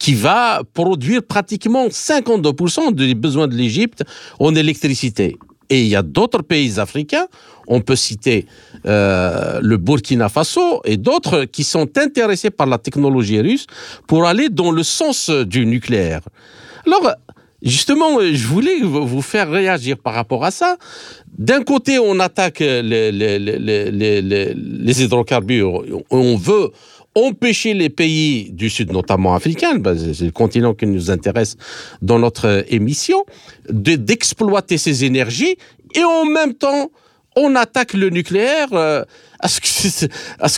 qui 0.00 0.14
va 0.14 0.62
produire 0.74 1.22
pratiquement 1.22 1.86
52% 1.86 2.94
des 2.94 3.14
besoins 3.14 3.46
de 3.46 3.54
l'Égypte 3.54 4.02
en 4.40 4.56
électricité. 4.56 5.38
Et 5.70 5.82
il 5.82 5.86
y 5.86 5.94
a 5.94 6.02
d'autres 6.02 6.42
pays 6.42 6.80
africains, 6.80 7.26
on 7.68 7.80
peut 7.80 7.96
citer 7.96 8.46
euh, 8.86 9.60
le 9.62 9.76
Burkina 9.76 10.28
Faso 10.28 10.80
et 10.84 10.96
d'autres 10.96 11.44
qui 11.44 11.64
sont 11.64 11.88
intéressés 11.98 12.50
par 12.50 12.66
la 12.66 12.78
technologie 12.78 13.40
russe 13.40 13.66
pour 14.06 14.26
aller 14.26 14.48
dans 14.48 14.70
le 14.70 14.82
sens 14.82 15.30
du 15.30 15.66
nucléaire. 15.66 16.20
Alors, 16.86 17.12
justement, 17.62 18.20
je 18.20 18.46
voulais 18.46 18.80
vous 18.82 19.22
faire 19.22 19.50
réagir 19.50 19.96
par 19.98 20.14
rapport 20.14 20.44
à 20.44 20.50
ça. 20.50 20.76
D'un 21.38 21.62
côté, 21.62 21.98
on 21.98 22.20
attaque 22.20 22.60
les, 22.60 23.10
les, 23.10 25.02
hydrocarbures, 25.02 25.82
on 26.10 26.36
veut 26.36 26.70
empêcher 27.14 27.74
les 27.74 27.90
pays 27.90 28.50
du 28.50 28.68
Sud, 28.68 28.92
notamment 28.92 29.34
africains, 29.34 29.76
ben, 29.76 29.96
c'est 29.96 30.24
le 30.24 30.30
continent 30.32 30.74
qui 30.74 30.86
nous 30.86 31.10
intéresse 31.10 31.56
dans 32.02 32.18
notre 32.18 32.64
émission, 32.68 33.24
d'exploiter 33.70 34.78
ces 34.78 35.04
énergies 35.04 35.56
et 35.94 36.04
en 36.04 36.24
même 36.24 36.54
temps, 36.54 36.90
on 37.36 37.54
attaque 37.54 37.94
le 37.94 38.10
nucléaire. 38.10 38.68
Euh, 38.72 39.02
est-ce 39.42 39.60
que 39.60 39.66
c'est, 39.66 40.10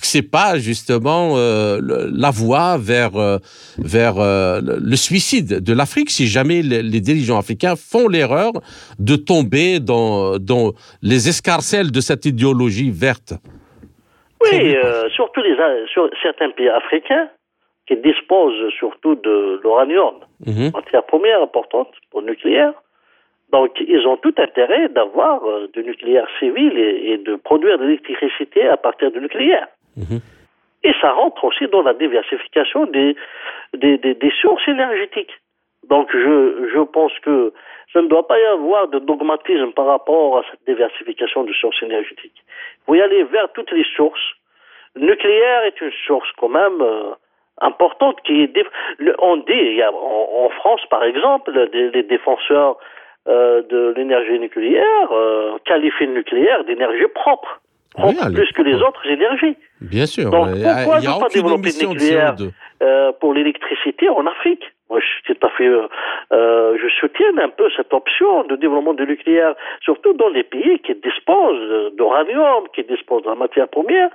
c'est 0.05 0.31
pas 0.31 0.59
justement 0.59 1.35
euh, 1.37 1.81
la 1.83 2.31
voie 2.31 2.77
vers 2.79 3.17
euh, 3.17 3.39
vers 3.79 4.17
le 4.19 4.97
suicide 4.97 5.63
de 5.63 5.73
l'Afrique 5.73 6.11
si 6.11 6.27
jamais 6.27 6.63
les, 6.63 7.01
dirigeants 7.01 7.39
africains 7.39 7.75
font 7.77 8.09
l'erreur 8.09 8.53
de 8.99 9.17
tomber 9.17 9.81
dans 9.81 10.39
dans 10.39 10.73
les 11.03 11.29
escarcelles 11.29 11.91
de 11.91 12.01
cette 12.01 12.27
idéologie 12.27 12.91
verte? 12.91 13.35
Oui, 14.43 14.77
euh, 14.77 15.09
surtout 15.11 15.41
les, 15.41 15.57
sur 15.93 16.09
certains 16.23 16.51
pays 16.51 16.69
africains 16.69 17.29
qui 17.87 17.97
disposent 17.97 18.71
surtout 18.79 19.15
de 19.15 19.61
l'uranium, 19.63 20.15
mmh. 20.45 20.71
matière 20.75 21.05
première 21.07 21.43
importante 21.43 21.89
pour 22.11 22.21
le 22.21 22.29
nucléaire. 22.29 22.73
Donc, 23.57 23.71
ils 23.81 24.07
ont 24.07 24.19
tout 24.19 24.35
intérêt 24.37 24.89
d'avoir 24.91 25.43
euh, 25.45 25.69
du 25.73 25.83
nucléaire 25.83 26.29
civil 26.39 26.73
et, 26.79 27.17
de 27.17 27.37
produire 27.37 27.79
de 27.79 27.85
l'électricité 27.85 28.69
à 28.69 28.77
partir 28.77 29.11
du 29.11 29.21
nucléaire. 29.21 29.69
Mhm. 29.97 30.21
Et 30.85 30.93
ça 31.01 31.11
rentre 31.13 31.43
aussi 31.45 31.67
dans 31.69 31.83
la 31.83 31.95
diversification 31.95 32.85
des, 32.87 33.17
des, 33.73 33.97
des, 33.97 34.15
des 34.15 34.33
sources 34.43 34.67
énergétiques. 34.69 35.35
Donc, 35.89 36.11
je, 36.13 36.69
je 36.75 36.83
pense 36.97 37.19
que 37.21 37.53
il 37.97 38.03
ne 38.03 38.09
doit 38.09 38.27
pas 38.27 38.39
y 38.39 38.45
avoir 38.45 38.89
de 38.89 38.99
dogmatisme 38.99 39.73
par 39.73 39.87
rapport 39.87 40.39
à 40.39 40.43
cette 40.51 40.61
diversification 40.67 41.45
de 41.45 41.53
sources 41.55 41.83
énergétiques. 41.83 42.41
Il 42.45 42.85
faut 42.85 42.95
y 42.95 43.01
aller 43.01 43.25
vers 43.25 43.51
toutes 43.53 43.73
les 43.73 43.87
sources. 43.97 44.29
Le 44.95 45.07
nucléaire 45.07 45.65
est 45.65 45.81
une 45.81 45.93
source 46.07 46.31
quand 46.37 46.51
même 46.51 46.81
euh, 46.83 47.15
importante 47.63 48.21
qui 48.27 48.43
est... 48.43 48.53
On 49.19 49.39
dit, 49.39 49.63
il 49.73 49.77
y 49.77 49.83
a, 49.83 49.91
en, 49.93 50.51
France 50.51 50.83
par 50.91 51.05
exemple, 51.05 51.51
les, 51.73 52.03
défenseurs 52.03 52.77
euh, 53.29 53.63
de 53.63 53.95
l'énergie 53.97 54.39
nucléaire 54.39 55.09
euh, 55.13 55.59
qualifient 55.65 56.07
le 56.07 56.15
nucléaire 56.15 56.65
d'énergie 56.65 57.09
propre. 57.15 57.61
plus 58.35 58.53
que 58.53 58.63
les 58.63 58.75
autres 58.75 59.07
énergies. 59.07 59.57
Bien 59.81 60.07
sûr. 60.07 60.31
Donc 60.31 60.49
pourquoi 60.51 61.01
ne 61.01 61.21
pas 61.21 61.29
développer 61.29 61.71
le 61.81 61.89
nucléaire 61.89 62.35
euh, 62.83 63.13
pour 63.21 63.35
l'électricité 63.35 64.09
en 64.09 64.27
Afrique? 64.27 64.65
Moi, 64.89 65.01
je 65.01 65.33
tout 65.33 65.47
à 65.47 65.51
fait, 65.51 65.67
euh, 65.67 65.89
euh, 66.33 66.77
je 66.81 66.89
soutiens 67.01 67.37
un 67.43 67.49
peu 67.49 67.69
cette 67.77 67.93
option 67.93 68.45
de 68.45 68.55
développement 68.55 68.95
du 68.95 69.05
nucléaire, 69.05 69.55
surtout 69.83 70.13
dans 70.13 70.29
les 70.29 70.45
pays 70.45 70.79
qui 70.81 70.95
disposent 70.95 71.93
d'uranium, 71.97 72.69
qui 72.73 72.85
disposent 72.85 73.25
de 73.25 73.31
la 73.31 73.35
matière 73.35 73.67
première, 73.69 74.11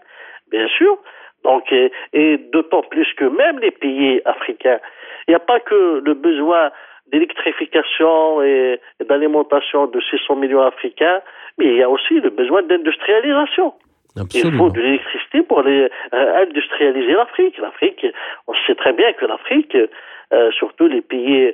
bien 0.49 0.67
sûr. 0.69 0.97
Donc, 1.43 1.69
et, 1.73 1.91
et 2.13 2.37
d'autant 2.37 2.83
plus 2.83 3.11
que 3.17 3.25
même 3.25 3.59
les 3.59 3.71
pays 3.71 4.21
africains, 4.25 4.79
il 5.27 5.31
n'y 5.31 5.35
a 5.35 5.39
pas 5.39 5.59
que 5.59 6.01
le 6.05 6.13
besoin 6.13 6.71
d'électrification 7.11 8.41
et, 8.41 8.79
d'alimentation 9.07 9.87
de 9.87 9.99
600 9.99 10.35
millions 10.35 10.61
africains, 10.61 11.21
mais 11.57 11.65
il 11.65 11.75
y 11.77 11.83
a 11.83 11.89
aussi 11.89 12.19
le 12.19 12.29
besoin 12.29 12.63
d'industrialisation. 12.63 13.73
Il 14.33 14.57
faut 14.57 14.69
de 14.69 14.81
l'électricité 14.81 15.41
pour 15.41 15.63
euh, 15.65 15.87
industrialiser 16.11 17.13
l'Afrique. 17.13 17.57
L'Afrique, 17.59 18.05
on 18.47 18.53
sait 18.67 18.75
très 18.75 18.91
bien 18.91 19.13
que 19.13 19.25
l'Afrique, 19.25 19.77
euh, 20.33 20.51
surtout 20.51 20.87
les 20.87 21.01
pays 21.01 21.53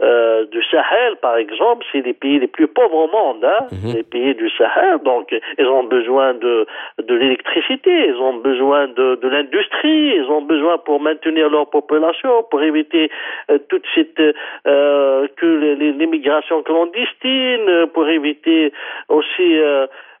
euh, 0.00 0.46
du 0.46 0.62
Sahel, 0.70 1.16
par 1.20 1.36
exemple, 1.36 1.84
c'est 1.90 2.04
les 2.04 2.12
pays 2.12 2.38
les 2.38 2.46
plus 2.46 2.68
pauvres 2.68 3.06
au 3.06 3.08
monde, 3.08 3.44
hein, 3.44 3.66
mhm. 3.72 3.94
les 3.96 4.02
pays 4.02 4.34
du 4.34 4.48
Sahel. 4.50 4.98
Donc, 5.04 5.34
ils 5.58 5.66
ont 5.66 5.84
besoin 5.84 6.34
de, 6.34 6.66
de 7.02 7.14
l'électricité, 7.14 8.08
ils 8.08 8.16
ont 8.16 8.34
besoin 8.34 8.88
de, 8.88 9.16
de 9.16 9.28
l'industrie, 9.28 10.14
ils 10.16 10.26
ont 10.30 10.42
besoin 10.42 10.78
pour 10.78 11.00
maintenir 11.00 11.50
leur 11.50 11.68
population, 11.68 12.44
pour 12.50 12.62
éviter 12.62 13.10
euh, 13.50 13.58
toute 13.68 13.84
cette 13.94 14.20
euh, 14.66 15.26
que 15.36 15.46
l'immigration 15.46 16.62
clandestine, 16.62 17.86
pour 17.92 18.08
éviter 18.08 18.72
aussi 19.08 19.58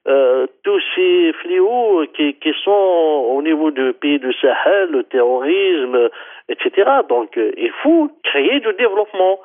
euh, 0.08 0.46
tous 0.62 0.80
ces 0.94 1.34
fléaux 1.42 2.04
qui, 2.14 2.34
qui 2.34 2.54
sont 2.64 2.70
au 2.70 3.42
niveau 3.42 3.70
du 3.70 3.92
pays 3.92 4.18
du 4.18 4.32
Sahel, 4.40 4.90
le 4.90 5.04
terrorisme, 5.04 6.08
etc. 6.48 6.90
Donc, 7.08 7.36
euh, 7.36 7.52
il 7.58 7.70
faut 7.82 8.10
créer 8.24 8.60
du 8.60 8.72
développement. 8.74 9.38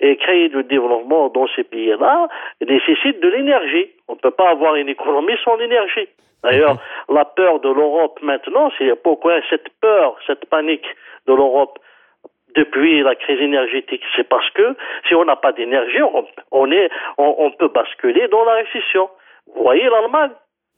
Et 0.00 0.16
créer 0.16 0.48
du 0.48 0.62
développement 0.64 1.28
dans 1.28 1.46
ces 1.54 1.64
pays-là 1.64 2.28
nécessite 2.60 3.20
de 3.20 3.28
l'énergie. 3.28 3.90
On 4.08 4.14
ne 4.14 4.18
peut 4.18 4.30
pas 4.30 4.50
avoir 4.50 4.74
une 4.76 4.88
économie 4.88 5.36
sans 5.44 5.56
l'énergie. 5.56 6.08
D'ailleurs, 6.42 6.74
mhm. 7.08 7.16
la 7.16 7.24
peur 7.26 7.60
de 7.60 7.68
l'Europe 7.68 8.18
maintenant, 8.22 8.70
c'est 8.78 8.94
pourquoi 9.02 9.40
cette 9.50 9.68
peur, 9.80 10.16
cette 10.26 10.46
panique 10.46 10.86
de 11.26 11.34
l'Europe 11.34 11.78
depuis 12.56 13.02
la 13.02 13.14
crise 13.14 13.40
énergétique, 13.40 14.02
c'est 14.16 14.28
parce 14.28 14.48
que 14.50 14.74
si 15.06 15.14
on 15.14 15.24
n'a 15.24 15.36
pas 15.36 15.52
d'énergie, 15.52 16.02
on, 16.50 16.72
est, 16.72 16.90
on 17.16 17.50
peut 17.52 17.68
basculer 17.68 18.26
dans 18.28 18.44
la 18.44 18.54
récession. 18.54 19.08
Vous 19.54 19.62
voyez 19.62 19.84
l'Allemagne? 19.88 20.32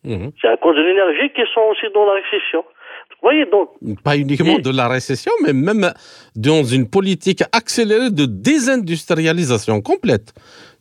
Mhm. 0.04 0.32
C'est 0.40 0.48
à 0.48 0.56
cause 0.56 0.76
de 0.76 0.82
l'énergie 0.82 1.30
qu'ils 1.30 1.46
sont 1.46 1.62
aussi 1.70 1.86
dans 1.94 2.04
la 2.06 2.14
récession. 2.14 2.64
Vous 3.10 3.28
voyez 3.28 3.46
donc. 3.46 3.70
Pas 4.02 4.16
uniquement 4.16 4.58
de 4.58 4.76
la 4.76 4.88
récession, 4.88 5.30
mais 5.44 5.52
même 5.52 5.92
dans 6.34 6.64
une 6.64 6.90
politique 6.90 7.42
accélérée 7.52 8.10
de 8.10 8.26
désindustrialisation 8.26 9.80
complète. 9.80 10.32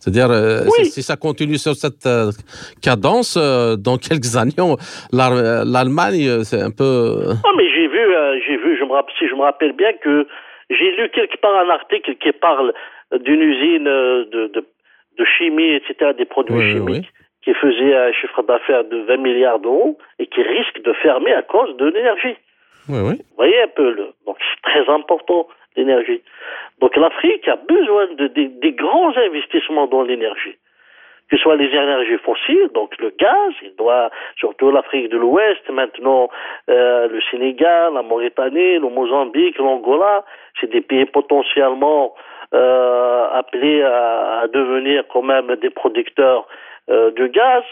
C'est-à-dire, 0.02 0.32
euh, 0.32 0.66
si, 0.82 1.02
ça 1.02 1.16
continue 1.16 1.58
sur 1.58 1.74
cette 1.76 2.06
euh, 2.06 2.32
cadence, 2.82 3.38
euh, 3.40 3.76
dans 3.76 3.98
quelques 3.98 4.36
années, 4.36 4.56
l'Allemagne, 5.12 6.42
c'est 6.42 6.60
un 6.60 6.72
peu. 6.72 7.30
Ah, 7.44 7.52
mais 7.56 7.68
j'ai 7.70 7.86
vu, 7.86 8.00
j'ai 8.44 8.56
vu, 8.56 8.76
je 8.76 8.84
me 8.84 8.90
rappelle, 8.90 9.14
si 9.16 9.28
je 9.28 9.34
me 9.34 9.42
rappelle 9.42 9.72
bien 9.74 9.92
que 10.02 10.26
J'ai 10.70 10.90
lu 10.96 11.08
quelque 11.14 11.40
part 11.40 11.56
un 11.56 11.70
article 11.70 12.16
qui 12.16 12.32
parle 12.32 12.72
d'une 13.24 13.42
usine 13.42 13.84
de, 13.84 14.50
de, 14.52 14.66
de, 15.18 15.24
chimie, 15.38 15.74
etc., 15.74 16.10
des 16.18 16.24
produits 16.24 16.72
chimiques, 16.72 17.12
qui 17.42 17.54
faisait 17.54 17.94
un 17.94 18.12
chiffre 18.12 18.42
d'affaires 18.42 18.84
de 18.84 18.98
20 18.98 19.16
milliards 19.18 19.58
d'euros 19.58 19.98
et 20.18 20.26
qui 20.26 20.42
risque 20.42 20.82
de 20.82 20.92
fermer 20.94 21.32
à 21.32 21.42
cause 21.42 21.76
de 21.76 21.86
l'énergie. 21.86 22.36
Oui, 22.88 22.98
oui. 23.00 23.14
Vous 23.18 23.36
voyez 23.36 23.62
un 23.62 23.68
peu, 23.68 23.90
le, 23.90 24.08
donc 24.26 24.36
c'est 24.38 24.70
très 24.70 24.92
important 24.92 25.48
l'énergie. 25.76 26.22
Donc 26.80 26.96
l'Afrique 26.96 27.46
a 27.48 27.56
besoin 27.56 28.06
de, 28.14 28.26
des 28.26 28.72
grands 28.72 29.16
investissements 29.16 29.86
dans 29.86 30.02
l'énergie 30.02 30.56
que 31.32 31.38
ce 31.38 31.44
soit 31.44 31.56
les 31.56 31.68
énergies 31.68 32.18
fossiles, 32.18 32.68
donc 32.74 32.94
le 32.98 33.08
gaz, 33.18 33.54
il 33.62 33.74
doit, 33.76 34.10
surtout 34.36 34.70
l'Afrique 34.70 35.08
de 35.08 35.16
l'Ouest, 35.16 35.66
maintenant 35.70 36.28
euh, 36.68 37.08
le 37.08 37.20
Sénégal, 37.30 37.94
la 37.94 38.02
Mauritanie, 38.02 38.78
le 38.78 38.90
Mozambique, 38.90 39.56
l'Angola, 39.56 40.26
c'est 40.60 40.70
des 40.70 40.82
pays 40.82 41.06
potentiellement 41.06 42.14
euh, 42.52 43.28
appelés 43.32 43.82
à, 43.82 44.46
devenir 44.52 45.04
quand 45.10 45.22
même 45.22 45.56
des 45.56 45.70
producteurs 45.70 46.46
de 46.88 47.26
gaz. 47.26 47.64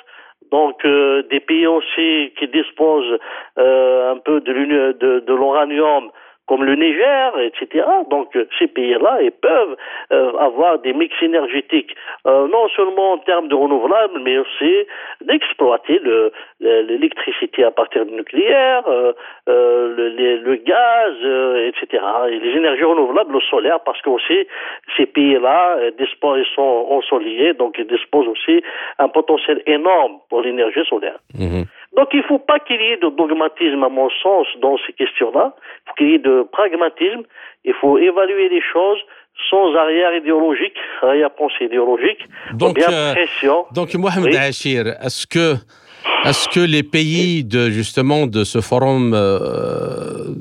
Donc 0.50 0.82
des 0.84 1.40
pays 1.40 1.66
aussi 1.66 2.32
qui 2.38 2.48
disposent 2.48 3.18
un 3.56 4.16
peu 4.24 4.40
de, 4.40 4.92
de, 4.92 5.20
de 5.20 5.34
l'uranium 5.34 6.10
comme 6.50 6.64
le 6.64 6.74
Niger, 6.74 7.32
etc. 7.38 7.86
Donc 8.10 8.36
ces 8.58 8.66
pays-là, 8.66 9.18
ils 9.22 9.30
peuvent 9.30 9.76
euh, 10.10 10.32
avoir 10.36 10.80
des 10.80 10.92
mix 10.92 11.14
énergétiques, 11.22 11.94
euh, 12.26 12.48
non 12.48 12.66
seulement 12.74 13.12
en 13.12 13.18
termes 13.18 13.46
de 13.46 13.54
renouvelables, 13.54 14.18
mais 14.20 14.36
aussi 14.36 14.74
d'exploiter 15.20 16.00
l'électricité 16.58 17.62
à 17.62 17.70
partir 17.70 18.04
du 18.04 18.14
nucléaire, 18.14 18.82
euh, 18.88 19.12
le, 19.46 20.56
gaz, 20.56 21.14
etc. 21.68 22.02
Et 22.30 22.40
les 22.40 22.56
énergies 22.58 22.82
renouvelables, 22.82 23.32
le 23.32 23.40
solaire, 23.42 23.78
parce 23.84 24.02
que 24.02 24.10
aussi 24.10 24.48
ces 24.96 25.06
pays-là 25.06 25.76
ils 26.00 26.44
sont 26.56 26.86
ensoleillés, 26.90 27.54
donc 27.54 27.76
ils 27.78 27.86
disposent 27.86 28.26
aussi 28.26 28.60
un 28.98 29.08
potentiel 29.08 29.62
énorme 29.66 30.18
pour 30.28 30.42
l'énergie 30.42 30.84
solaire. 30.88 31.20
Mhm. 31.38 31.66
Donc 31.96 32.08
il 32.12 32.20
ne 32.20 32.24
faut 32.24 32.38
pas 32.38 32.60
qu'il 32.60 32.80
y 32.80 32.92
ait 32.92 32.98
de 32.98 33.10
dogmatisme, 33.10 33.82
à 33.82 33.88
mon 33.88 34.08
sens, 34.22 34.46
dans 34.62 34.76
ces 34.86 34.92
questions-là. 34.92 35.54
Il 35.56 35.88
faut 35.88 35.94
qu'il 35.96 36.10
y 36.10 36.14
ait 36.14 36.18
de 36.18 36.46
pragmatisme. 36.52 37.22
Il 37.64 37.74
faut 37.74 37.98
évaluer 37.98 38.48
les 38.48 38.62
choses 38.72 38.98
sans 39.50 39.74
arrière 39.74 40.14
idéologique, 40.14 40.76
arrière-pensée 41.02 41.64
idéologique. 41.64 42.20
Donc, 42.54 42.76
bien 42.76 42.90
euh, 42.90 43.14
pression. 43.14 43.64
donc 43.72 43.94
Mohamed 43.94 44.34
Achir, 44.34 44.86
est-ce 45.02 45.26
que, 45.26 45.54
est-ce 46.24 46.48
que 46.48 46.60
les 46.60 46.82
pays 46.82 47.42
de, 47.42 47.70
justement, 47.70 48.26
de 48.26 48.44
ce 48.44 48.60
forum, 48.60 49.12
euh, 49.14 50.34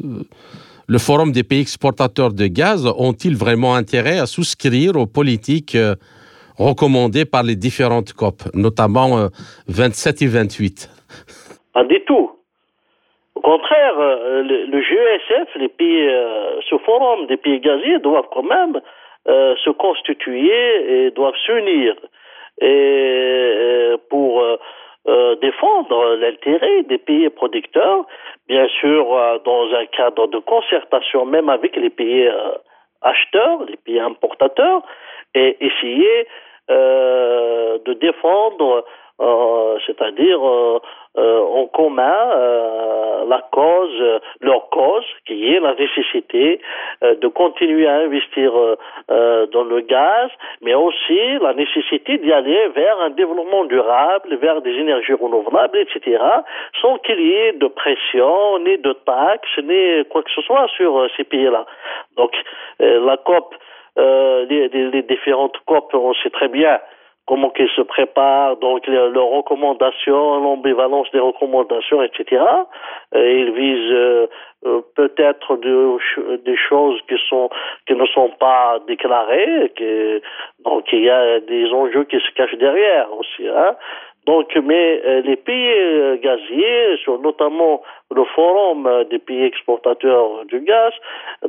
le 0.87 0.97
forum 0.97 1.31
des 1.31 1.43
pays 1.43 1.61
exportateurs 1.61 2.33
de 2.33 2.47
gaz, 2.47 2.85
ont-ils 2.85 3.35
vraiment 3.35 3.75
intérêt 3.75 4.19
à 4.19 4.25
souscrire 4.25 4.95
aux 4.97 5.07
politiques 5.07 5.75
euh, 5.75 5.95
recommandées 6.57 7.25
par 7.25 7.43
les 7.43 7.55
différentes 7.55 8.11
COP, 8.13 8.43
notamment 8.53 9.29
27 9.69 10.21
et 10.23 10.27
28 10.27 10.98
pas 11.73 11.83
du 11.83 12.01
tout. 12.01 12.31
Au 13.35 13.41
contraire, 13.41 13.93
euh, 13.99 14.43
le, 14.43 14.81
GESF, 14.81 15.55
les 15.55 15.69
pays, 15.69 16.07
euh, 16.09 16.59
ce 16.69 16.77
forum 16.79 17.27
des 17.27 17.37
pays 17.37 17.59
gaziers 17.59 17.99
doivent 17.99 18.27
quand 18.33 18.43
même 18.43 18.81
euh, 19.27 19.55
se 19.63 19.69
constituer 19.69 21.05
et 21.05 21.11
doivent 21.11 21.37
s'unir 21.45 21.95
et 22.61 23.93
pour 24.09 24.43
défendre 25.41 26.15
l'intérêt 26.15 26.83
des 26.83 26.97
pays 26.97 27.29
producteurs, 27.29 28.05
bien 28.49 28.67
sûr 28.67 29.05
dans 29.45 29.73
un 29.73 29.85
cadre 29.85 30.27
de 30.27 30.39
concertation 30.39 31.25
même 31.25 31.47
avec 31.47 31.77
les 31.77 31.89
pays 31.89 32.29
acheteurs, 33.01 33.63
les 33.63 33.77
pays 33.77 33.99
importateurs, 33.99 34.81
et 35.33 35.55
essayer 35.61 36.27
de 36.67 37.93
défendre 37.93 38.75
euh, 38.75 38.81
c'est-à-dire 39.85 40.47
euh, 40.47 40.79
euh, 41.17 41.39
en 41.41 41.65
commun 41.67 43.25
la 43.27 43.41
cause, 43.51 44.19
leur 44.41 44.69
cause, 44.69 45.05
qui 45.27 45.53
est 45.53 45.59
la 45.59 45.75
nécessité 45.75 46.61
de 47.01 47.27
continuer 47.27 47.87
à 47.87 47.97
investir 47.97 48.51
dans 49.07 49.63
le 49.63 49.81
gaz, 49.81 50.29
mais 50.61 50.73
aussi 50.73 51.37
la 51.41 51.53
nécessité 51.53 52.17
d'y 52.17 52.31
aller 52.31 52.69
vers 52.69 52.99
un 53.01 53.11
développement 53.11 53.65
durable, 53.65 54.35
vers 54.37 54.61
des 54.61 54.71
énergies 54.71 55.13
renouvelables, 55.13 55.77
etc., 55.77 56.17
sans 56.81 56.97
qu'il 56.99 57.19
y 57.19 57.33
ait 57.33 57.53
de 57.53 57.67
pression, 57.67 58.57
ni 58.59 58.77
de 58.77 58.93
taxes, 58.93 59.59
ni 59.63 60.05
quoi 60.05 60.23
que 60.23 60.31
ce 60.31 60.41
soit 60.41 60.67
sur 60.75 61.07
ces 61.15 61.23
pays-là. 61.23 61.65
Donc, 62.17 62.31
la 62.79 63.17
COP, 63.17 63.53
les 63.97 65.05
différentes 65.07 65.57
COP, 65.67 65.93
on 65.93 66.13
sait 66.15 66.31
très 66.31 66.47
bien 66.47 66.79
comment 67.29 67.51
qu'ils 67.51 67.69
se 67.75 67.81
préparent, 67.83 68.57
donc 68.57 68.87
leurs 68.87 69.29
recommandations, 69.39 70.39
l'ambivalence 70.43 71.11
des 71.11 71.19
recommandations, 71.19 72.01
etc. 72.01 72.43
Et 73.13 73.41
ils 73.41 73.51
visent 73.51 73.91
euh, 73.93 74.27
euh, 74.65 74.81
peut-être 74.95 75.57
des 76.43 76.57
choses 76.57 76.99
qui 77.07 77.17
sont 77.29 77.51
qui 77.85 77.93
ne 77.93 78.05
sont 78.07 78.31
pas 78.39 78.79
déclarées, 78.87 79.71
donc 80.65 80.91
il 80.91 81.03
y 81.03 81.09
a 81.11 81.39
des 81.39 81.71
enjeux 81.71 82.05
qui 82.05 82.17
se 82.17 82.31
cachent 82.35 82.57
derrière 82.57 83.07
aussi. 83.13 83.47
Hein. 83.47 83.75
Donc, 84.25 84.47
mais 84.63 85.01
euh, 85.05 85.21
les 85.21 85.35
pays 85.35 86.19
gaziers, 86.23 86.97
notamment 87.21 87.83
le 88.15 88.23
forum 88.35 88.87
euh, 88.87 89.03
des 89.03 89.19
pays 89.19 89.43
exportateurs 89.43 90.45
du 90.45 90.59
gaz, 90.61 90.93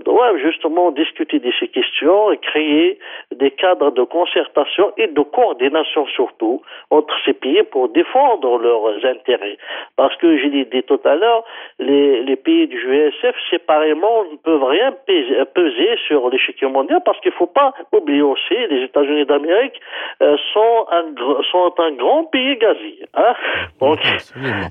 doivent 0.05 0.37
justement 0.37 0.91
discuter 0.91 1.39
de 1.39 1.51
ces 1.59 1.69
questions 1.69 2.31
et 2.33 2.39
créer 2.39 2.99
des 3.35 3.51
cadres 3.51 3.91
de 3.91 4.03
concertation 4.03 4.93
et 4.97 5.07
de 5.07 5.23
coordination 5.23 6.07
surtout 6.07 6.63
entre 6.91 7.15
ces 7.25 7.33
pays 7.33 7.63
pour 7.63 7.89
défendre 7.89 8.59
leurs 8.59 9.05
intérêts. 9.05 9.57
Parce 9.97 10.15
que, 10.17 10.37
je 10.37 10.47
l'ai 10.47 10.65
dit 10.67 10.83
tout 10.83 11.01
à 11.05 11.15
l'heure, 11.17 11.45
les, 11.79 12.23
les, 12.23 12.37
pays 12.37 12.67
du 12.67 12.79
GSF 12.79 13.35
séparément 13.51 14.25
ne 14.31 14.37
peuvent 14.37 14.65
rien 14.65 14.95
peser, 15.55 15.97
sur 16.07 16.29
l'échiquier 16.31 16.69
mondial 16.69 17.01
parce 17.05 17.19
qu'il 17.21 17.31
ne 17.31 17.37
faut 17.37 17.47
pas 17.47 17.73
oublier 17.93 18.23
aussi, 18.23 18.55
les 18.71 18.85
États-Unis 18.85 19.25
d'Amérique 19.25 19.81
sont, 20.53 20.87
un, 20.91 21.05
sont 21.51 21.75
un 21.79 21.93
grand 21.93 22.25
pays 22.25 22.57
gazier. 22.57 23.07
Hein 23.15 23.35
Donc, 23.81 23.99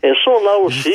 elles 0.02 0.18
sont 0.24 0.44
là 0.44 0.58
aussi. 0.64 0.92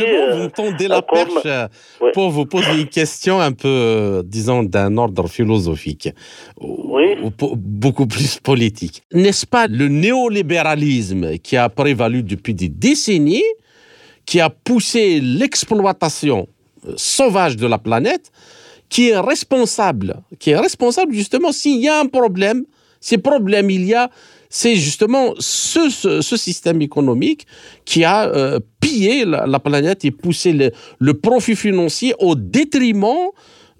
vous 0.57 0.73
tendez 0.89 0.95
la 0.95 1.03
perche 1.03 1.71
pour 2.13 2.31
vous 2.31 2.47
poser 2.47 2.81
une 2.81 2.89
question 2.89 3.41
un 3.41 3.53
peu, 3.53 4.23
disons, 4.25 4.63
d'un 4.63 4.97
ordre 4.97 5.29
philosophique. 5.29 6.09
Oui. 6.61 7.17
beaucoup 7.57 8.07
plus 8.07 8.39
politique. 8.39 9.03
N'est-ce 9.13 9.47
pas 9.47 9.67
le 9.67 9.89
néolibéralisme 9.89 11.39
qui 11.39 11.57
a 11.57 11.69
prévalu 11.69 12.23
depuis 12.23 12.55
des 12.55 12.69
décennies, 12.69 13.43
qui 14.27 14.41
a 14.41 14.51
poussé 14.51 15.21
l'exploitation 15.21 16.49
sauvage 16.97 17.57
de 17.57 17.67
la 17.67 17.79
planète, 17.79 18.31
qui 18.89 19.09
est 19.09 19.19
responsable, 19.19 20.23
qui 20.39 20.51
est 20.51 20.57
responsable 20.57 21.15
justement 21.15 21.53
s'il 21.53 21.81
y 21.81 21.89
a 21.89 22.01
un 22.01 22.07
problème, 22.07 22.65
ces 23.01 23.19
problèmes 23.19 23.71
il 23.71 23.85
y 23.85 23.95
a, 23.95 24.11
c'est 24.57 24.77
justement 24.77 25.35
ce, 25.41 26.21
système 26.23 26.81
économique 26.81 27.45
qui 27.85 28.05
a 28.05 28.29
euh, 28.29 28.61
pillé 28.79 29.25
la, 29.25 29.59
planète 29.59 30.05
et 30.05 30.13
poussé 30.13 30.71
le, 31.01 31.15
profit 31.15 31.57
financier 31.57 32.15
au 32.21 32.37
détriment 32.37 33.31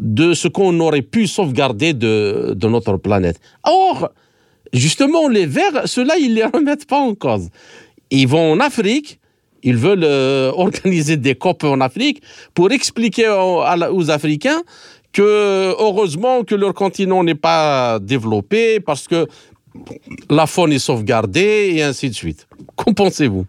de 0.01 0.35
ce 0.35 0.49
qu'on 0.49 0.81
aurait 0.81 1.03
pu 1.03 1.29
sauvegarder 1.29 1.93
de, 1.95 2.57
notre 2.65 2.97
planète. 2.97 3.39
Or, 3.63 4.11
justement, 4.73 5.29
les 5.29 5.47
Verts, 5.47 5.83
ceux-là, 5.85 6.17
ils 6.19 6.31
ne 6.31 6.35
les 6.35 6.45
remettent 6.45 6.89
pas 6.89 6.99
en 6.99 7.15
cause. 7.15 7.51
Ils 8.11 8.27
vont 8.27 8.51
en 8.55 8.59
Afrique, 8.59 9.21
ils 9.63 9.77
veulent 9.77 10.03
euh, 10.03 10.51
organiser 10.57 11.17
des 11.17 11.37
COP 11.37 11.63
en 11.63 11.81
Afrique 11.81 12.21
pour 12.53 12.73
expliquer 12.73 13.29
aux 13.29 14.11
Africains 14.11 14.63
que 15.13 15.73
heureusement 15.79 16.43
que 16.43 16.57
leur 16.57 16.75
continent 16.75 17.23
n'est 17.23 17.37
pas 17.37 18.01
développé 18.01 18.81
parce 18.81 19.07
que 19.07 19.29
la 20.31 20.47
faune 20.47 20.73
est 20.73 20.79
sauvegardée 20.79 21.75
et 21.77 21.83
ainsi 21.83 22.09
de 22.09 22.15
suite. 22.15 22.47
Qu'en 22.77 22.95
pensez-vous? 22.95 23.45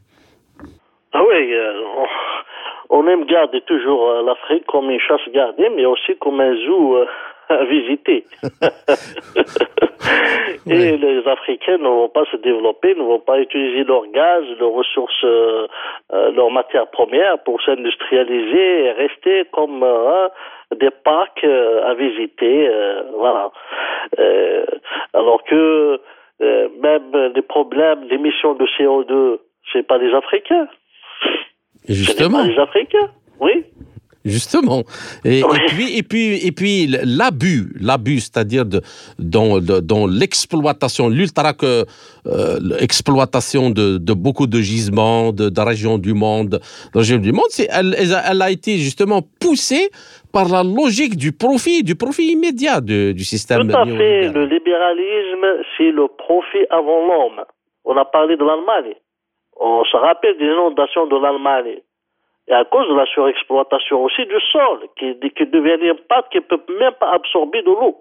Ah 1.13 1.21
oui, 1.23 1.53
euh, 1.53 1.83
on, 2.89 3.07
aime 3.07 3.25
garder 3.25 3.61
toujours 3.61 4.09
euh, 4.09 4.23
l'Afrique 4.23 4.65
comme 4.65 4.89
une 4.89 4.99
chasse 4.99 5.21
gardée, 5.33 5.69
mais 5.75 5.85
aussi 5.85 6.17
comme 6.19 6.41
un 6.41 6.55
zoo 6.65 6.97
euh, 6.97 7.05
à 7.49 7.63
visiter. 7.63 8.25
et 10.67 10.97
les 10.97 11.27
Africains 11.27 11.77
ne 11.77 11.87
vont 11.87 12.09
pas 12.09 12.25
se 12.31 12.37
développer, 12.37 12.95
ne 12.95 13.03
vont 13.03 13.19
pas 13.19 13.39
utiliser 13.39 13.83
leur 13.83 14.07
gaz, 14.07 14.43
leurs 14.59 14.71
ressources, 14.71 15.23
leurs 16.11 16.49
matières 16.49 16.87
premières 16.87 17.37
pour 17.43 17.61
s'industrialiser 17.61 18.85
et 18.85 18.91
rester 18.93 19.45
comme 19.53 19.85
des 20.75 20.89
parcs 21.03 21.43
à 21.43 21.93
visiter. 21.93 22.67
voilà. 23.13 23.51
alors 25.13 25.43
que 25.43 25.99
euh, 26.41 26.69
même 26.81 27.33
les 27.33 27.41
problèmes 27.41 28.07
d'émissions 28.07 28.55
de 28.55 28.65
CO2, 28.77 29.39
c'est 29.71 29.87
pas 29.87 29.97
les 29.97 30.13
Africains. 30.13 30.67
Justement. 31.87 32.41
Pas 32.43 32.47
les 32.47 32.59
Africains, 32.59 33.09
oui. 33.39 33.65
Justement. 34.25 34.83
Et, 35.23 35.43
puis, 35.67 35.97
et 35.97 36.01
puis, 36.01 36.47
et 36.47 36.51
puis 36.51 36.87
l'abus, 36.87 37.71
l'abus, 37.79 38.21
c'est-à-dire 38.21 38.65
de, 38.65 38.81
dans, 39.19 39.59
dans 39.59 40.07
l'exploitation, 40.07 41.09
l'ultra 41.09 41.53
euh, 41.61 41.85
exploitation 42.79 43.69
de, 43.69 43.99
de, 43.99 44.13
beaucoup 44.13 44.47
de 44.47 44.57
gisements, 44.57 45.31
de, 45.31 45.49
de 45.49 45.61
régions 45.61 45.99
du 45.99 46.15
monde, 46.15 46.59
de 46.93 46.97
régions 46.97 47.19
du 47.19 47.33
monde, 47.33 47.45
c'est, 47.49 47.67
elle, 47.71 47.95
elle, 47.99 48.41
a 48.41 48.49
été 48.49 48.77
justement 48.77 49.21
poussée 49.39 49.91
par 50.33 50.49
la 50.49 50.63
logique 50.63 51.17
du 51.17 51.31
profit, 51.31 51.83
du 51.83 51.95
profit 51.95 52.31
immédiat 52.31 52.81
de, 52.81 53.11
du 53.11 53.23
système. 53.23 53.69
Tout 53.69 53.77
à 53.77 53.85
fait. 53.85 54.29
Le 54.29 54.45
libéralisme, 54.47 55.63
c'est 55.77 55.91
le 55.91 56.07
profit 56.07 56.65
avant 56.71 57.05
l'homme. 57.07 57.45
On 57.85 57.95
a 57.95 58.05
parlé 58.05 58.35
de 58.37 58.43
l'Allemagne. 58.43 58.95
On 59.57 59.83
se 59.85 59.95
rappelle 59.97 60.35
des 60.39 60.45
inondations 60.45 61.05
de 61.05 61.15
l'Allemagne. 61.15 61.77
Et 62.47 62.53
à 62.53 62.63
cause 62.65 62.87
de 62.87 62.95
la 62.95 63.05
surexploitation 63.07 64.03
aussi 64.03 64.25
du 64.25 64.39
sol, 64.51 64.79
qui, 64.97 65.15
devient 65.15 65.77
une 65.81 65.95
pâte 66.07 66.29
qui 66.29 66.37
ne 66.37 66.43
peut 66.43 66.61
même 66.79 66.93
pas 66.93 67.11
absorber 67.11 67.61
de 67.61 67.69
l'eau. 67.69 67.97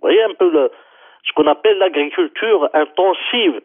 Vous 0.00 0.02
voyez 0.02 0.22
un 0.22 0.34
peu 0.34 0.50
le, 0.50 0.70
ce 1.26 1.32
qu'on 1.32 1.46
appelle 1.46 1.78
l'agriculture 1.78 2.68
intensive. 2.72 3.60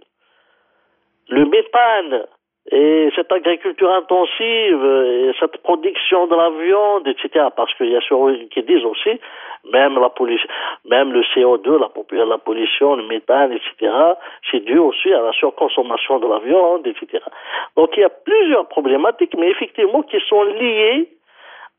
Le 1.29 1.45
méthane, 1.45 2.25
et 2.71 3.11
cette 3.15 3.31
agriculture 3.31 3.91
intensive, 3.91 4.85
et 4.85 5.31
cette 5.39 5.57
production 5.61 6.25
de 6.27 6.35
la 6.35 6.49
viande, 6.49 7.07
etc. 7.07 7.47
Parce 7.55 7.73
qu'il 7.75 7.91
y 7.91 7.95
a 7.95 8.01
ceux 8.01 8.47
qui 8.51 8.63
disent 8.63 8.85
aussi, 8.85 9.19
même 9.71 9.99
la 9.99 10.09
pollution, 10.09 10.47
même 10.85 11.11
le 11.11 11.21
CO2, 11.21 11.79
la, 11.79 12.25
la 12.25 12.37
pollution, 12.37 12.95
le 12.95 13.03
méthane, 13.07 13.51
etc. 13.51 13.91
C'est 14.51 14.63
dû 14.63 14.77
aussi 14.77 15.11
à 15.13 15.21
la 15.21 15.31
surconsommation 15.33 16.19
de 16.19 16.27
la 16.27 16.39
viande, 16.39 16.87
etc. 16.87 17.23
Donc 17.75 17.91
il 17.97 18.01
y 18.01 18.03
a 18.03 18.09
plusieurs 18.09 18.67
problématiques, 18.67 19.35
mais 19.37 19.49
effectivement 19.49 20.03
qui 20.03 20.19
sont 20.27 20.43
liées 20.43 21.09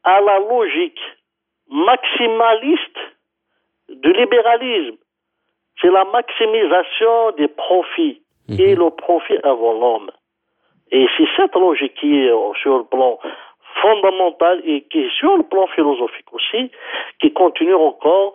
à 0.04 0.20
la 0.20 0.38
logique 0.38 1.00
maximaliste 1.70 2.98
du 3.88 4.12
libéralisme. 4.12 4.96
C'est 5.80 5.90
la 5.90 6.04
maximisation 6.04 7.32
des 7.36 7.48
profits 7.48 8.22
et 8.48 8.74
mhm. 8.74 8.84
le 8.84 8.90
profit 8.90 9.38
avant 9.42 9.72
l'homme. 9.72 10.10
Et 10.90 11.06
c'est 11.16 11.28
cette 11.36 11.54
logique 11.54 11.94
qui 11.94 12.16
est 12.16 12.32
sur 12.62 12.78
le 12.78 12.84
plan 12.84 13.18
fondamental 13.80 14.62
et 14.64 14.82
qui 14.82 15.00
est 15.00 15.10
sur 15.18 15.36
le 15.36 15.42
plan 15.42 15.66
philosophique 15.68 16.32
aussi, 16.32 16.70
qui 17.20 17.32
continue 17.32 17.74
encore 17.74 18.34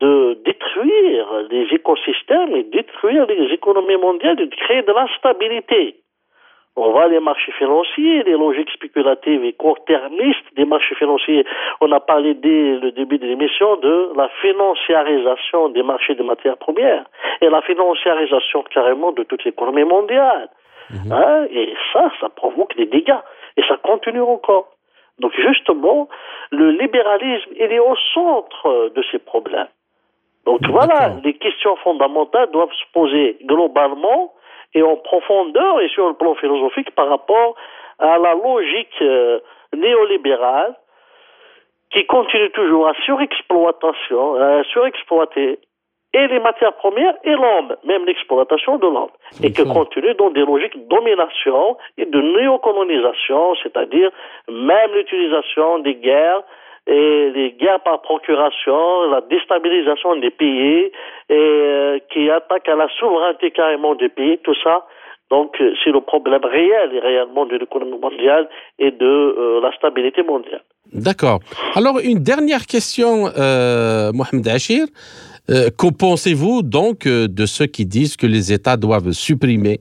de 0.00 0.38
détruire 0.44 1.26
les 1.50 1.66
écosystèmes 1.72 2.56
et 2.56 2.64
détruire 2.64 3.26
les 3.26 3.52
économies 3.52 3.96
mondiales 3.96 4.40
et 4.40 4.46
de 4.46 4.54
créer 4.54 4.82
de 4.82 4.92
l'instabilité. 4.92 5.96
On 6.74 6.90
voit 6.90 7.06
les 7.08 7.20
marchés 7.20 7.52
financiers, 7.52 8.22
les 8.22 8.32
logiques 8.32 8.70
spéculatives 8.70 9.44
et 9.44 9.52
court-termistes 9.52 10.56
des 10.56 10.64
marchés 10.64 10.94
financiers. 10.94 11.44
On 11.82 11.92
a 11.92 12.00
parlé 12.00 12.32
dès 12.34 12.78
le 12.80 12.92
début 12.92 13.18
de 13.18 13.26
l'émission 13.26 13.76
de 13.76 14.10
la 14.16 14.28
financiarisation 14.40 15.68
des 15.68 15.82
marchés 15.82 16.14
de 16.14 16.22
matières 16.22 16.56
premières 16.56 17.04
et 17.42 17.50
la 17.50 17.60
financiarisation 17.60 18.64
carrément 18.70 19.12
de 19.12 19.22
toute 19.22 19.44
l'économie 19.44 19.84
mondiale. 19.84 20.48
Mhm. 20.90 21.12
Hein, 21.12 21.46
et 21.50 21.74
ça, 21.92 22.10
ça 22.20 22.30
provoque 22.30 22.74
des 22.76 22.86
dégâts. 22.86 23.20
Et 23.58 23.62
ça 23.68 23.76
continue 23.76 24.22
encore. 24.22 24.68
Donc 25.18 25.32
justement, 25.36 26.08
le 26.50 26.70
libéralisme, 26.70 27.50
il 27.56 27.72
est 27.72 27.78
au 27.78 27.96
centre 28.14 28.90
de 28.94 29.02
ces 29.10 29.18
problèmes. 29.18 29.68
Donc 30.44 30.60
voilà, 30.68 31.12
les 31.22 31.34
questions 31.34 31.76
fondamentales 31.76 32.50
doivent 32.50 32.72
se 32.72 32.92
poser 32.92 33.36
globalement 33.44 34.32
et 34.74 34.82
en 34.82 34.96
profondeur 34.96 35.80
et 35.80 35.88
sur 35.88 36.08
le 36.08 36.14
plan 36.14 36.34
philosophique 36.34 36.90
par 36.94 37.08
rapport 37.08 37.54
à 37.98 38.18
la 38.18 38.34
logique 38.34 39.00
euh, 39.02 39.38
néolibérale 39.74 40.74
qui 41.90 42.06
continue 42.06 42.50
toujours 42.50 42.88
à 42.88 42.94
surexploitation, 43.04 44.34
à 44.34 44.64
surexploiter 44.64 45.60
et 46.14 46.26
les 46.26 46.40
matières 46.40 46.74
premières 46.74 47.14
et 47.24 47.32
l'homme, 47.32 47.74
même 47.84 48.04
l'exploitation 48.04 48.76
de 48.76 48.86
l'homme, 48.86 49.10
et 49.42 49.52
que 49.52 49.62
continue 49.62 50.14
dans 50.14 50.30
des 50.30 50.44
logiques 50.44 50.76
de 50.76 50.88
domination 50.88 51.76
et 51.96 52.04
de 52.04 52.20
néocolonisation, 52.20 53.54
c'est-à-dire 53.62 54.10
même 54.48 54.92
l'utilisation 54.94 55.78
des 55.78 55.94
guerres 55.94 56.42
et 56.86 57.30
les 57.30 57.52
guerres 57.52 57.80
par 57.80 58.02
procuration, 58.02 59.10
la 59.10 59.20
déstabilisation 59.20 60.16
des 60.16 60.30
pays, 60.30 60.90
et 61.28 61.32
euh, 61.32 61.98
qui 62.12 62.28
attaquent 62.28 62.68
à 62.68 62.74
la 62.74 62.88
souveraineté 62.98 63.50
carrément 63.52 63.94
des 63.94 64.08
pays, 64.08 64.38
tout 64.42 64.56
ça. 64.62 64.86
Donc, 65.30 65.54
euh, 65.60 65.72
c'est 65.82 65.90
le 65.90 66.00
problème 66.00 66.44
réel 66.44 66.90
et 66.92 66.98
réellement 66.98 67.46
de 67.46 67.56
l'économie 67.56 67.98
mondiale 67.98 68.48
et 68.78 68.90
de 68.90 69.06
euh, 69.06 69.60
la 69.62 69.72
stabilité 69.76 70.22
mondiale. 70.22 70.62
D'accord. 70.92 71.38
Alors, 71.74 72.00
une 72.02 72.22
dernière 72.22 72.66
question, 72.66 73.30
Mohamed 74.12 74.48
Achir. 74.48 74.84
Euh, 75.50 75.70
que 75.76 75.88
pensez-vous 75.88 76.62
donc 76.62 77.06
euh, 77.06 77.26
de 77.26 77.46
ceux 77.46 77.66
qui 77.66 77.84
disent 77.84 78.16
que 78.16 78.28
les 78.28 78.52
États 78.52 78.76
doivent 78.76 79.10
supprimer 79.10 79.80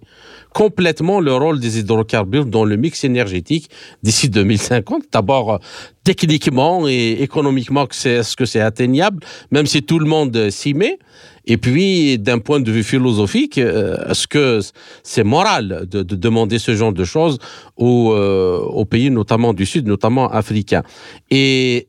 complètement 0.53 1.19
le 1.19 1.35
rôle 1.35 1.59
des 1.59 1.77
hydrocarbures 1.77 2.47
dans 2.47 2.65
le 2.65 2.77
mix 2.77 3.03
énergétique 3.03 3.69
d'ici 4.01 4.27
2050 4.27 5.03
D'abord, 5.13 5.53
euh, 5.53 5.57
techniquement 6.03 6.87
et 6.87 7.21
économiquement, 7.21 7.87
est-ce 7.87 8.35
que 8.35 8.45
c'est 8.45 8.59
atteignable, 8.59 9.23
même 9.51 9.67
si 9.67 9.83
tout 9.83 9.99
le 9.99 10.07
monde 10.07 10.49
s'y 10.49 10.73
met? 10.73 10.97
Et 11.45 11.57
puis, 11.57 12.17
d'un 12.17 12.39
point 12.39 12.59
de 12.59 12.71
vue 12.71 12.83
philosophique, 12.83 13.57
est-ce 13.57 14.27
que 14.27 14.59
c'est 15.01 15.23
moral 15.23 15.87
de, 15.89 16.03
demander 16.03 16.59
ce 16.59 16.75
genre 16.75 16.93
de 16.93 17.03
choses 17.03 17.39
aux, 17.77 18.13
aux, 18.13 18.85
pays, 18.85 19.09
notamment 19.09 19.51
du 19.51 19.65
Sud, 19.65 19.87
notamment 19.87 20.29
africains? 20.29 20.83
Et 21.31 21.87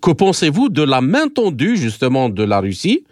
que 0.00 0.10
pensez-vous 0.10 0.68
de 0.68 0.82
la 0.82 1.00
main 1.00 1.28
tendue 1.28 1.76
justement 1.76 2.28
de 2.28 2.44
la 2.44 2.60
Russie 2.60 3.04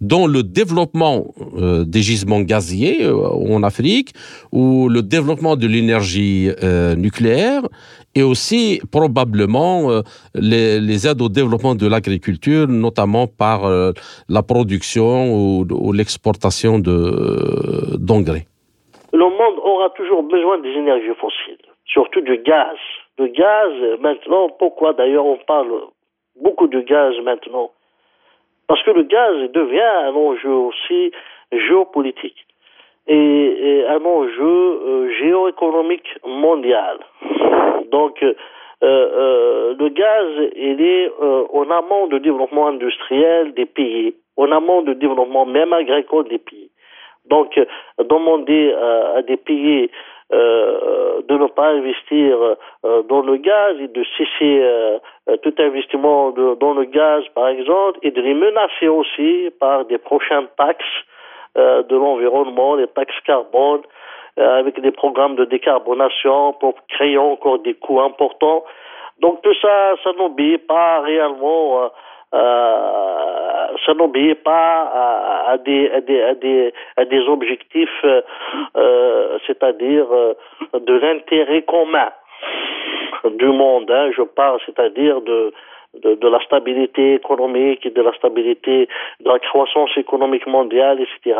dans 0.00 0.26
le 0.26 0.42
développement 0.42 1.24
euh, 1.56 1.84
des 1.84 2.00
gisements 2.00 2.40
gaziers 2.40 3.04
euh, 3.04 3.54
en 3.54 3.62
Afrique 3.62 4.10
ou 4.52 4.88
le 4.88 5.02
développement 5.02 5.56
de 5.56 5.66
l'énergie 5.66 6.50
euh, 6.62 6.94
nucléaire 6.94 7.62
et 8.14 8.22
aussi 8.22 8.80
probablement 8.90 10.02
les, 10.34 11.06
aides 11.06 11.22
au 11.22 11.28
développement 11.28 11.74
de 11.76 11.86
l'agriculture, 11.86 12.66
notamment 12.66 13.26
par 13.28 13.60
la 14.28 14.42
production 14.42 15.32
ou, 15.32 15.92
l'exportation 15.92 16.80
d'engrais? 16.80 18.46
Le 19.12 19.24
monde 19.24 19.58
aura 19.62 19.90
toujours 19.90 20.24
besoin 20.24 20.58
des 20.58 20.70
énergies 20.70 21.14
fossiles, 21.20 21.62
surtout 21.86 22.22
du 22.22 22.38
gaz. 22.38 22.78
Le 23.18 23.28
gaz, 23.28 24.00
maintenant, 24.00 24.48
pourquoi 24.58 24.94
d'ailleurs 24.94 25.26
on 25.26 25.38
parle 25.46 25.70
beaucoup 26.40 26.66
de 26.66 26.80
gaz 26.80 27.14
maintenant. 27.22 27.70
Parce 28.66 28.82
que 28.82 28.90
le 28.90 29.02
gaz 29.02 29.50
devient 29.52 29.80
un 29.80 30.14
enjeu 30.14 30.52
aussi 30.52 31.12
géopolitique 31.52 32.46
et, 33.06 33.84
un 33.88 34.04
enjeu 34.04 34.42
euh, 34.42 35.10
géoéconomique 35.18 36.08
mondial. 36.26 36.98
Donc, 37.90 38.22
euh, 38.22 38.34
euh, 38.82 39.74
le 39.78 39.88
gaz, 39.88 40.50
il 40.54 40.80
est 40.80 41.10
en 41.18 41.70
amont 41.70 42.06
du 42.08 42.20
développement 42.20 42.68
industriel 42.68 43.54
des 43.54 43.66
pays, 43.66 44.14
en 44.36 44.52
amont 44.52 44.82
du 44.82 44.94
développement 44.94 45.46
même 45.46 45.72
agricole 45.72 46.28
des 46.28 46.38
pays. 46.38 46.70
Donc, 47.28 47.58
demander 47.98 48.72
à 49.16 49.22
des 49.22 49.36
pays 49.36 49.90
de 50.30 51.36
ne 51.36 51.46
pas 51.46 51.68
investir 51.68 52.36
euh, 52.84 53.02
dans 53.04 53.22
le 53.22 53.36
gaz 53.36 53.76
et 53.80 53.88
de 53.88 54.04
cesser 54.16 54.60
euh, 54.62 54.98
tout 55.42 55.54
investissement 55.58 56.30
dans 56.30 56.74
le 56.74 56.84
gaz, 56.84 57.24
par 57.34 57.48
exemple, 57.48 57.98
et 58.02 58.10
de 58.10 58.20
les 58.20 58.34
menacer 58.34 58.88
aussi 58.88 59.50
par 59.60 59.84
des 59.84 59.98
prochaines 59.98 60.48
taxes 60.56 60.84
de 61.56 61.96
l'environnement, 61.96 62.76
des 62.76 62.86
taxes 62.86 63.18
carbone, 63.26 63.80
avec 64.36 64.80
des 64.80 64.92
programmes 64.92 65.34
de 65.34 65.44
décarbonation 65.44 66.52
pour 66.52 66.74
créer 66.88 67.18
encore 67.18 67.58
des 67.58 67.74
coûts 67.74 68.00
importants. 68.00 68.64
Donc 69.18 69.42
tout 69.42 69.54
ça, 69.60 69.94
ça 70.04 70.12
n'obéit 70.18 70.64
pas 70.68 71.00
réellement 71.00 71.90
euh, 72.34 73.08
ça 73.86 73.94
n'obéit 73.94 74.42
pas 74.42 75.44
à, 75.46 75.58
des, 75.58 75.90
à, 75.90 76.00
des, 76.00 76.22
à, 76.22 76.34
des, 76.34 76.72
à 76.96 77.04
des 77.04 77.20
objectifs, 77.20 78.04
euh, 78.04 79.38
c'est-à-dire 79.46 80.06
euh, 80.12 80.34
de 80.74 80.94
l'intérêt 80.94 81.62
commun 81.62 82.10
du 83.24 83.46
monde. 83.46 83.90
Hein, 83.90 84.10
je 84.14 84.22
parle, 84.22 84.60
c'est-à-dire 84.66 85.22
de, 85.22 85.52
de, 86.02 86.14
de, 86.14 86.28
la 86.28 86.38
stabilité 86.40 87.14
économique 87.14 87.86
et 87.86 87.90
de 87.90 88.02
la 88.02 88.12
stabilité 88.12 88.88
de 89.20 89.28
la 89.28 89.38
croissance 89.38 89.96
économique 89.96 90.46
mondiale, 90.46 91.00
etc. 91.00 91.38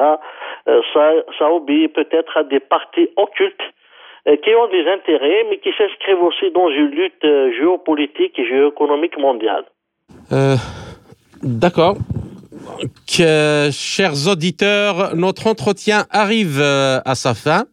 Euh, 0.69 0.81
ça, 0.95 1.13
ça 1.39 1.53
obéit 1.53 1.93
peut-être 1.93 2.37
à 2.37 2.45
des 2.45 2.61
partis 2.61 3.11
occultes 3.17 3.61
euh, 4.27 4.37
qui 4.37 4.55
ont 4.55 4.69
des 4.69 4.89
intérêts, 4.89 5.45
mais 5.51 5.59
qui 5.59 5.73
s'inscrivent 5.77 6.23
aussi 6.23 6.51
dans 6.51 6.71
une 6.71 6.91
lutte 6.91 7.27
géopolitique 7.59 8.39
et 8.39 8.47
géoéconomique 8.47 9.19
mondiale. 9.19 9.65
Euh, 10.33 10.57
D'accord. 11.43 11.97
chers 13.07 14.29
auditeurs, 14.29 15.17
notre 15.17 15.47
entretien 15.47 16.07
arrive 16.11 16.59
euh, 16.61 17.01
à 17.05 17.15
sa 17.15 17.35
fin. 17.35 17.67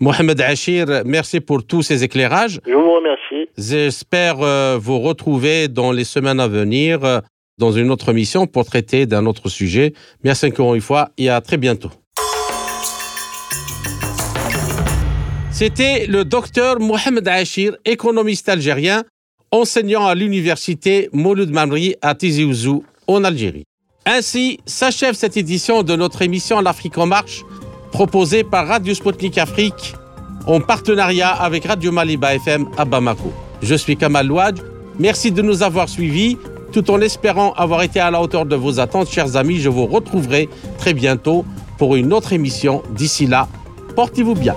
Mohamed 0.00 0.40
Achir, 0.40 1.02
merci 1.04 1.40
pour 1.40 1.64
tous 1.64 1.82
ces 1.82 2.02
éclairages. 2.02 2.60
Je 2.66 2.72
vous 2.72 2.94
remercie. 2.94 3.50
J'espère 3.56 4.40
euh, 4.40 4.78
vous 4.80 4.98
retrouver 4.98 5.68
dans 5.68 5.92
les 5.92 6.04
semaines 6.04 6.40
à 6.40 6.48
venir 6.48 7.22
dans 7.58 7.72
une 7.72 7.90
autre 7.90 8.12
mission 8.12 8.46
pour 8.46 8.64
traiter 8.64 9.06
d'un 9.06 9.26
autre 9.26 9.48
sujet. 9.48 9.92
Merci 10.24 10.46
encore 10.46 10.74
une 10.74 10.80
fois 10.80 11.10
et 11.18 11.28
à 11.28 11.40
très 11.40 11.56
bientôt. 11.56 11.90
C'était 15.52 16.06
le 16.06 16.24
docteur 16.24 16.80
Mohamed 16.80 17.28
Achir, 17.28 17.76
économiste 17.84 18.48
algérien, 18.48 19.04
enseignant 19.52 20.06
à 20.06 20.14
l'université 20.14 21.08
Mouloud 21.12 21.50
Mamri 21.50 21.94
à 22.02 22.14
Tizi 22.14 22.44
Ouzou, 22.44 22.82
en 23.06 23.22
Algérie. 23.22 23.64
Ainsi 24.06 24.58
s'achève 24.66 25.14
cette 25.14 25.36
édition 25.36 25.82
de 25.82 25.94
notre 25.94 26.22
émission 26.22 26.60
L'Afrique 26.60 26.98
en 26.98 27.06
marche, 27.06 27.44
proposée 27.92 28.42
par 28.42 28.66
Radio 28.66 28.94
Sputnik 28.94 29.38
Afrique 29.38 29.94
en 30.46 30.60
partenariat 30.60 31.30
avec 31.30 31.66
Radio 31.66 31.92
Maliba 31.92 32.34
FM 32.34 32.66
à 32.76 32.84
Bamako. 32.84 33.32
Je 33.62 33.74
suis 33.74 33.96
Kamal 33.96 34.26
Louad. 34.26 34.58
Merci 34.98 35.30
de 35.30 35.42
nous 35.42 35.62
avoir 35.62 35.88
suivis. 35.88 36.36
Tout 36.72 36.90
en 36.90 37.00
espérant 37.00 37.52
avoir 37.52 37.82
été 37.82 38.00
à 38.00 38.10
la 38.10 38.20
hauteur 38.20 38.46
de 38.46 38.56
vos 38.56 38.80
attentes, 38.80 39.10
chers 39.10 39.36
amis, 39.36 39.60
je 39.60 39.68
vous 39.68 39.86
retrouverai 39.86 40.48
très 40.78 40.94
bientôt 40.94 41.44
pour 41.76 41.96
une 41.96 42.14
autre 42.14 42.32
émission. 42.32 42.82
D'ici 42.96 43.26
là, 43.26 43.46
portez-vous 43.94 44.34
bien. 44.34 44.56